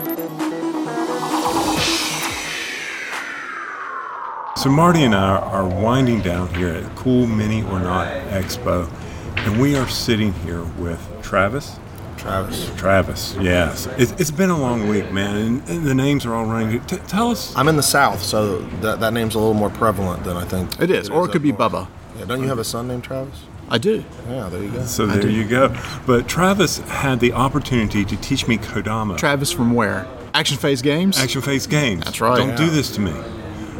[4.60, 8.92] So Marty and I are winding down here at Cool Mini or Not Expo,
[9.38, 11.80] and we are sitting here with Travis.
[12.20, 12.70] Travis.
[12.76, 13.88] Travis, yes.
[13.98, 16.82] It, it's been a long week, man, and, and the names are all running.
[16.86, 17.56] T- tell us.
[17.56, 20.80] I'm in the South, so that, that name's a little more prevalent than I think.
[20.82, 21.72] It is, or it could be up north.
[21.74, 21.88] Bubba.
[22.20, 23.44] Yeah, don't you have a son named Travis?
[23.70, 24.04] I do.
[24.28, 24.84] Yeah, there you go.
[24.84, 25.76] So there you go.
[26.06, 29.18] But Travis had the opportunity to teach me Kodama.
[29.18, 30.08] Travis from where?
[30.34, 31.18] Action Phase Games.
[31.20, 32.04] Action Face Games.
[32.04, 32.36] That's right.
[32.38, 32.56] Don't Yeah.
[32.58, 33.14] do this to me.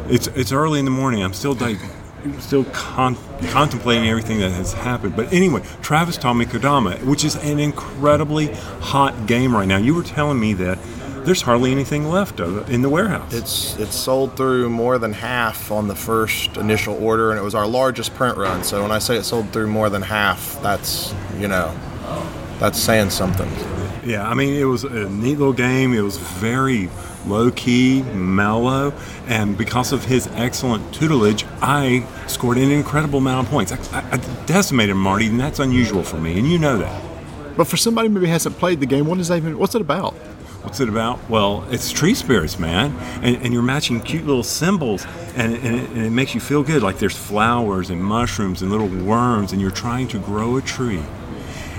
[0.08, 1.22] It's it's early in the morning.
[1.22, 1.78] I'm still like,
[2.38, 3.16] still con-
[3.48, 5.16] contemplating everything that has happened.
[5.16, 8.46] But anyway, Travis taught me Kodama, which is an incredibly
[8.80, 9.78] hot game right now.
[9.78, 10.78] You were telling me that
[11.24, 13.32] there's hardly anything left of it in the warehouse.
[13.32, 17.54] It's it's sold through more than half on the first initial order, and it was
[17.54, 18.64] our largest print run.
[18.64, 21.74] So when I say it sold through more than half, that's you know,
[22.58, 23.50] that's saying something.
[24.04, 25.92] Yeah, I mean, it was a neat little game.
[25.92, 26.88] It was very
[27.26, 28.92] low key, mellow,
[29.26, 33.72] and because of his excellent tutelage, I scored an incredible amount of points.
[33.72, 34.16] I, I, I
[34.46, 37.02] decimated Marty, and that's unusual for me, and you know that.
[37.56, 39.58] But for somebody who maybe hasn't played the game, what is that even?
[39.58, 40.14] What's it about?
[40.62, 41.18] What's it about?
[41.30, 42.92] Well, it's tree spirits, man,
[43.22, 46.62] and, and you're matching cute little symbols, and, and, it, and it makes you feel
[46.62, 46.82] good.
[46.82, 51.02] Like there's flowers and mushrooms and little worms, and you're trying to grow a tree.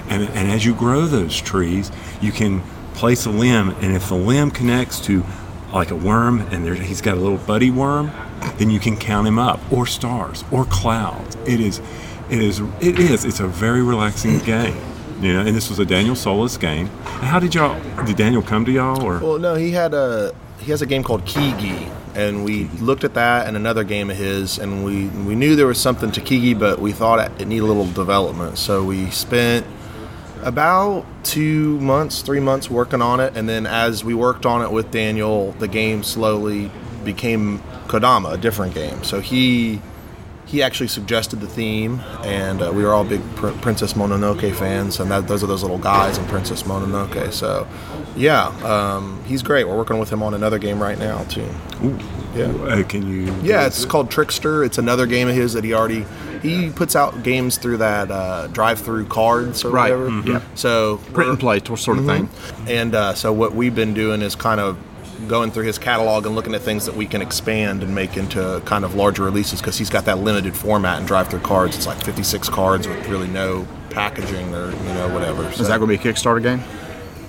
[0.09, 1.91] And, and as you grow those trees,
[2.21, 2.63] you can
[2.93, 5.23] place a limb, and if the limb connects to
[5.73, 8.11] like a worm, and there, he's got a little buddy worm,
[8.57, 11.37] then you can count him up, or stars, or clouds.
[11.45, 11.79] It is,
[12.29, 13.25] it is, it is.
[13.25, 14.77] It's a very relaxing game,
[15.21, 15.41] you know.
[15.41, 16.87] And this was a Daniel Solis game.
[17.05, 17.79] And how did y'all?
[18.05, 21.03] Did Daniel come to y'all, or Well, no, he had a he has a game
[21.03, 25.35] called Kigi, and we looked at that and another game of his, and we we
[25.35, 28.83] knew there was something to Kigi, but we thought it needed a little development, so
[28.83, 29.65] we spent
[30.43, 34.71] about two months, three months working on it, and then as we worked on it
[34.71, 36.71] with Daniel, the game slowly
[37.03, 39.03] became Kodama, a different game.
[39.03, 39.81] So he
[40.45, 44.99] he actually suggested the theme, and uh, we were all big Pr- Princess Mononoke fans,
[44.99, 47.31] and that, those are those little guys in Princess Mononoke.
[47.31, 47.65] So,
[48.17, 49.65] yeah, um, he's great.
[49.65, 51.47] We're working with him on another game right now too.
[52.35, 52.45] Yeah.
[52.45, 53.33] uh, can you?
[53.41, 54.63] Yeah, it's called Trickster.
[54.63, 56.05] It's another game of his that he already
[56.41, 59.91] he puts out games through that uh, drive-through cards or Right.
[59.91, 60.09] whatever.
[60.09, 60.25] Mhm.
[60.27, 60.43] Yep.
[60.55, 62.29] So Print and play sort of thing.
[62.67, 64.77] and uh, so what we've been doing is kind of
[65.27, 68.59] going through his catalog and looking at things that we can expand and make into
[68.65, 71.75] kind of larger releases because he's got that limited format and drive through cards.
[71.77, 75.47] It's like 56 cards with really no packaging or you know whatever.
[75.49, 76.63] Is that going to be a Kickstarter game?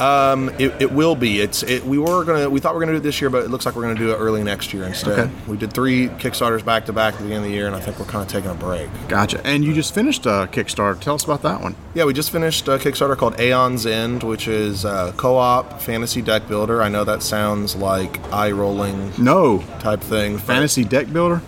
[0.00, 1.40] Um, it, it will be.
[1.40, 3.44] It's it, we were gonna we thought we were gonna do it this year, but
[3.44, 5.18] it looks like we're gonna do it early next year instead.
[5.18, 5.30] Okay.
[5.46, 7.80] We did three Kickstarters back to back at the end of the year, and I
[7.80, 8.88] think we're kind of taking a break.
[9.08, 9.44] Gotcha.
[9.46, 10.98] And you just finished a Kickstarter.
[11.00, 11.76] Tell us about that one.
[11.94, 16.48] Yeah, we just finished a Kickstarter called Aeon's End, which is a co-op fantasy deck
[16.48, 16.82] builder.
[16.82, 19.62] I know that sounds like eye-rolling No.
[19.80, 21.42] type thing, Fantasy deck builder?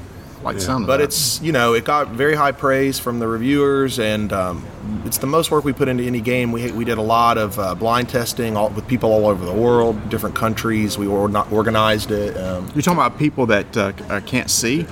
[0.44, 1.04] Like the sound but that.
[1.04, 4.64] it's you know it got very high praise from the reviewers and um,
[5.06, 7.58] it's the most work we put into any game we, we did a lot of
[7.58, 11.50] uh, blind testing all, with people all over the world different countries we or not
[11.50, 14.86] organized it um, You're talking about people that uh, uh, can't see?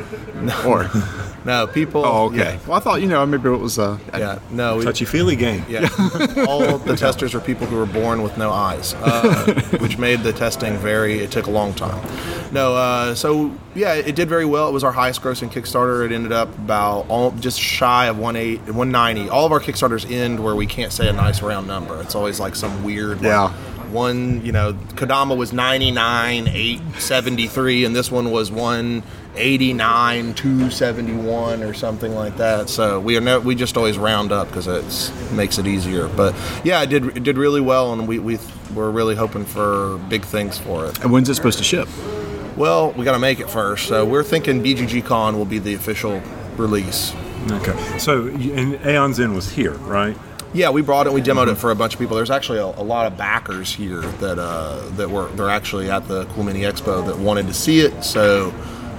[0.67, 0.91] Or.
[1.45, 2.37] no people Oh, okay.
[2.37, 3.79] yeah, Well, I thought, you know, maybe it was.
[3.79, 5.65] Uh, yeah no we, touchy feely game.
[5.69, 5.89] yeah
[6.49, 10.33] all the testers are people who were born with no eyes uh, which made the
[10.33, 12.01] testing very it took a long time
[12.53, 14.69] no uh, so yeah, it did very well.
[14.69, 16.05] It was our highest grossing Kickstarter.
[16.05, 19.29] It ended up about all, just shy of 180, 190.
[19.31, 22.01] All of our Kickstarters end where we can't say a nice round number.
[22.03, 23.19] It's always like some weird.
[23.19, 23.49] like, Yeah.
[23.91, 32.15] one, you know, Kodama was 99, 873, and this one was 189, 271 or something
[32.15, 32.69] like that.
[32.69, 36.09] So we are no, we just always round up because it makes it easier.
[36.09, 36.35] But
[36.65, 38.39] yeah, it did it did really well, and we, we
[38.75, 40.99] we're really hoping for big things for it.
[41.03, 41.89] And when's it supposed to ship?
[42.63, 43.89] Well, we got to make it first.
[43.89, 46.23] So we're thinking BGG Con will be the official
[46.57, 47.13] release.
[47.51, 47.99] Okay.
[47.99, 50.17] So, and Aeon's End was here, right?
[50.55, 51.13] Yeah, we brought it.
[51.13, 52.15] We demoed it for a bunch of people.
[52.15, 56.07] There's actually a, a lot of backers here that uh, that were they're actually at
[56.07, 58.05] the Cool Mini Expo that wanted to see it.
[58.05, 58.51] So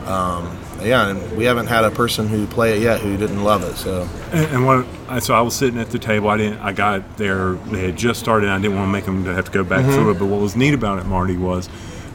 [0.08, 3.64] um, yeah, and we haven't had a person who play it yet who didn't love
[3.64, 3.78] it.
[3.78, 6.28] So And, and what, I- so I was sitting at the table.
[6.28, 6.60] I didn't.
[6.60, 7.54] I got there.
[7.54, 8.50] They had just started.
[8.50, 10.20] I didn't want to make them have to go back through it.
[10.20, 11.70] But what was neat about it, Marty, was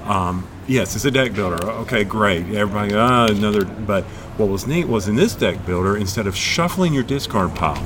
[0.04, 1.62] um, yes, it's a deck builder.
[1.82, 2.46] Okay, great.
[2.54, 3.64] Everybody, ah, another.
[3.64, 4.04] But
[4.38, 7.82] what was neat was in this deck builder, instead of shuffling your discard pile,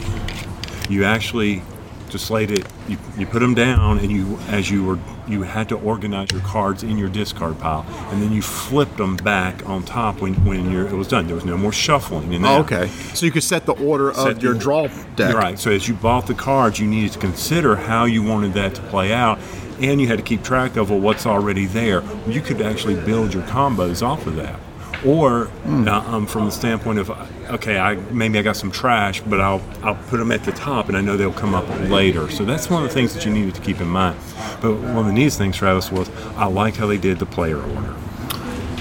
[0.90, 1.62] you actually
[2.10, 2.66] just laid it.
[2.88, 4.98] You, you put them down, and you as you were
[5.28, 9.16] you had to organize your cards in your discard pile, and then you flipped them
[9.16, 11.26] back on top when when you're, it was done.
[11.26, 12.32] There was no more shuffling.
[12.32, 12.88] In Oh, okay.
[13.14, 15.34] So you could set the order Set of your the- draw deck.
[15.34, 15.58] Right.
[15.58, 18.82] So as you bought the cards, you needed to consider how you wanted that to
[18.82, 19.38] play out,
[19.80, 22.02] and you had to keep track of well, what's already there.
[22.28, 24.58] You could actually build your combos off of that,
[25.04, 25.86] or Hmm.
[25.88, 27.10] uh, um, from the standpoint of
[27.50, 30.88] okay, I maybe I got some trash, but I'll I'll put them at the top,
[30.88, 32.30] and I know they'll come up later.
[32.30, 34.18] So that's one of the things that you needed to keep in mind.
[34.60, 37.58] But one of the neatest things, Travis, was I like how they did the player
[37.60, 37.94] order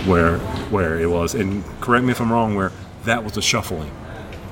[0.05, 0.39] where
[0.71, 2.71] where it was and correct me if I'm wrong where
[3.05, 3.91] that was a shuffling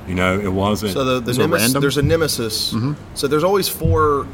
[0.07, 1.81] you know it wasn't so the, the Is it nemesis, random?
[1.81, 2.75] there's a nemesis.
[3.15, 4.27] So there's always four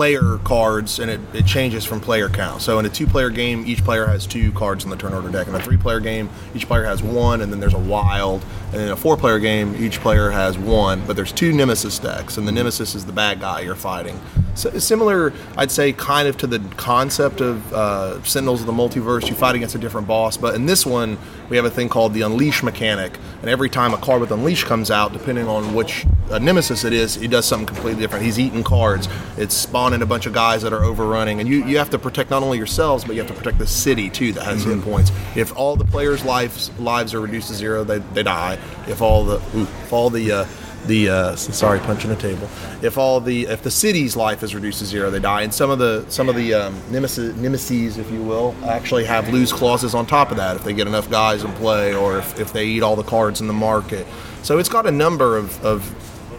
[0.00, 2.62] player cards, and it, it changes from player count.
[2.62, 5.46] So in a two-player game, each player has two cards in the turn order deck.
[5.46, 8.42] In a three-player game, each player has one, and then there's a wild.
[8.72, 12.48] And in a four-player game, each player has one, but there's two nemesis decks, and
[12.48, 14.18] the nemesis is the bad guy you're fighting.
[14.54, 19.28] So similar, I'd say, kind of to the concept of uh, Sentinels of the Multiverse.
[19.28, 21.18] You fight against a different boss, but in this one,
[21.50, 24.64] we have a thing called the Unleash mechanic, and every time a card with Unleash
[24.64, 28.24] comes out, depending on which uh, nemesis it is, he does something completely different.
[28.24, 29.08] He's eating cards.
[29.36, 32.30] It's spawning a bunch of guys that are overrunning, and you, you have to protect
[32.30, 35.10] not only yourselves, but you have to protect the city too that has hit points.
[35.34, 38.58] If all the players' lives lives are reduced to zero, they, they die.
[38.86, 40.46] If all the if all the uh,
[40.86, 42.48] the uh, sorry punching the table.
[42.82, 45.42] If all the if the city's life is reduced to zero, they die.
[45.42, 49.28] And some of the some of the um, nemesis, nemesis, if you will, actually have
[49.28, 52.38] lose clauses on top of that if they get enough guys in play or if,
[52.40, 54.06] if they eat all the cards in the market.
[54.42, 55.82] So it's got a number of, of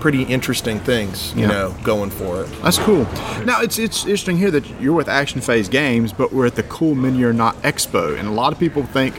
[0.02, 1.48] pretty interesting things, you Yeah.
[1.48, 2.50] know, going for it.
[2.64, 3.08] That's cool.
[3.46, 6.64] Now it's it's interesting here that you're with Action Phase Games, but we're at the
[6.64, 9.16] Cool Mini or Not Expo, and a lot of people think,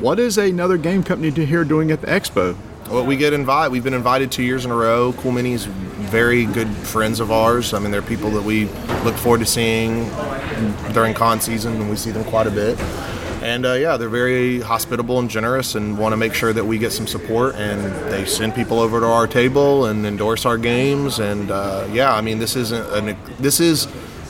[0.00, 2.56] what is another game company do here doing at the expo?
[2.90, 3.72] Well, we get invited.
[3.72, 5.12] We've been invited two years in a row.
[5.18, 7.74] Cool Mini's very good friends of ours.
[7.74, 8.66] I mean, they're people that we
[9.04, 10.08] look forward to seeing
[10.92, 12.78] during con season, and we see them quite a bit.
[13.46, 16.78] And uh, yeah, they're very hospitable and generous, and want to make sure that we
[16.78, 17.54] get some support.
[17.54, 17.80] And
[18.12, 21.20] they send people over to our table and endorse our games.
[21.20, 23.86] And uh, yeah, I mean, this isn't an this is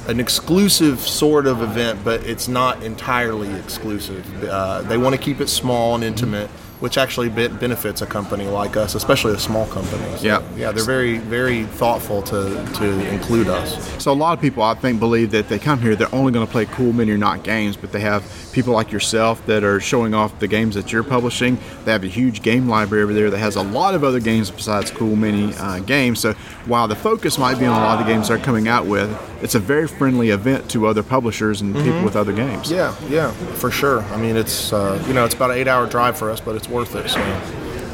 [0.07, 4.45] an exclusive sort of event, but it's not entirely exclusive.
[4.45, 8.47] Uh, they want to keep it small and intimate, which actually be- benefits a company
[8.47, 10.05] like us, especially a small company.
[10.17, 10.43] So, Yeah.
[10.57, 13.77] yeah, they're very, very thoughtful to, to include us.
[14.03, 16.47] So a lot of people, I think, believe that they come here, they're only going
[16.47, 18.23] to play Cool Mini or Not games, but they have
[18.53, 21.59] people like yourself that are showing off the games that you're publishing.
[21.85, 24.51] They have a huge game library over there that has a lot of other games
[24.51, 26.21] besides Cool Mini uh, games.
[26.21, 26.33] So
[26.67, 29.11] while the focus might be on a lot of the games they're coming out with,
[29.43, 32.71] it's a very friendly event to other publishers and people with other games.
[32.71, 34.01] Yeah, yeah, for sure.
[34.05, 36.66] I mean, it's uh, you know, it's about an eight-hour drive for us, but it's
[36.69, 37.09] worth it.
[37.09, 37.21] So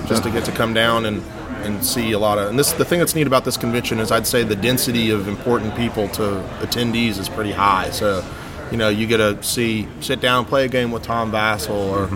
[0.07, 1.23] just to get to come down and
[1.65, 4.11] and see a lot of and this the thing that's neat about this convention is
[4.11, 7.91] I'd say the density of important people to attendees is pretty high.
[7.91, 8.25] So
[8.73, 12.09] you know, you get to see, sit down, play a game with Tom Vasel, or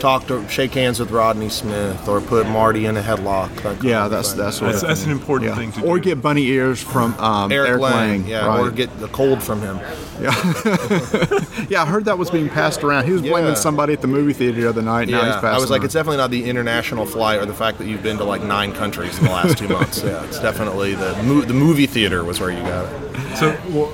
[0.00, 3.54] talk to, shake hands with Rodney Smith, or put Marty in a headlock.
[3.62, 4.38] that Yeah, that's thing.
[4.42, 6.04] that's what That's- that's an important thing to or do.
[6.10, 7.92] get bunny ears from um, Eric, Eric, Lang,
[8.22, 8.60] Lang, yeah, right.
[8.60, 9.78] or get the cold from him.
[10.20, 10.34] yeah,
[11.68, 13.04] yeah, I heard that was being passed around.
[13.06, 13.54] He was blaming Yeah.
[13.54, 15.08] somebody at the movie theater the other night.
[15.08, 15.84] now he's Yeah, passing I was like, on.
[15.86, 18.72] it's definitely not the international flight or the fact that you've been to like nine
[18.72, 20.02] countries in the last two months.
[20.10, 23.36] Yeah, it's definitely the mo- the movie theater was where you got it.
[23.36, 23.92] So, well,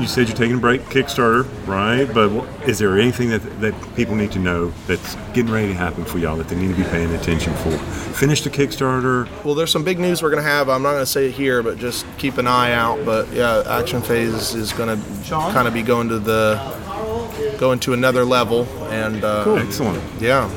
[0.00, 2.04] you said you're taking a break, Kickstarter, right?
[2.12, 2.30] But
[2.68, 6.18] is there anything that that people need to know that's getting ready to happen for
[6.18, 7.70] y'all that they need to be paying attention for?
[8.14, 9.28] Finish the Kickstarter.
[9.44, 10.68] Well, there's some big news we're gonna have.
[10.68, 13.04] I'm not gonna say it here, but just keep an eye out.
[13.04, 16.56] But yeah, Action Phase is gonna kind of be going to the
[17.58, 18.66] going to another level.
[18.90, 20.02] And uh, Excellent.
[20.20, 20.48] yeah,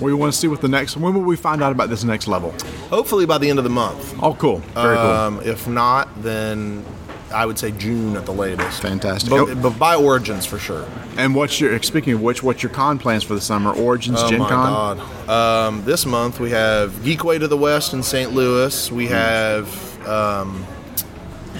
[0.00, 0.96] We want to see what the next.
[0.96, 2.54] When will we find out about this next level?
[2.90, 4.14] hopefully by the end of the month.
[4.22, 4.58] Oh, cool.
[4.58, 5.06] Very cool.
[5.06, 6.84] Um, if not, then
[7.34, 8.80] I would say June at the latest.
[8.82, 9.30] Fantastic.
[9.30, 9.54] But, Oh.
[9.56, 10.86] but by Origins for sure.
[11.16, 13.72] And what's your speaking of which, what's your con plans for the summer?
[13.72, 14.98] Origins, Oh Gen my Con.
[15.26, 15.28] God!
[15.68, 18.32] Um, this month we have Geekway to the West in St.
[18.32, 18.90] Louis.
[18.92, 19.66] We have
[20.08, 20.64] um,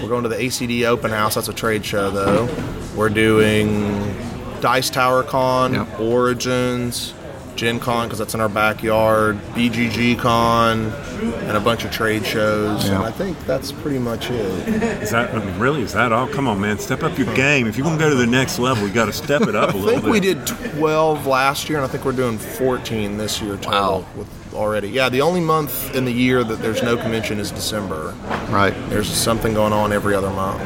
[0.01, 1.35] we're going to the ACD Open House.
[1.35, 2.47] That's a trade show though.
[2.95, 4.15] We're doing
[4.61, 5.99] Dice Tower Con, Yep.
[5.99, 7.13] Origins,
[7.57, 12.85] Gen Con because that's in our backyard, BGG Con, and a bunch of trade shows.
[12.85, 12.97] Yeah.
[12.97, 14.67] And I think that's pretty much it.
[15.01, 15.81] Is that I mean, really?
[15.81, 16.27] Is that all?
[16.27, 16.77] Come on, man!
[16.79, 17.67] Step up your game.
[17.67, 19.77] If you're gonna go to the next level, you got to step it up a
[19.77, 19.89] I little bit.
[19.89, 20.11] I think bit.
[20.11, 20.47] we did
[20.77, 24.89] 12 last year, and I think we're doing 14 this year total with already.
[24.89, 28.15] Yeah, the only month in the year that there's no convention is December.
[28.49, 28.73] Right.
[28.89, 30.61] There's something going on every other month.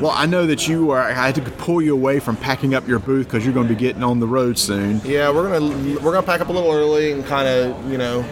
[0.00, 1.00] Well, I know that you are.
[1.00, 3.74] I had to pull you away from packing up your booth because you're going to
[3.74, 5.00] be getting on the road soon.
[5.04, 8.24] Yeah, we're gonna we're gonna pack up a little early and kind of you know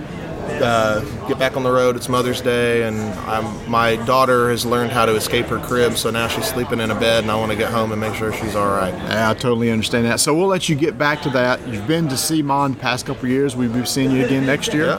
[0.49, 1.97] uh, get back on the road.
[1.97, 6.11] It's Mother's Day, and I'm, my daughter has learned how to escape her crib, so
[6.11, 8.33] now she's sleeping in a bed, and I want to get home and make sure
[8.33, 8.93] she's all right.
[8.93, 10.21] Yeah, I totally understand that.
[10.21, 11.67] So we'll let you get back to that.
[11.69, 13.57] You've been to CMON the past couple of years.
[13.57, 14.87] We'll be seeing you again next year.
[14.87, 14.99] Yeah.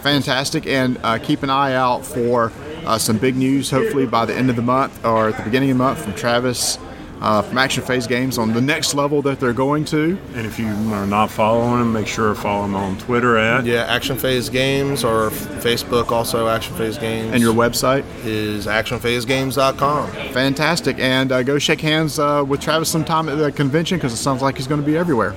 [0.00, 0.66] Fantastic.
[0.66, 2.52] And uh, keep an eye out for
[2.84, 5.70] uh, some big news, hopefully by the end of the month or at the beginning
[5.70, 6.78] of the month from Travis
[7.22, 10.18] uh, from Action Phase Games on the next level that they're going to.
[10.34, 13.64] and if you are not following them, make sure to follow them on Twitter at.
[13.64, 17.32] Yeah, Action Phase Games or Facebook also Action Phase Games.
[17.32, 18.04] And your website.
[18.24, 20.10] is actionphasegames.com.
[20.32, 20.98] Fantastic.
[20.98, 24.42] And uh, go shake hands uh, with Travis sometime at the convention because it sounds
[24.42, 25.36] like he's going to be everywhere.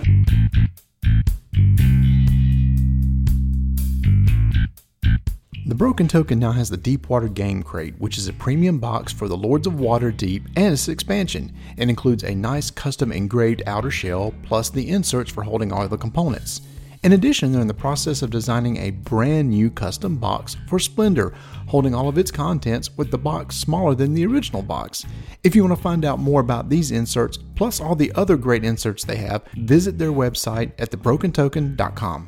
[5.75, 9.27] The Broken Token now has the Deepwater Game Crate, which is a premium box for
[9.27, 11.53] the Lords of Waterdeep and its expansion.
[11.75, 15.89] It includes a nice custom engraved outer shell plus the inserts for holding all of
[15.89, 16.61] the components.
[17.03, 21.33] In addition, they're in the process of designing a brand new custom box for Splendor,
[21.67, 25.05] holding all of its contents with the box smaller than the original box.
[25.43, 28.63] If you want to find out more about these inserts, plus all the other great
[28.63, 32.27] inserts they have, visit their website at thebrokentoken.com.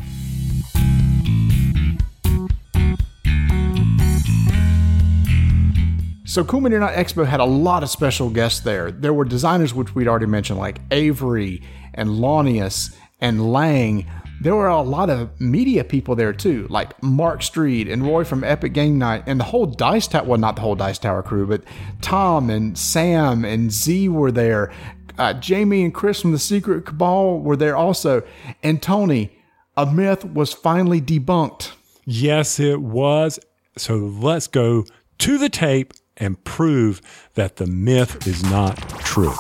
[6.28, 8.92] So Cool Mini Night Expo had a lot of special guests there.
[8.92, 11.62] There were designers which we'd already mentioned, like Avery
[11.94, 14.06] and Launius and Lang.
[14.42, 18.44] There were a lot of media people there too, like Mark Streed and Roy from
[18.44, 20.26] Epic Game Night, and the whole Dice Tower.
[20.26, 21.64] Well, not the whole Dice Tower crew, but
[22.02, 24.74] Tom and Sam and Zee were there.
[25.18, 28.22] Uh, Jamie and Chris from the Secret Cabal were there also,
[28.62, 29.32] and Tony.
[29.78, 31.72] A myth was finally debunked.
[32.04, 33.40] Yes, it was.
[33.78, 34.84] So let's go
[35.20, 37.02] to the tape and prove
[37.36, 39.34] that the myth is not true.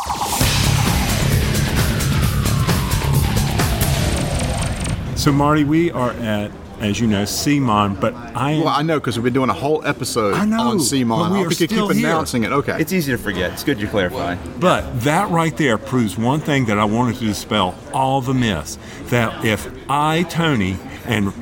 [5.16, 8.60] So, Marty, we are at, as you know, CMON, but I am.
[8.64, 11.08] Well, I know because we've been doing a whole episode I know, on CMON.
[11.10, 12.08] but we I are think you still keep here.
[12.08, 12.52] announcing it.
[12.52, 12.78] Okay.
[12.80, 13.52] It's easy to forget.
[13.54, 14.36] It's good you clarify.
[14.60, 18.78] But that right there proves one thing that I wanted to dispel all the myths.
[19.06, 20.78] That if I, Tony,
[21.08, 21.34] and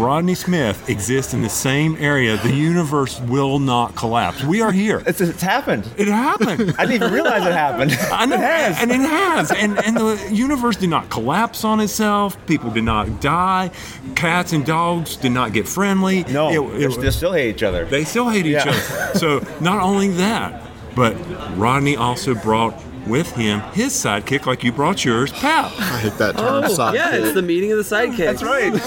[0.00, 4.42] Rodney Smith exist in the same area, the universe will not collapse.
[4.44, 5.02] We are here.
[5.06, 5.88] It's, it's happened.
[5.96, 6.74] It happened.
[6.78, 7.92] I didn't even realize it happened.
[8.12, 8.80] I know, It has.
[8.82, 12.36] and it has, and and the universe did not collapse on itself.
[12.46, 13.70] People did not die.
[14.16, 16.24] Cats and dogs did not get friendly.
[16.24, 17.84] no, It- they it- still- still hate each other.
[17.84, 19.18] they still hate each other.
[19.18, 20.62] So not only that,
[20.94, 21.14] but
[21.56, 22.74] Rodney also brought
[23.06, 25.66] with him his sidekick, like you brought yours, Pal.
[25.66, 26.64] I hate that term.
[26.64, 26.94] Oh, sidekick.
[26.94, 28.40] yeah, it's the meeting of the sidekicks.
[28.40, 28.72] That's right.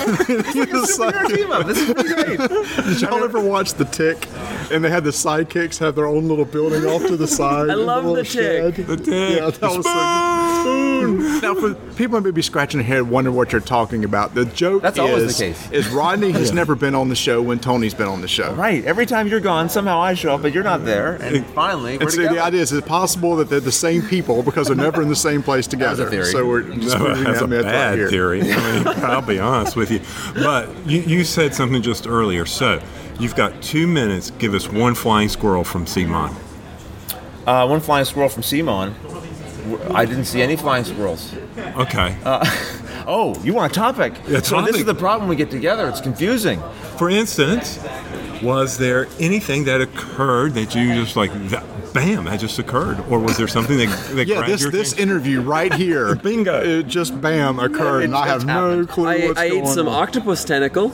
[0.85, 1.35] Sidekick.
[1.35, 1.65] team up.
[1.67, 2.49] This is pretty great.
[2.85, 4.27] Did y'all ever watch The Tick?
[4.71, 7.69] And they had the sidekicks have their own little building off to the side.
[7.69, 8.75] I love little The Tick.
[8.75, 8.87] shed.
[8.87, 9.07] The Tick.
[9.39, 11.41] Yeah, that was so Spoon.
[11.41, 14.33] Now, for people may be scratching their head, wondering what you're talking about.
[14.33, 15.71] The joke That's is, always the case.
[15.71, 18.53] is Rodney has never been on the show when Tony's been on the show.
[18.53, 18.83] Right.
[18.85, 21.15] Every time you're gone, somehow I show up, but you're not there.
[21.15, 22.35] And finally, we're And so together.
[22.35, 25.09] the idea is, is it possible that they're the same people because they're never in
[25.09, 26.07] the same place together?
[26.07, 26.25] a theory.
[26.25, 28.09] So we're just No, proving that's that a myth right bad here.
[28.09, 28.41] theory.
[28.41, 29.99] I mean, I'll be honest with you.
[30.33, 32.45] But you, you said something just earlier.
[32.45, 32.81] So
[33.19, 34.31] you've got two minutes.
[34.31, 36.35] Give us one flying squirrel from CMON.
[37.45, 38.93] Uh, one flying squirrel from CMON.
[39.93, 41.33] I didn't see any flying squirrels.
[41.77, 42.17] Okay.
[43.07, 44.15] Oh, you want a topic?
[44.27, 45.87] Yeah, so this is the problem we get together.
[45.87, 46.59] It's confusing.
[46.97, 47.79] For instance,
[48.41, 51.63] was there anything that occurred that you just like, that,
[51.95, 52.99] bam, that just occurred?
[53.09, 55.09] Or was there something that, that Yeah, grabbed this your this attention?
[55.09, 56.61] interview right here, Bingo.
[56.61, 58.89] It just bam occurred, It and I have just no happened.
[58.89, 59.95] clue I, what's I going ate some on.
[60.03, 60.93] octopus tentacle.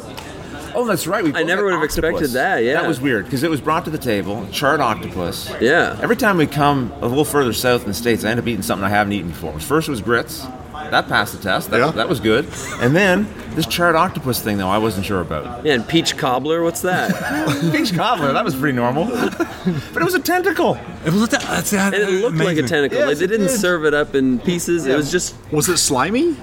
[0.73, 1.21] Oh, that's right.
[1.21, 2.75] We I never would had have expected that, yeah.
[2.79, 5.51] that was weird because it was brought to the table, charred octopus.
[5.59, 5.99] Yeah.
[6.01, 8.61] Every time we come a little further south in the states, I end up eating
[8.61, 9.59] something I haven't eaten before.
[9.59, 10.45] First was grits.
[10.91, 11.71] That passed the test.
[11.71, 11.91] That, Yeah.
[11.91, 12.45] that was good.
[12.81, 15.65] And then this charred octopus thing, though, I wasn't sure about.
[15.65, 17.09] Yeah, and peach cobbler, what's that?
[17.71, 19.05] Peach cobbler, that was pretty normal.
[19.05, 20.75] but it was a tentacle.
[21.05, 21.41] It was that.
[21.41, 21.93] That's that.
[21.93, 22.97] And it looked like a tentacle.
[22.99, 23.57] Yes, like they didn't did.
[23.59, 24.85] serve it up in pieces.
[24.85, 26.35] It was just Was it slimy?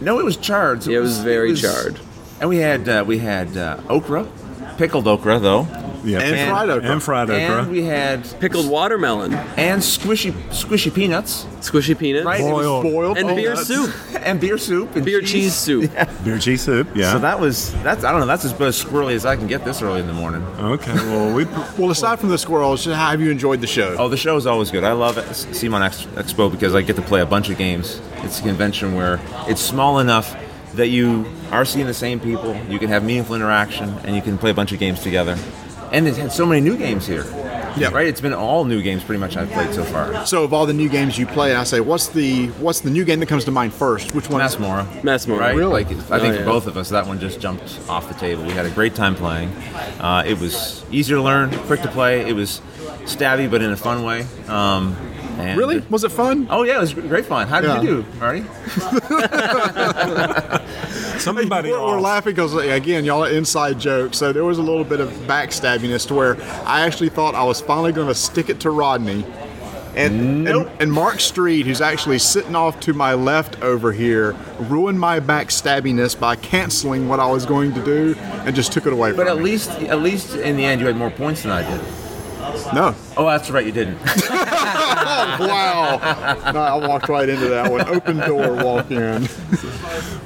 [0.00, 0.82] No, it was charred.
[0.84, 1.98] so Yeah, it was very was- charred.
[2.40, 4.26] And we had uh, we had uh, okra,
[4.78, 5.66] pickled okra though,
[6.04, 6.20] Yeah.
[6.20, 6.90] And fried okra.
[6.90, 7.62] And fried okra.
[7.62, 12.40] and we had pickled watermelon, and squishy squishy peanuts, squishy peanuts, right?
[12.40, 12.82] It was- Boiled.
[12.84, 13.66] Boiled and beer peanuts.
[13.66, 15.90] soup, and beer soup and beer cheese soup.
[16.24, 16.88] Beer cheese soup.
[16.94, 17.12] Yeah.
[17.12, 19.64] So that was that's I don't know that's as as squirrely as I can get
[19.64, 20.42] this early in the morning.
[20.58, 20.94] okay.
[20.94, 21.44] Well, we.
[21.78, 23.96] Well, aside from the squirrels, how have you enjoyed the show?
[23.98, 24.84] Oh, the show is always good.
[24.84, 28.00] I love it, CMON Ex- Expo because I get to play a bunch of games.
[28.18, 29.18] It's a convention where
[29.48, 30.36] it's small enough
[30.74, 34.36] that you are seeing the same people, you can have meaningful interaction, and you can
[34.38, 35.36] play a bunch of games together.
[35.92, 37.24] And it's had so many new games here.
[37.76, 37.90] Yeah.
[37.92, 38.08] Right.
[38.08, 40.26] It's been all new games pretty much I've played so far.
[40.26, 43.04] So, of all the new games you play, I say, what's the what's the new
[43.04, 44.12] game that comes to mind first?
[44.12, 44.40] Which one?
[44.40, 44.86] Masmorra.
[45.02, 45.38] Masmorra.
[45.38, 45.54] Right?
[45.54, 45.84] Really?
[45.84, 48.42] Like, I think Oh, for both of us, that one just jumped off the table.
[48.42, 49.50] We had a great time playing.
[50.00, 52.28] Uh, it was easier to learn, quick to play.
[52.28, 52.60] It was
[53.04, 54.26] stabby, but in a fun way.
[54.48, 54.96] Um,
[55.38, 55.78] and Really?
[55.90, 56.48] Was it fun?
[56.50, 57.46] Oh yeah, it was great fun.
[57.46, 57.82] How did Yeah.
[57.82, 58.40] you do, Marty?
[61.20, 61.70] Somebody.
[61.70, 64.18] We're, we're laughing because again, y'all are inside jokes.
[64.18, 67.60] So there was a little bit of backstabbiness to where I actually thought I was
[67.60, 69.24] finally going to stick it to Rodney,
[69.94, 74.98] and, and and Mark Streed, who's actually sitting off to my left over here, ruined
[75.00, 79.10] my backstabbiness by canceling what I was going to do and just took it away
[79.12, 79.44] But from at me.
[79.50, 81.80] least, at least in the end, you had more points than I did.
[82.74, 82.94] No.
[83.16, 83.98] Oh, that's right, you didn't.
[85.40, 85.98] wow.
[86.52, 87.86] No, I walked right into that one.
[87.88, 89.28] Open door walk in.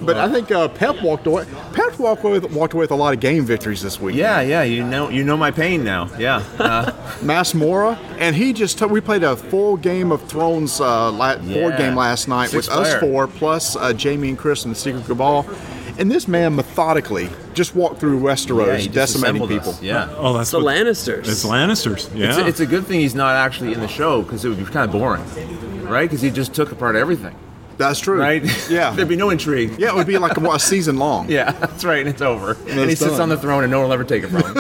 [0.03, 1.47] but I think uh, Pep walked away.
[1.73, 4.17] Pep walked away, with, walked away with a lot of game victories this week.
[4.17, 4.63] yeah, yeah.
[4.63, 6.11] You know, you know my pain now.
[6.19, 6.37] Yeah.
[6.59, 11.37] Uh, Masmorra, and he just took, we played a full Game of Thrones uh, la-
[11.39, 14.79] board game last night Six with us four plus uh, Jamie and Chris and the
[14.79, 15.43] Secret Cabal,
[15.99, 19.71] and this man methodically just walked through Westeros, yeah, decimating people.
[19.71, 19.83] us.
[19.83, 20.09] Yeah.
[20.17, 21.29] Oh, that's It's the what- Lannisters.
[21.29, 22.11] It's Lannisters.
[22.17, 22.29] Yeah.
[22.31, 24.59] It's, a, it's a good thing he's not actually in the show because it would
[24.59, 25.23] be kind of boring,
[25.85, 26.03] right?
[26.09, 27.35] Because he just took apart everything,
[27.79, 28.19] That's true.
[28.21, 28.43] right?
[28.71, 28.91] Yeah.
[28.93, 29.77] There'd be no intrigue.
[29.79, 31.29] yeah, it would be like a, what, a season long.
[31.31, 32.01] Yeah, that's right.
[32.01, 32.53] And it's over.
[32.69, 33.23] and he it's sits done.
[33.23, 34.55] on the throne, and no one will ever take it from him.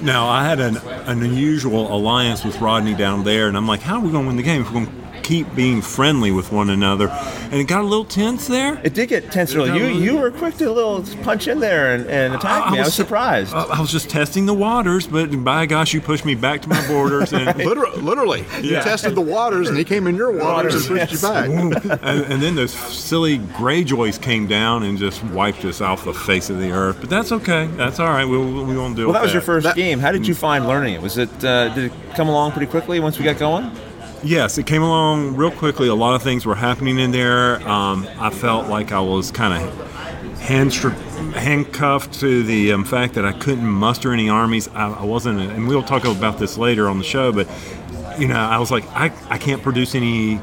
[0.04, 3.96] Now I had an, an unusual alliance with Rodney down there, and I'm like, how
[3.96, 6.50] are we going to win the game if we're going to keep being friendly with
[6.50, 7.08] one another?
[7.50, 8.80] And it got a little tense there.
[8.82, 9.78] it did get tense early.
[9.78, 12.78] You you were quick to a little punch in there and, and attack me.
[12.78, 13.54] I was surprised.
[13.54, 16.68] I, I was just testing the waters, but by gosh, you pushed me back to
[16.68, 18.44] my borders, and, Literally, literally.
[18.62, 21.22] you tested the waters, and he came in your waters, and pushed yes.
[21.22, 22.00] you back.
[22.02, 26.48] and, and then those silly Greyjoys came down and just wiped us off the face
[26.48, 26.98] of the earth.
[27.00, 27.66] But that's okay.
[27.76, 28.24] That's all right.
[28.24, 29.98] We, we, we won't do well, that was your first game.
[29.98, 31.02] How did you find learning it?
[31.02, 33.70] Was it uh, did it come along pretty quickly once we got going?
[34.22, 35.88] Yes, it came along real quickly.
[35.88, 37.66] A lot of things were happening in there.
[37.68, 39.72] Um, I felt like I was kind of
[40.40, 40.96] handstri-
[41.34, 44.68] handcuffed to the um, fact that I couldn't muster any armies.
[44.68, 47.32] I, I wasn't, and we'll talk about this later on the show.
[47.32, 47.48] But
[48.18, 50.40] you know, I was like, I, I can't produce any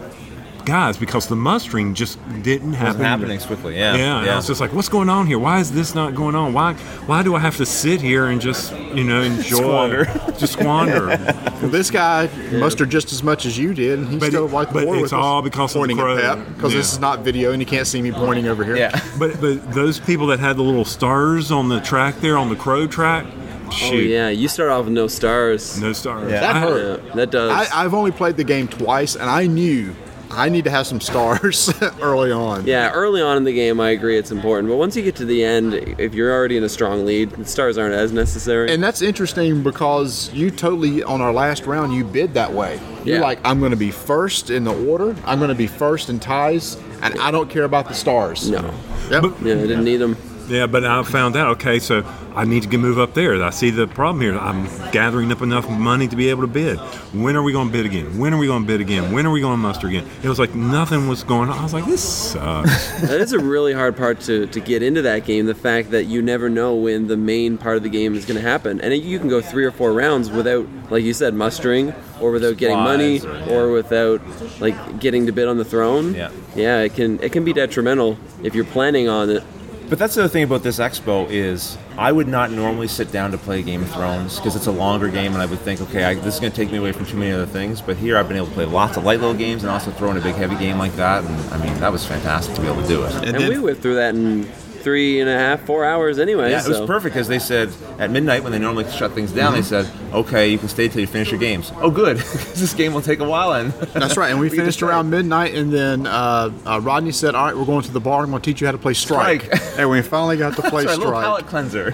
[0.65, 3.01] guys because the mustering just didn't happen.
[3.01, 4.17] happening as quickly, yeah, yeah.
[4.17, 4.33] And yeah.
[4.33, 5.39] I was just like, what's going on here?
[5.39, 6.53] Why is this not going on?
[6.53, 6.73] Why
[7.05, 10.05] why do I have to sit here and just you know enjoy Squander.
[10.37, 11.17] just squander?
[11.55, 14.51] Well, this guy mustered just as much as you did, and he But still it-
[14.51, 16.17] wiped the but board it's with all us, because of the pointing crow.
[16.17, 16.95] at Pep, because this Yeah.
[16.95, 18.75] is not video, and you can't see me pointing over here.
[18.75, 18.99] Yeah.
[19.17, 22.55] But but those people that had the little stars on the track there on the
[22.57, 23.25] crow track,
[23.67, 25.79] oh shoot, yeah, you start off with no stars.
[25.81, 26.29] no stars.
[26.29, 26.41] Yeah.
[26.41, 27.03] That I- hurt.
[27.05, 27.51] Yeah, that does.
[27.71, 29.95] I, I've only played the game twice, and I knew
[30.31, 31.71] I need to have some stars
[32.01, 32.65] early on.
[32.65, 34.69] Yeah, early on in the game, I agree it's important.
[34.69, 37.45] But once you get to the end, if you're already in a strong lead, the
[37.45, 38.73] stars aren't as necessary.
[38.73, 42.79] And that's interesting because you totally, on our last round, you bid that way.
[43.03, 43.21] You're Yeah.
[43.23, 46.19] like, I'm going to be first in the order, I'm going to be first in
[46.19, 48.49] ties, and I don't care about the stars.
[48.49, 48.73] no.
[49.11, 49.23] Yep.
[49.43, 50.17] Yeah, I didn't need them.
[50.47, 51.49] Yeah, but I found out.
[51.57, 52.03] Okay, so
[52.35, 53.41] I need to get move up there.
[53.43, 54.37] I see the problem here.
[54.37, 56.77] I'm gathering up enough money to be able to bid.
[57.13, 58.17] When are we going to bid again?
[58.17, 59.11] When are we going to bid again?
[59.11, 60.07] When are we going to muster again?
[60.21, 61.57] It was like nothing was going on.
[61.57, 63.01] I was like, this sucks.
[63.01, 65.45] that is a really hard part to, to get into that game.
[65.45, 68.39] The fact that you never know when the main part of the game is going
[68.39, 71.93] to happen, and you can go three or four rounds without, like you said, mustering,
[72.19, 74.21] or without getting money, Supplies, or without
[74.59, 76.13] like getting to bid on the throne.
[76.13, 76.31] Yeah.
[76.55, 79.43] yeah, it can it can be detrimental if you're planning on it.
[79.89, 83.31] But that's the other thing about this expo is I would not normally sit down
[83.31, 86.03] to play Game of Thrones because it's a longer game, and I would think, okay,
[86.03, 87.81] I, this is going to take me away from too many other things.
[87.81, 90.09] But here, I've been able to play lots of light little games and also throw
[90.11, 92.67] in a big heavy game like that, and I mean, that was fantastic to be
[92.67, 93.13] able to do it.
[93.27, 94.49] And, we went through that in
[94.85, 96.51] three and a half, four hours anyway.
[96.51, 99.53] Yeah, it was perfect because they said at midnight when they normally shut things down,
[99.53, 102.73] they said, "Okay, you can stay till you finish your games." Oh, good, 'cause this
[102.75, 103.53] game will take a while.
[103.53, 104.29] And That's right.
[104.29, 107.81] And we finished around midnight, and then uh, uh, Rodney said, "All right, we're going
[107.81, 108.23] to the bar.
[108.23, 109.61] I'm going to teach you how to play Strike." Strike.
[109.79, 111.23] and we finally got to play That's right, a little Strike.
[111.23, 111.91] palate cleanser.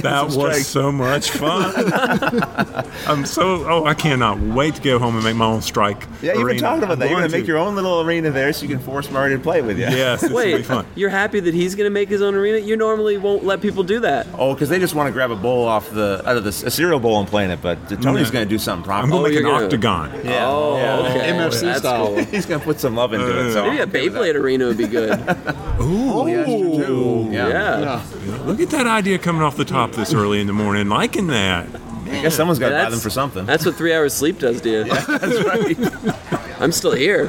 [0.00, 1.72] That was so much fun.
[3.06, 6.06] I'm so oh I cannot wait to go home and make my own strike.
[6.22, 7.06] Yeah, you've been talking about that.
[7.10, 9.42] You're going gonna make your own little arena there, so you can force Mario to
[9.42, 9.84] play with you.
[9.84, 10.86] Yes, this be Wait, fun.
[10.94, 12.58] you're happy that he's going to make his own arena?
[12.58, 14.26] You normally won't let people do that.
[14.34, 16.70] Oh, because they just want to grab a bowl off the out of the a
[16.70, 17.60] cereal bowl and play in it.
[17.62, 18.32] But Tony's No.
[18.32, 19.04] going to do something proper.
[19.04, 20.12] I'm going to Oh, make an gonna- octagon.
[20.24, 20.46] Yeah.
[20.48, 20.96] Oh, Yeah.
[21.10, 21.30] okay.
[21.32, 22.06] MFC That's style.
[22.08, 22.24] cool.
[22.24, 23.52] He's going to put some love into it.
[23.52, 25.10] So Maybe a I'm okay Beyblade arena would be good.
[25.80, 27.32] Ooh, oh, that.
[27.32, 27.48] Yeah.
[27.48, 28.42] yeah.
[28.44, 30.88] look at that idea coming off the top this early in the morning.
[30.88, 31.66] Liking that.
[32.06, 33.44] I guess someone's got to buy them for something.
[33.44, 34.84] That's what three hours sleep does to you.
[35.06, 36.58] That's right.
[36.60, 37.28] I'm still here.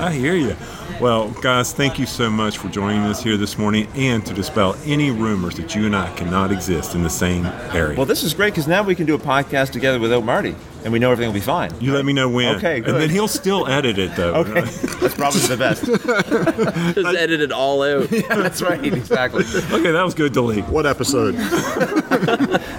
[0.00, 0.56] I hear you.
[1.00, 4.74] Well, guys, thank you so much for joining us here this morning and to dispel
[4.84, 7.96] any rumors that you and I cannot exist in the same area.
[7.96, 10.92] Well, this is great because now we can do a podcast together without Marty, and
[10.92, 11.70] we know everything will be fine.
[11.80, 12.56] you let me know when.
[12.56, 14.34] Okay, And then he'll still edit it, though.
[14.34, 14.62] Okay,
[15.00, 15.84] that's probably the best.
[16.96, 18.10] Just edit it all out.
[18.12, 18.84] yeah, that's right.
[18.84, 19.44] Exactly.
[19.70, 20.32] okay, that was good.
[20.32, 20.64] Delete.
[20.64, 21.36] What episode?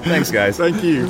[0.03, 0.57] Thanks, guys.
[0.57, 1.07] Thank you.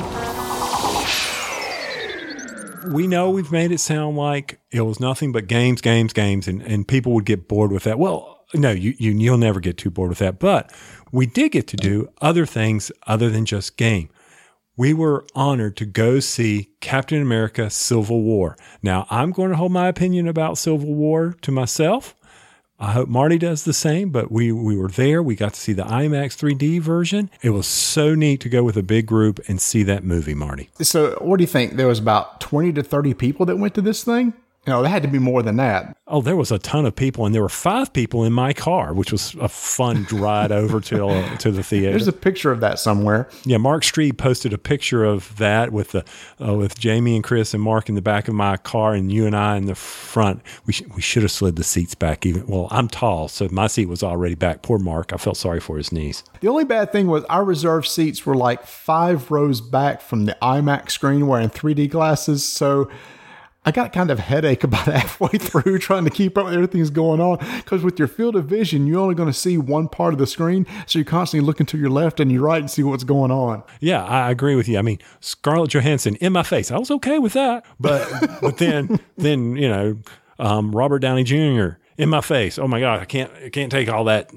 [2.88, 6.62] We know we've made it sound like it was nothing but games, games, games, and,
[6.62, 7.98] and people would get bored with that.
[7.98, 10.38] Well, no, you, you you'll never get too bored with that.
[10.38, 10.72] But
[11.12, 14.08] we did get to do other things other than just game.
[14.76, 18.56] We were honored to go see Captain America Civil War.
[18.82, 22.14] Now, I'm going to hold my opinion about Civil War to myself.
[22.80, 25.22] I hope Marty does the same, but we, we were there.
[25.22, 27.30] We got to see the IMAX 3D version.
[27.42, 30.70] It was so neat to go with a big group and see that movie, Marty.
[30.80, 31.76] So, what do you think?
[31.76, 34.32] There was about 20 to 30 people that went to this thing?
[34.66, 35.96] You know, there had to be more than that.
[36.06, 38.92] Oh, there was a ton of people, and there were five people in my car,
[38.92, 41.92] which was a fun ride over to uh, to the theater.
[41.92, 43.30] There's a picture of that somewhere.
[43.44, 46.04] yeah, Mark Streed posted a picture of that with the
[46.46, 49.26] uh, with Jamie and Chris and Mark in the back of my car, and you
[49.26, 50.42] and I in the front.
[50.66, 52.26] We sh- we should have slid the seats back.
[52.26, 54.60] Even well, I'm tall, so my seat was already back.
[54.60, 55.14] Poor Mark.
[55.14, 56.22] I felt sorry for his knees.
[56.40, 60.36] The only bad thing was our reserved seats were like five rows back from the
[60.42, 62.44] IMAX screen wearing 3D glasses.
[62.44, 62.90] So
[63.64, 66.90] I got kind of headache about halfway through trying to keep up with everything that's
[66.90, 67.38] going on.
[67.56, 70.26] Because with your field of vision, you're only going to see one part of the
[70.26, 70.66] screen.
[70.86, 73.62] So you're constantly looking to your left and your right and see what's going on.
[73.80, 74.78] Yeah, I agree with you.
[74.78, 76.70] I mean, Scarlett Johansson in my face.
[76.70, 78.08] I was okay with that, but
[78.40, 79.98] but then then you know,
[80.38, 81.78] um, Robert Downey Jr.
[81.98, 82.58] in my face.
[82.58, 84.32] Oh my God, I can't I can't take all that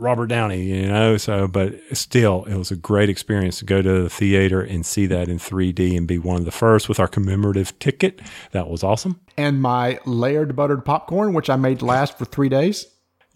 [0.00, 1.16] Robert Downey, you know.
[1.16, 5.06] So, but still, it was a great experience to go to the theater and see
[5.06, 8.20] that in 3D and be one of the first with our commemorative ticket.
[8.52, 9.20] That was awesome.
[9.36, 12.86] And my layered buttered popcorn, which I made last for three days.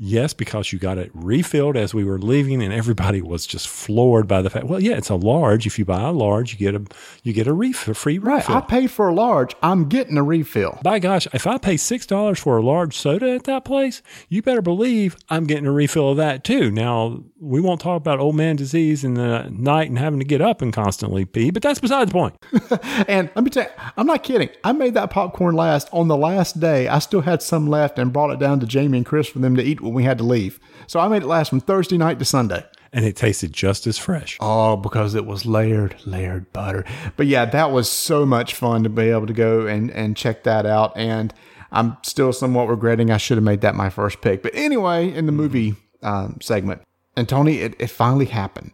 [0.06, 4.28] Yes, because you got it refilled as we were leaving, and everybody was just floored
[4.28, 4.66] by the fact.
[4.66, 5.66] Well, yeah, it's a large.
[5.66, 6.84] If you buy a large, you get a
[7.22, 8.36] you get a refill, free Right.
[8.36, 8.56] refill.
[8.56, 9.54] I paid for a large.
[9.62, 10.78] I'm getting a refill.
[10.82, 14.42] By gosh, if I pay six dollars for a large soda at that place, you
[14.42, 16.70] better believe I'm getting a refill of that too.
[16.70, 20.42] Now we won't talk about old man disease in the night and having to get
[20.42, 22.34] up and constantly pee, but that's beside the point.
[23.08, 24.48] And let me tell you, I'm not kidding.
[24.62, 25.88] I made that popcorn last.
[25.92, 28.98] On the last day, I still had some left and brought it down to Jamie
[28.98, 30.58] and Chris for them to eat when we had to leave.
[30.86, 32.64] So I made it last from Thursday night to Sunday.
[32.92, 34.36] And it tasted just as fresh.
[34.40, 36.84] Oh, because it was layered, layered butter.
[37.16, 40.44] But yeah, that was so much fun to be able to go and, and check
[40.44, 40.96] that out.
[40.96, 41.32] And
[41.72, 44.42] I'm still somewhat regretting I should have made that my first pick.
[44.42, 46.82] But anyway, in the movie um, segment,
[47.16, 48.72] and Tony, it, it finally happened.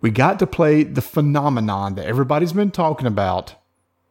[0.00, 3.54] We got to play the phenomenon that everybody's been talking about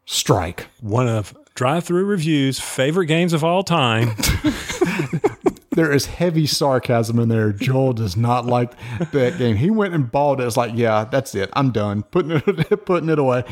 [0.05, 0.67] Strike.
[0.79, 4.15] One of Drive Through Reviews' favorite games of all time.
[5.73, 7.53] There is heavy sarcasm in there.
[7.53, 8.73] Joel does not like
[9.13, 9.55] that game.
[9.55, 10.43] He went and bought it.
[10.45, 11.49] It's like, yeah, that's it.
[11.53, 13.45] I'm done putting it putting it away.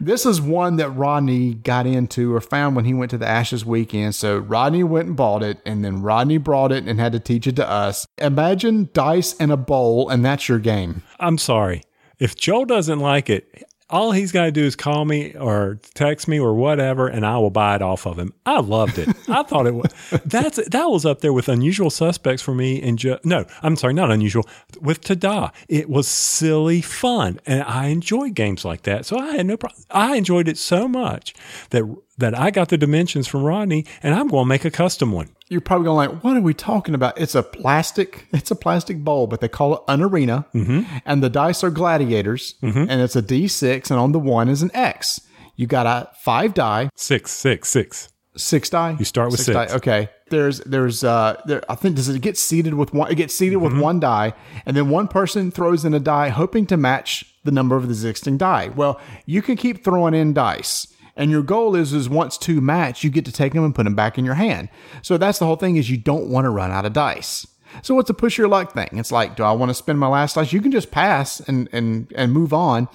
[0.00, 3.66] This is one that Rodney got into or found when he went to the Ashes
[3.66, 4.14] weekend.
[4.14, 7.46] So Rodney went and bought it, and then Rodney brought it and had to teach
[7.46, 8.06] it to us.
[8.16, 11.02] Imagine dice and a bowl, and that's your game.
[11.20, 11.82] I'm sorry.
[12.18, 16.26] If Joel doesn't like it, all he's got to do is call me or text
[16.26, 18.32] me or whatever, and I will buy it off of him.
[18.44, 19.08] I loved it.
[19.28, 19.92] I thought it was
[20.24, 22.82] that's that was up there with unusual suspects for me.
[22.82, 24.44] And ju- no, I'm sorry, not unusual
[24.80, 25.52] with Tada.
[25.68, 29.06] It was silly fun, and I enjoy games like that.
[29.06, 29.82] So I had no problem.
[29.90, 31.34] I enjoyed it so much
[31.70, 31.84] that
[32.18, 35.35] that I got the dimensions from Rodney, and I'm going to make a custom one.
[35.48, 37.18] You're probably going like, what are we talking about?
[37.20, 41.30] It's a plastic, it's a plastic bowl, but they call it an arena, and the
[41.30, 45.20] dice are gladiators, and it's a D6, and on the one is an X.
[45.54, 48.08] You got a five die, Six, six, six.
[48.36, 48.96] Six die.
[48.98, 49.54] You start with six.
[49.54, 49.76] die.
[49.76, 50.08] Okay.
[50.28, 53.56] There's there's uh there I think does it get seated with one it gets seated
[53.58, 53.74] Mm-hmm.
[53.76, 54.34] with one die
[54.66, 57.92] and then one person throws in a die hoping to match the number of the
[57.92, 58.68] existing die.
[58.76, 60.86] Well, you can keep throwing in dice.
[61.16, 63.84] And your goal is is once two match, you get to take them and put
[63.84, 64.68] them back in your hand.
[65.02, 67.46] So that's the whole thing is you don't want to run out of dice.
[67.82, 68.90] So it's a push your luck thing.
[68.92, 70.52] It's like, do I want to spend my last dice?
[70.52, 72.88] You can just pass and and and move on.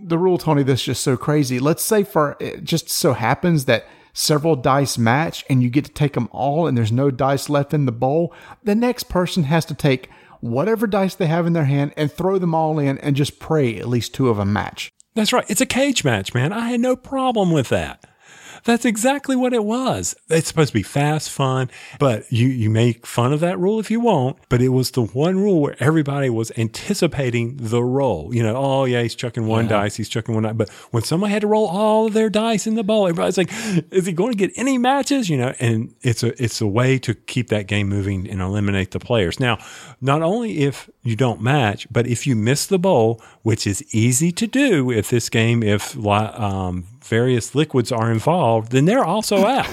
[0.00, 1.58] The rule, Tony, this is just so crazy.
[1.58, 5.92] Let's say for it just so happens that several dice match and you get to
[5.92, 8.32] take them all and there's no dice left in the bowl.
[8.62, 10.08] The next person has to take
[10.40, 13.78] whatever dice they have in their hand and throw them all in and just pray
[13.78, 14.90] at least two of them match.
[15.14, 15.44] That's right.
[15.48, 16.52] It's a cage match, man.
[16.52, 18.04] I had no problem with that.
[18.64, 20.14] That's exactly what it was.
[20.30, 23.90] It's supposed to be fast, fun, but you, you make fun of that rule if
[23.90, 24.38] you want.
[24.48, 28.34] But it was the one rule where everybody was anticipating the roll.
[28.34, 30.54] You know, oh yeah, he's chucking one dice, he's chucking one dice.
[30.54, 33.50] But when someone had to roll all of their dice in the bowl, everybody's like,
[33.90, 35.28] is he going to get any matches?
[35.28, 38.92] You know, and it's a it's a way to keep that game moving and eliminate
[38.92, 39.38] the players.
[39.38, 39.58] Now,
[40.00, 44.32] not only if you don't match, but if you miss the bowl, which is easy
[44.32, 49.68] to do if this game, if um, various liquids are involved, then they're also out.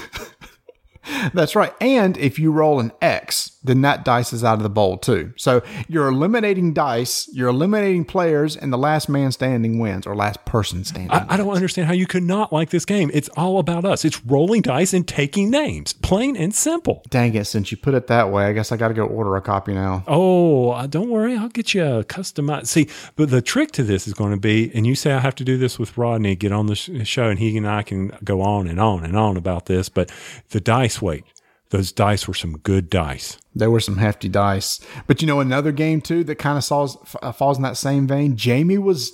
[1.34, 1.74] That's right.
[1.80, 5.32] And if you roll an X, then that dice is out of the bowl too.
[5.36, 10.44] So you're eliminating dice, you're eliminating players, and the last man standing wins or last
[10.44, 11.10] person standing.
[11.10, 13.10] I, I don't understand how you could not like this game.
[13.12, 14.04] It's all about us.
[14.04, 17.02] It's rolling dice and taking names, plain and simple.
[17.10, 17.46] Dang it!
[17.46, 19.74] Since you put it that way, I guess I got to go order a copy
[19.74, 20.04] now.
[20.06, 21.36] Oh, uh, don't worry.
[21.36, 22.66] I'll get you a customized.
[22.66, 25.34] See, but the trick to this is going to be, and you say I have
[25.36, 28.12] to do this with Rodney, get on the sh- show, and he and I can
[28.24, 29.88] go on and on and on about this.
[29.88, 30.10] But
[30.50, 31.24] the dice weight,
[31.72, 33.38] those dice were some good dice.
[33.54, 36.96] There were some hefty dice, but you know another game too that kind of falls
[37.22, 38.36] uh, falls in that same vein.
[38.36, 39.10] Jamie was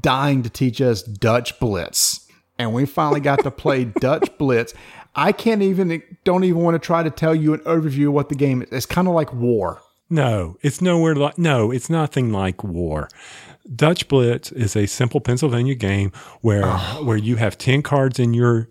[0.00, 2.26] dying to teach us Dutch Blitz,
[2.58, 4.72] and we finally got to play Dutch Blitz.
[5.16, 8.28] I can't even don't even want to try to tell you an overview of what
[8.28, 8.68] the game is.
[8.70, 9.82] It's kind of like war.
[10.08, 13.08] No, it's nowhere like, no, it's nothing like war.
[13.74, 16.70] Dutch Blitz is a simple Pennsylvania game where,
[17.02, 18.68] where you have 10 cards in your,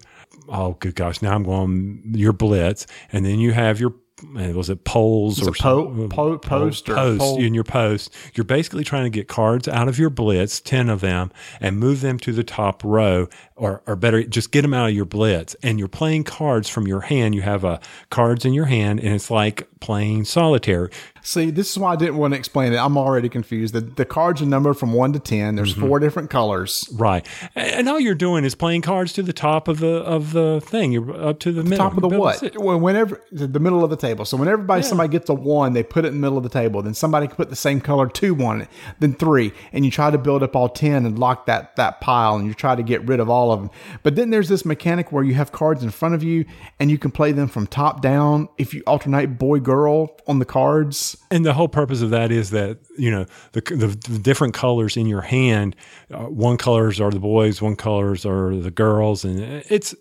[0.49, 3.93] oh, good gosh, now I'm going, your Blitz, and then you have your,
[4.37, 7.41] uh, was it poles It's or po- some- po- post or post pole.
[7.41, 8.13] in your post?
[8.33, 12.01] You're basically trying to get cards out of your Blitz, 10 of them, and move
[12.01, 15.55] them to the top row, or, or better, just get them out of your Blitz.
[15.63, 17.35] And you're playing cards from your hand.
[17.35, 20.89] You have uh, cards in your hand, and it's like playing solitaire.
[21.25, 22.77] See, this is why I didn't want to explain it.
[22.77, 23.73] I'm already confused.
[23.73, 25.55] The, the cards are numbered from one to ten.
[25.55, 25.87] There's mm-hmm.
[25.87, 26.87] four different colors.
[26.93, 27.25] Right,
[27.55, 30.91] and all you're doing is playing cards to the top of the of the thing.
[30.91, 31.89] You're up to the middle.
[31.89, 32.55] Top of the what?
[32.55, 34.23] Well, whenever the the middle of the table.
[34.23, 36.49] So whenever everybody, somebody gets a one, they put it in the middle of the
[36.49, 36.83] table.
[36.83, 38.69] Then somebody can put the same color two on it,
[38.99, 42.35] then three, and you try to build up all ten and lock that that pile,
[42.35, 43.71] and you try to get rid of all of them.
[44.03, 46.45] But then there's this mechanic where you have cards in front of you,
[46.79, 48.47] and you can play them from top down.
[48.59, 52.51] If you alternate boy girl on the cards, And the whole purpose of that is
[52.51, 55.75] that you know the the, the different colors in your hand.
[56.11, 59.39] Uh, one colors are the boys, one colors are the girls, and
[59.69, 59.95] it's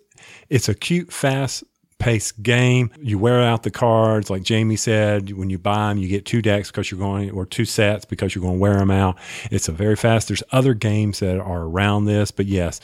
[0.49, 1.63] it's a cute, fast
[1.97, 2.91] paced game.
[2.99, 5.31] You wear out the cards, like Jamie said.
[5.31, 8.35] When you buy them, you get two decks because you're going, or two sets because
[8.35, 9.17] you're going to wear them out.
[9.51, 10.27] It's a very fast.
[10.27, 12.81] There's other games that are around this, but yes,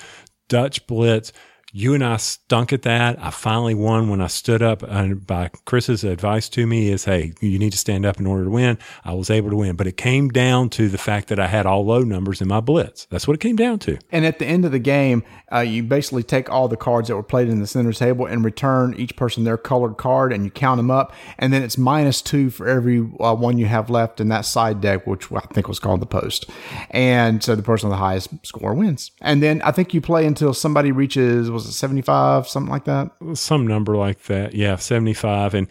[0.47, 1.31] Dutch Blitz.
[1.73, 3.17] You and I stunk at that.
[3.23, 4.83] I finally won when I stood up.
[4.83, 8.43] And by Chris's advice to me is, "Hey, you need to stand up in order
[8.43, 11.39] to win." I was able to win, but it came down to the fact that
[11.39, 13.07] I had all low numbers in my blitz.
[13.09, 13.97] That's what it came down to.
[14.11, 17.15] And at the end of the game, uh, you basically take all the cards that
[17.15, 20.51] were played in the center table and return each person their colored card, and you
[20.51, 21.13] count them up.
[21.39, 24.81] And then it's minus two for every uh, one you have left in that side
[24.81, 26.49] deck, which I think was called the post.
[26.89, 29.11] And so the person with the highest score wins.
[29.21, 32.85] And then I think you play until somebody reaches was it seventy five, something like
[32.85, 33.11] that.
[33.33, 34.53] some number like that.
[34.53, 35.53] Yeah, seventy five.
[35.53, 35.67] And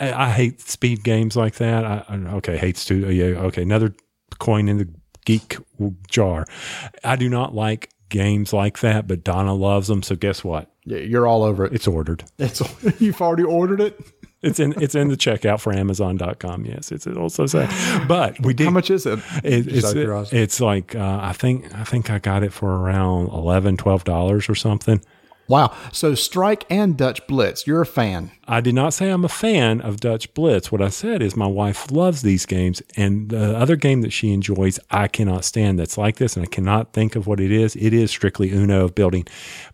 [0.00, 1.84] I, I hate speed games like that.
[1.84, 3.38] I, I okay, hates to yeah.
[3.40, 3.94] Okay, another
[4.38, 4.88] coin in the
[5.24, 5.58] geek
[6.08, 6.44] jar.
[7.02, 10.02] I do not like games like that, but Donna loves them.
[10.02, 10.70] So guess what?
[10.84, 11.72] Yeah, you're all over it.
[11.72, 12.24] It's ordered.
[12.38, 12.62] It's
[13.00, 13.98] you've already ordered it.
[14.44, 16.66] It's in it's in the checkout for Amazon.com.
[16.66, 17.66] Yes, it's also say.
[18.06, 18.64] But we did.
[18.64, 19.18] How much is it?
[19.42, 20.38] It, it's curiosity.
[20.38, 24.54] it's like uh, I think I think I got it for around 11 dollars or
[24.54, 25.00] something.
[25.46, 25.74] Wow.
[25.92, 28.30] So Strike and Dutch Blitz, you're a fan.
[28.46, 30.70] I did not say I'm a fan of Dutch Blitz.
[30.70, 34.32] What I said is my wife loves these games, and the other game that she
[34.32, 37.74] enjoys, I cannot stand that's like this, and I cannot think of what it is.
[37.76, 39.26] It is strictly Uno of building,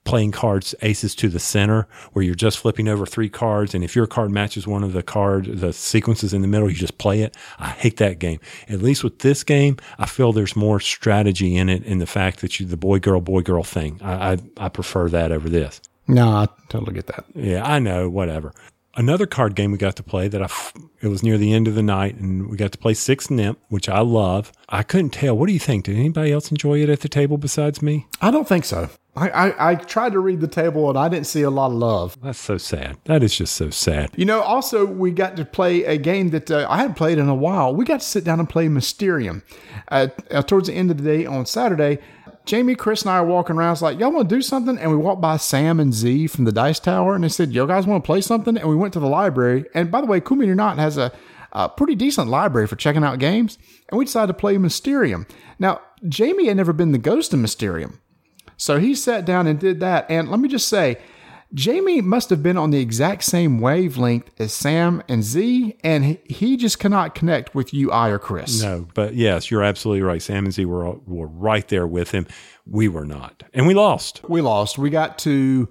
[0.05, 3.97] playing cards aces to the center, where you're just flipping over three cards, and if
[3.97, 7.23] your card matches one of the card, the sequences in the middle, you just play
[7.23, 7.37] it.
[7.59, 8.39] I hate that game.
[8.69, 12.41] At least with this game, I feel there's more strategy in it, in the fact
[12.41, 13.99] that you the boy girl boy girl thing.
[14.01, 15.70] I I, I prefer that over this.
[16.09, 17.25] No, I totally get that.
[17.35, 18.53] Yeah, I know, whatever.
[18.97, 21.69] Another card game we got to play that I, f- it was near the end
[21.69, 24.51] of the night and we got to play Six Nimmt, which I love.
[24.69, 25.37] I couldn't tell.
[25.37, 25.85] What do you think?
[25.85, 28.07] Did anybody else enjoy it at the table besides me?
[28.21, 28.91] I don't think so.
[29.17, 31.75] I, I, I tried to read the table and I didn't see a lot of
[31.75, 32.19] love.
[32.21, 32.97] That's so sad.
[33.05, 34.11] That is just so sad.
[34.17, 37.29] You know, also, we got to play a game that uh, I hadn't played in
[37.29, 37.75] a while.
[37.75, 39.43] We got to sit down and play Mysterium.
[39.89, 41.99] Uh, uh, towards the end of the day on Saturday,
[42.47, 43.73] Jamie, Chris, and I are walking around.
[43.73, 44.79] It's like, y'all want to do something?
[44.79, 47.67] And we walked by Sam and Zee from the Dice Tower, and they said, y'all
[47.67, 48.57] guys want to play something?
[48.57, 49.67] And we went to the library.
[49.75, 51.13] And by the way, Cool Mini or Not has a,
[51.53, 53.59] a pretty decent library for checking out games.
[53.89, 55.27] And we decided to play Mysterium.
[55.59, 58.01] Now, Jamie had never been the ghost of Mysterium.
[58.57, 60.11] So he sat down and did that.
[60.11, 60.99] And let me just say,
[61.53, 66.57] Jamie must have been on the exact same wavelength as Sam and Zee, and he-
[66.57, 68.63] just cannot connect with you, I, or Chris.
[68.63, 70.21] No, but yes, you're absolutely right.
[70.23, 72.27] Sam and Zee were, were right there with him.
[72.67, 73.43] We were not.
[73.55, 74.21] And we lost.
[74.29, 74.79] We lost.
[74.79, 75.69] We got to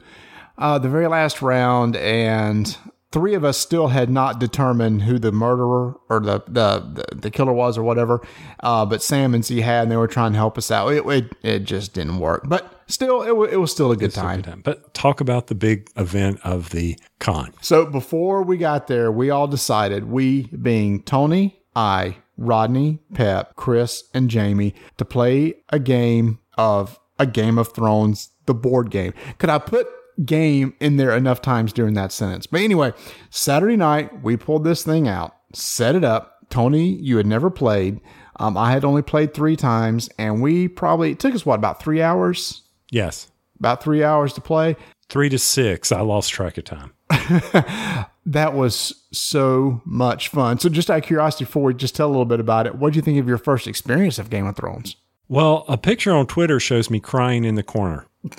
[0.57, 2.76] uh, the very last round, and
[3.11, 6.80] three of us still had not determined who the murderer or the the,
[7.10, 8.22] the, the killer was or whatever.
[8.61, 10.89] Uh, but Sam and Zee had, and they were trying to help us out.
[10.89, 12.43] It, it, it just didn't work.
[12.45, 14.61] But still, it, wa- it was still a good time.
[14.64, 17.53] But talk about the big event of the con.
[17.61, 24.03] So before we got there, we all decided, we being Tony, I, Rodney, Pep, Chris,
[24.14, 29.14] and Jamie, to play a game of a Game of Thrones, the board game.
[29.38, 29.88] Could I put
[30.26, 32.48] game in there enough times during that sentence?
[32.48, 32.94] But anyway,
[33.30, 36.38] Saturday night, we pulled this thing out, set it up.
[36.49, 38.02] Tony, you had never played.
[38.38, 41.82] Um, I had only played three times, and we probably, it took us what, about
[41.82, 42.64] three hours?
[42.91, 43.30] Yes.
[43.60, 44.76] About three hours to play.
[45.10, 45.91] Three to six.
[45.91, 46.94] I lost track of time.
[48.26, 50.60] That was so much fun.
[50.60, 52.94] So, just out of curiosity, before we just tell a little bit about it, what
[52.94, 54.98] do you think of your first experience of Game of Thrones?
[55.28, 58.06] Well, a picture on Twitter shows me crying in the corner.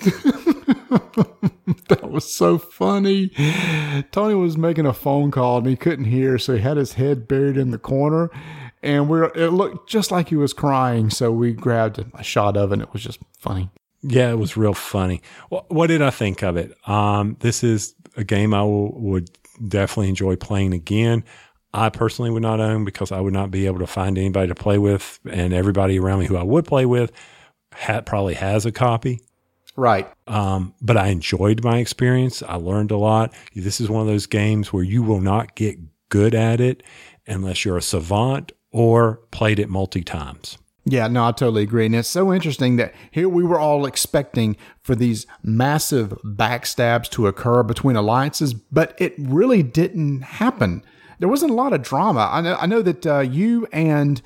[1.88, 3.30] That was so funny.
[4.12, 7.26] Tony was making a phone call and he couldn't hear, so he had his head
[7.26, 8.30] buried in the corner,
[8.82, 11.10] and we are it looked just like he was crying.
[11.10, 12.74] So we grabbed a shot of it.
[12.74, 13.70] and It was just funny.
[14.02, 15.22] Yeah, it was real funny.
[15.48, 16.72] What, what did I think of it?
[16.88, 19.30] Um, this is a game I will, would
[19.68, 21.24] definitely enjoy playing again.
[21.72, 24.54] I personally would not own because I would not be able to find anybody to
[24.54, 27.12] play with, and everybody around me who I would play with
[27.72, 29.20] ha- probably has a copy.
[29.76, 30.10] Right.
[30.26, 32.42] Um, but I enjoyed my experience.
[32.42, 33.32] I learned a lot.
[33.54, 35.78] This is one of those games where you will not get
[36.08, 36.82] good at it
[37.26, 40.58] unless you're a savant or played it multi times.
[40.90, 41.86] Yeah, no, I totally agree.
[41.86, 47.28] And it's so interesting that here we were all expecting for these massive backstabs to
[47.28, 50.84] occur between alliances, but it really didn't happen.
[51.20, 52.28] There wasn't a lot of drama.
[52.32, 54.20] I know, I know that uh, you and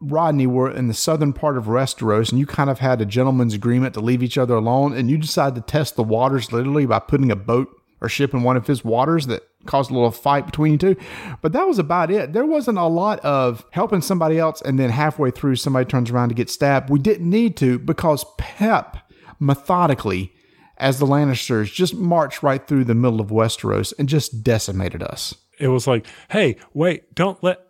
[0.00, 3.54] Rodney were in the southern part of Westeros, and you kind of had a gentleman's
[3.54, 6.98] agreement to leave each other alone, and you decided to test the waters literally by
[6.98, 7.68] putting a boat
[8.00, 10.96] or ship in one of his waters that caused a little fight between you two.
[11.40, 12.32] But that was about it.
[12.32, 16.30] There wasn't a lot of helping somebody else, and then halfway through, somebody turns around
[16.30, 16.90] to get stabbed.
[16.90, 18.96] We didn't need to because Pep
[19.38, 20.32] methodically,
[20.78, 25.34] as the Lannisters, just marched right through the middle of Westeros and just decimated us.
[25.58, 27.60] It was like, hey, wait, don't let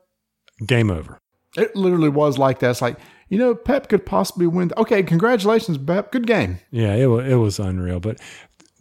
[0.66, 1.19] game over.
[1.56, 2.70] It literally was like that.
[2.70, 2.97] It's like,
[3.28, 4.73] you know, Pep could possibly win.
[4.77, 6.12] Okay, congratulations, Pep.
[6.12, 6.59] Good game.
[6.70, 8.19] Yeah, it was, it was unreal, but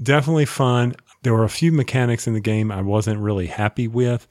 [0.02, 0.96] definitely fun.
[1.24, 4.28] There were a few mechanics in the game I wasn't really happy with,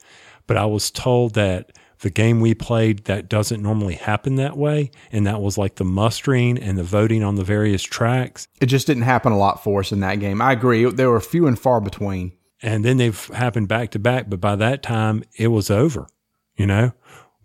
[0.47, 4.91] but I was told that the game we played that doesn't normally happen that way,
[5.11, 8.47] and that was like the mustering and the voting on the various tracks.
[8.59, 10.41] It just didn't happen a lot for us in that game.
[10.41, 10.89] I agree.
[10.89, 12.33] There were few and far between.
[12.61, 16.07] And then they've happened back to back, but by that time it was over.
[16.55, 16.91] You know,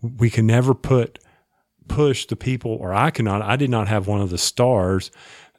[0.02, 1.18] we can never put
[1.88, 3.42] push the people, or I cannot.
[3.42, 5.10] I did not have one of the stars,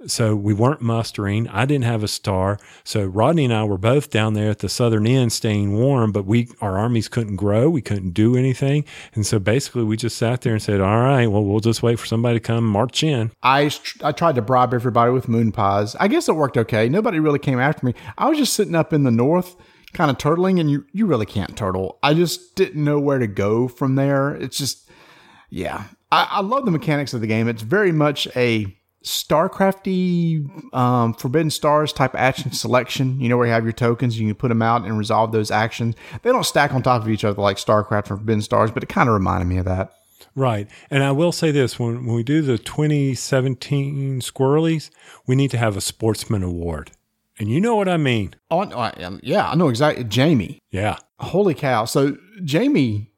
[0.06, 1.48] so we weren't mustering.
[1.50, 4.70] I didn't have a star, so Rodney and I were both down there at the
[4.70, 6.12] southern end, staying warm.
[6.12, 7.70] But we our armies couldn't grow.
[7.70, 11.28] We couldn't do anything, and so basically we just sat there and said, "All right,
[11.28, 13.72] well we'll just wait for somebody to come march in." I,
[14.04, 15.96] I tried to bribe everybody with moon pies.
[15.96, 16.90] I guess it worked okay.
[16.90, 17.94] Nobody really came after me.
[18.18, 19.56] I was just sitting up in the north,
[19.94, 22.00] kind of turtling, and you, you really can't turtle.
[22.04, 24.36] I just didn't know where to go from there.
[24.36, 24.90] It's just,
[25.50, 25.86] yeah.
[26.12, 27.48] I, I love the mechanics of the game.
[27.48, 28.77] It's very much a
[29.08, 33.20] StarCrafty, um, Forbidden Stars type action selection.
[33.20, 35.52] You know, where you have your tokens, you can put them out and resolve those
[35.52, 35.96] actions.
[36.22, 38.90] They don't stack on top of each other like StarCraft and Forbidden Stars, but it
[38.90, 39.94] kind of reminded me of that.
[40.36, 40.70] Right.
[40.92, 44.92] And I will say this when, when we do the 2017 Squirrelies,
[45.26, 46.92] we need to have a sportsman award.
[47.40, 48.36] And you know what I mean.
[48.50, 50.04] Oh, um, yeah, I know exactly.
[50.04, 50.60] Jamie.
[50.72, 50.98] Yeah.
[51.20, 51.86] Holy cow.
[51.86, 53.12] So, Jamie,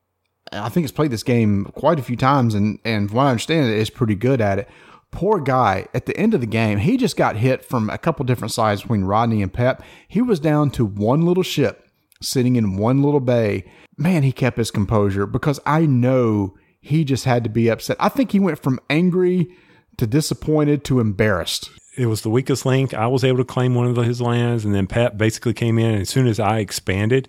[0.51, 3.31] I think has played this game quite a few times, and, and from what I
[3.31, 4.69] understand, it is pretty good at it.
[5.11, 5.87] Poor guy.
[5.93, 8.81] At the end of the game, he just got hit from a couple different sides
[8.81, 9.83] between Rodney and Pep.
[10.07, 11.89] He was down to one little ship
[12.21, 13.65] sitting in one little bay.
[13.97, 17.97] Man, he kept his composure because I know he just had to be upset.
[17.99, 19.49] I think he went from angry
[19.97, 21.69] to disappointed to embarrassed.
[21.97, 22.93] It was the weakest link.
[22.93, 25.91] I was able to claim one of his lands, and then Pep basically came in.
[25.91, 27.27] And as soon as I expanded,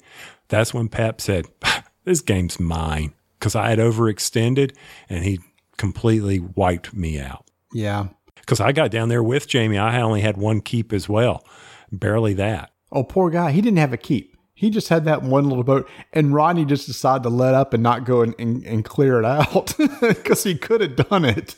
[0.48, 3.14] that's when Pep said, ah, This game's mine.
[3.38, 4.76] Because I had overextended,
[5.08, 5.40] and he
[5.78, 7.49] completely wiped me out.
[7.72, 8.08] Yeah.
[8.36, 9.78] Because I got down there with Jamie.
[9.78, 11.44] I only had one keep as well,
[11.92, 12.72] barely that.
[12.92, 13.52] Oh, poor guy.
[13.52, 14.36] He didn't have a keep.
[14.60, 17.82] He just had that one little boat, and Rodney just decided to let up and
[17.82, 21.54] not go and, and, and clear it out because he could have done it.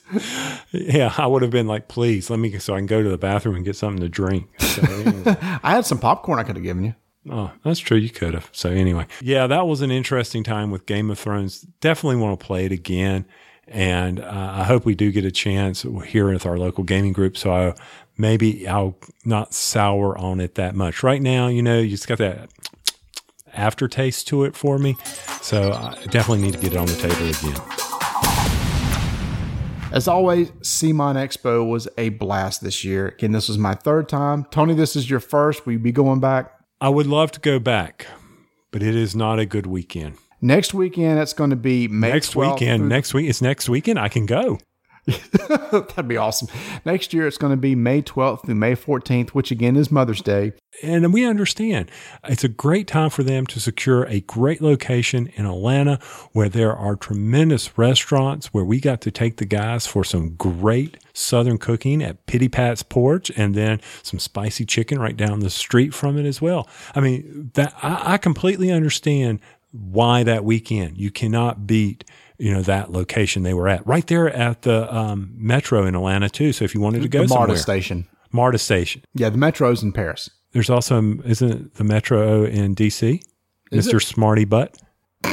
[0.70, 3.18] Yeah, I would have been like, please let me so I can go to the
[3.18, 4.48] bathroom and get something to drink.
[4.60, 5.36] So, anyway.
[5.64, 6.94] I had some popcorn I could have given you.
[7.28, 7.97] Oh, that's true.
[7.97, 8.48] You could have.
[8.52, 11.62] So anyway, yeah, that was an interesting time with Game of Thrones.
[11.80, 13.24] Definitely want to play it again,
[13.73, 17.36] and uh, I hope we do get a chance here with our local gaming group.
[17.36, 17.74] So I,
[18.16, 21.03] maybe I'll not sour on it that much.
[21.03, 22.51] Right now, you know, you just got that
[23.55, 24.97] aftertaste to it for me.
[25.40, 27.82] So I definitely need to get it on the table again.
[29.93, 33.09] As always, CMON Expo was a blast this year.
[33.09, 34.44] Again, this was my third time.
[34.51, 35.66] Tony, this is your first.
[35.66, 36.51] Will you be going back?
[36.81, 38.07] I would love to go back,
[38.70, 40.16] but it is not a good weekend.
[40.44, 42.89] Next weekend, it's going to be May next 12th weekend.
[42.89, 43.28] Next week.
[43.28, 43.98] It's next weekend.
[43.98, 44.59] I can go.
[45.06, 46.48] That'd be awesome.
[46.85, 50.20] Next year, it's going to be May 12th through May 14th, which again is Mother's
[50.20, 50.52] Day.
[50.82, 51.90] And we understand
[52.28, 55.98] it's a great time for them to secure a great location in Atlanta
[56.32, 60.98] where there are tremendous restaurants where we got to take the guys for some great
[61.12, 65.94] Southern cooking at Pitty Pat's Porch and then some spicy chicken right down the street
[65.94, 66.69] from it as well.
[66.94, 69.40] I mean, that I, I completely understand
[69.73, 72.05] why that weekend you cannot beat
[72.39, 76.28] you know that location they were at right there at the um, metro in Atlanta
[76.28, 76.53] too.
[76.53, 78.09] So if you wanted to go to the MARTA somewhere, station.
[78.32, 79.05] MARTA station.
[79.15, 80.28] Yeah, the Metro's in Paris.
[80.53, 83.23] There's also isn't it the Metro in DC?
[83.70, 83.94] Is Mr.
[83.94, 84.01] it?
[84.01, 84.77] Smarty Butt.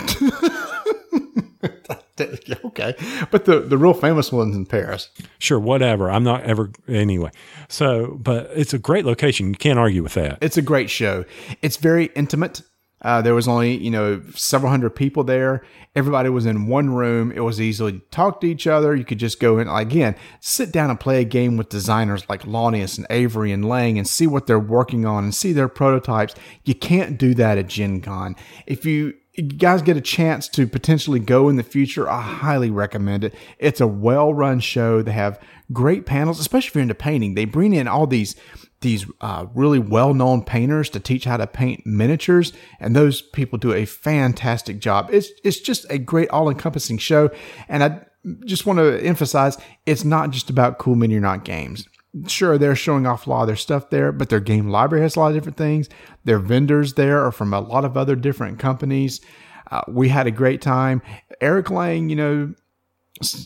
[2.66, 2.96] okay,
[3.32, 5.10] but the the real famous one's in Paris.
[5.40, 6.12] Sure, whatever.
[6.12, 7.32] I'm not ever anyway.
[7.70, 9.50] So, but it's a great location.
[9.50, 10.38] You can't argue with that.
[10.42, 11.26] It's a great show.
[11.62, 12.62] It's very intimate.
[13.02, 15.64] Uh, there was only you know several hundred people there.
[15.96, 17.32] Everybody was in one room.
[17.32, 18.96] It was easy to talk to each other.
[18.96, 22.44] You could just go in again, sit down and play a game with designers like
[22.44, 26.36] Launius and Avery and Lang and see what they're working on and see their prototypes.
[26.66, 28.36] You can't do that at Gen Con.
[28.68, 32.70] If you you guys get a chance to potentially go in the future, I highly
[32.70, 33.34] recommend it.
[33.58, 35.02] It's a well run show.
[35.02, 35.40] They have
[35.72, 37.36] great panels, especially if you're into painting.
[37.36, 38.36] They bring in all these
[38.82, 43.58] these uh, really well known painters to teach how to paint miniatures, and those people
[43.58, 45.10] do a fantastic job.
[45.12, 47.30] It's it's just a great all encompassing show,
[47.68, 48.02] and I
[48.46, 51.88] just want to emphasize it's not just about cool mini not games.
[52.28, 55.16] Sure, they're showing off a lot of their stuff there, but their game library has
[55.16, 55.90] a lot of different things.
[56.24, 59.22] Their vendors there are from a lot of other different companies.
[59.70, 61.02] Uh, we had a great time.
[61.42, 62.54] Eric Lang, you know,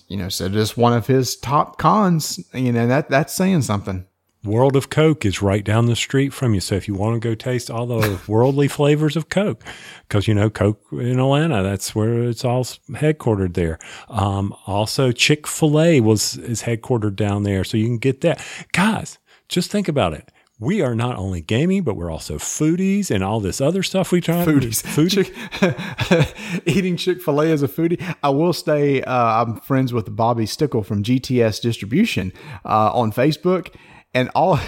[0.08, 2.40] you know, said it's one of his top cons.
[2.54, 4.06] You know that that's saying something.
[4.44, 6.60] World of Coke is right down the street from you.
[6.60, 9.64] So if you want to go taste all the worldly flavors of Coke,
[10.08, 13.80] because you know Coke in Atlanta, that's where it's all headquartered there.
[14.10, 18.46] Um, also, Chick Fil A was is headquartered down there, so you can get that.
[18.74, 19.18] Guys,
[19.48, 20.30] just think about it.
[20.60, 24.22] We are not only gaming, but we're also foodies and all this other stuff we
[24.22, 24.46] try.
[24.46, 24.84] Foodies.
[24.84, 26.62] Foodie.
[26.66, 28.16] Eating Chick fil A as a foodie.
[28.22, 32.32] I will say uh, I'm friends with Bobby Stickle from GTS Distribution
[32.66, 33.74] uh, on Facebook.
[34.14, 34.60] And all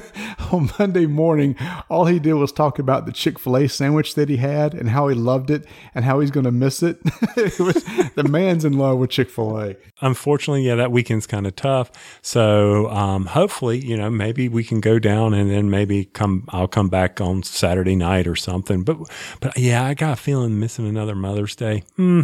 [0.52, 1.56] on Monday morning,
[1.88, 4.90] all he did was talk about the Chick fil A sandwich that he had and
[4.90, 7.00] how he loved it and how he's going to miss it.
[7.36, 7.82] it was,
[8.14, 9.76] the man's in love with Chick fil A.
[10.00, 11.90] unfortunately, yeah, that weekend's kind of tough.
[12.22, 16.44] So um, hopefully, you know, maybe we can go down and then maybe come.
[16.50, 18.84] I'll come back on Saturday night or something.
[18.84, 18.98] But
[19.40, 21.82] but yeah, I got a feeling missing another Mother's Day.
[21.96, 22.22] Hmm,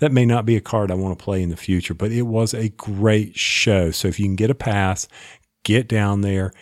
[0.00, 1.94] that may not be a card I want to play in the future.
[1.94, 3.92] But it was a great show.
[3.92, 5.06] So if you can get a pass,
[5.64, 6.52] get down there.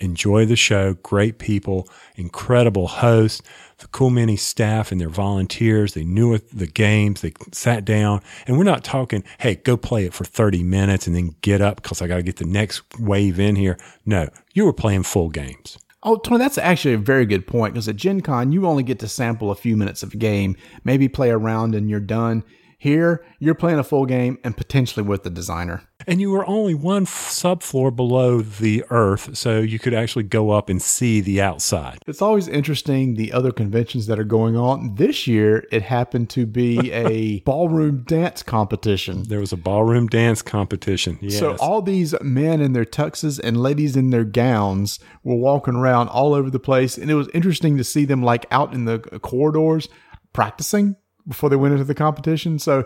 [0.00, 0.94] Enjoy the show.
[0.94, 1.86] Great people,
[2.16, 3.42] incredible host,
[3.78, 5.92] the Cool Mini staff and their volunteers.
[5.92, 7.20] They knew the games.
[7.20, 11.14] They sat down, and we're not talking, hey, go play it for 30 minutes and
[11.14, 13.78] then get up because I got to get the next wave in here.
[14.06, 15.76] No, you were playing full games.
[16.02, 18.98] Oh, Tony, that's actually a very good point because at Gen Con, you only get
[19.00, 22.42] to sample a few minutes of a game, maybe play around and you're done.
[22.80, 25.82] Here, you're playing a full game and potentially with the designer.
[26.06, 30.70] And you were only one subfloor below the earth, so you could actually go up
[30.70, 31.98] and see the outside.
[32.06, 34.94] It's always interesting the other conventions that are going on.
[34.94, 39.24] This year, it happened to be a ballroom dance competition.
[39.24, 41.18] There was a ballroom dance competition.
[41.20, 41.38] Yes.
[41.38, 46.08] So all these men in their tuxes and ladies in their gowns were walking around
[46.08, 49.00] all over the place, and it was interesting to see them like out in the
[49.00, 49.90] corridors
[50.32, 50.96] practicing
[51.26, 52.58] before they went into the competition.
[52.58, 52.84] So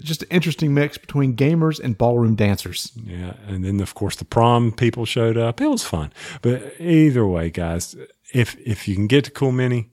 [0.00, 2.92] just an interesting mix between gamers and ballroom dancers.
[2.96, 5.60] Yeah, and then of course the prom people showed up.
[5.60, 6.12] It was fun.
[6.42, 7.96] But either way, guys,
[8.32, 9.90] if if you can get to Cool Mini,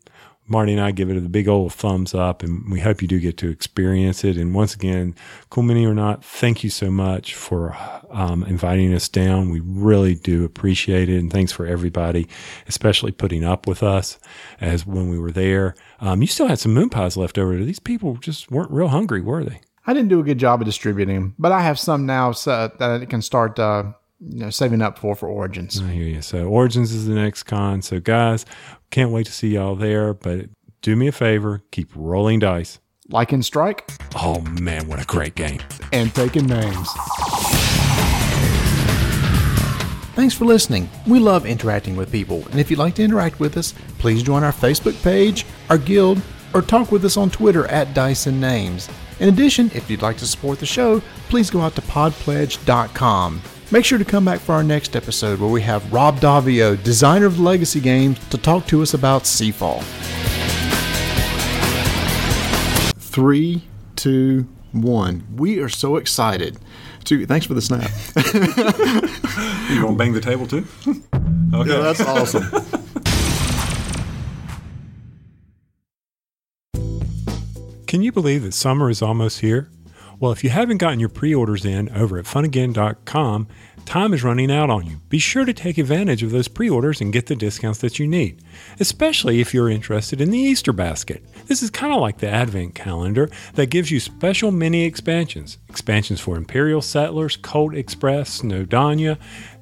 [0.48, 3.20] Marty and I give it a big old thumbs up, and we hope you do
[3.20, 4.38] get to experience it.
[4.38, 5.16] And once again,
[5.50, 7.76] Cool Mini or not, thank you so much for
[8.12, 9.50] um, inviting us down.
[9.50, 12.28] We really do appreciate it, and thanks for everybody,
[12.68, 14.20] especially putting up with us
[14.62, 15.76] as when we were there.
[16.00, 17.56] Um, you still had some moon pies left over.
[17.58, 19.62] These people just weren't real hungry, were they?
[19.88, 22.72] I didn't do a good job of distributing them, but I have some now so
[22.80, 23.84] that I can start uh,
[24.20, 25.80] you know, saving up for for Origins.
[25.82, 26.22] I hear you.
[26.22, 27.82] So Origins is the next con.
[27.82, 28.46] So guys,
[28.90, 30.14] can't wait to see y'all there.
[30.14, 30.50] But
[30.82, 32.80] do me a favor, keep rolling dice.
[33.10, 35.62] Like in Strike Oh man, what a great game!
[35.94, 36.90] and taking names.
[40.16, 40.90] Thanks for listening.
[41.06, 44.46] We love interacting with people, and if you'd like to interact with us, please join
[44.46, 46.22] our Facebook page, our guild,
[46.54, 48.88] or talk with us on Twitter at Dyson Names.
[49.20, 53.42] In addition, if you'd like to support the show, please go out to podpledge.com.
[53.72, 57.26] Make sure to come back for our next episode where we have Rob Daviau, designer
[57.26, 59.84] of the Legacy games, to talk to us about Seafall.
[62.98, 63.64] Three,
[63.98, 65.28] two, one.
[65.36, 66.58] We are so excited.
[67.06, 67.92] To, thanks for the snap.
[69.70, 70.66] You gonna bang the table too?
[70.88, 71.02] okay.
[71.72, 72.44] Yeah, that's awesome.
[77.88, 79.70] Can you believe that summer is almost here?
[80.20, 83.48] Well, if you haven't gotten your pre orders in over at funagain.com,
[83.86, 84.98] time is running out on you.
[85.10, 88.08] Be sure to take advantage of those pre orders and get the discounts that you
[88.08, 88.42] need,
[88.80, 91.24] especially if you're interested in the Easter basket.
[91.48, 96.20] This is kind of like the Advent calendar that gives you special mini expansions expansions
[96.20, 99.18] for Imperial Settlers, Colt Express, Snowdonia,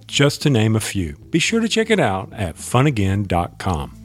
[0.08, 1.18] just to name a few.
[1.30, 4.00] Be sure to check it out at funagain.com.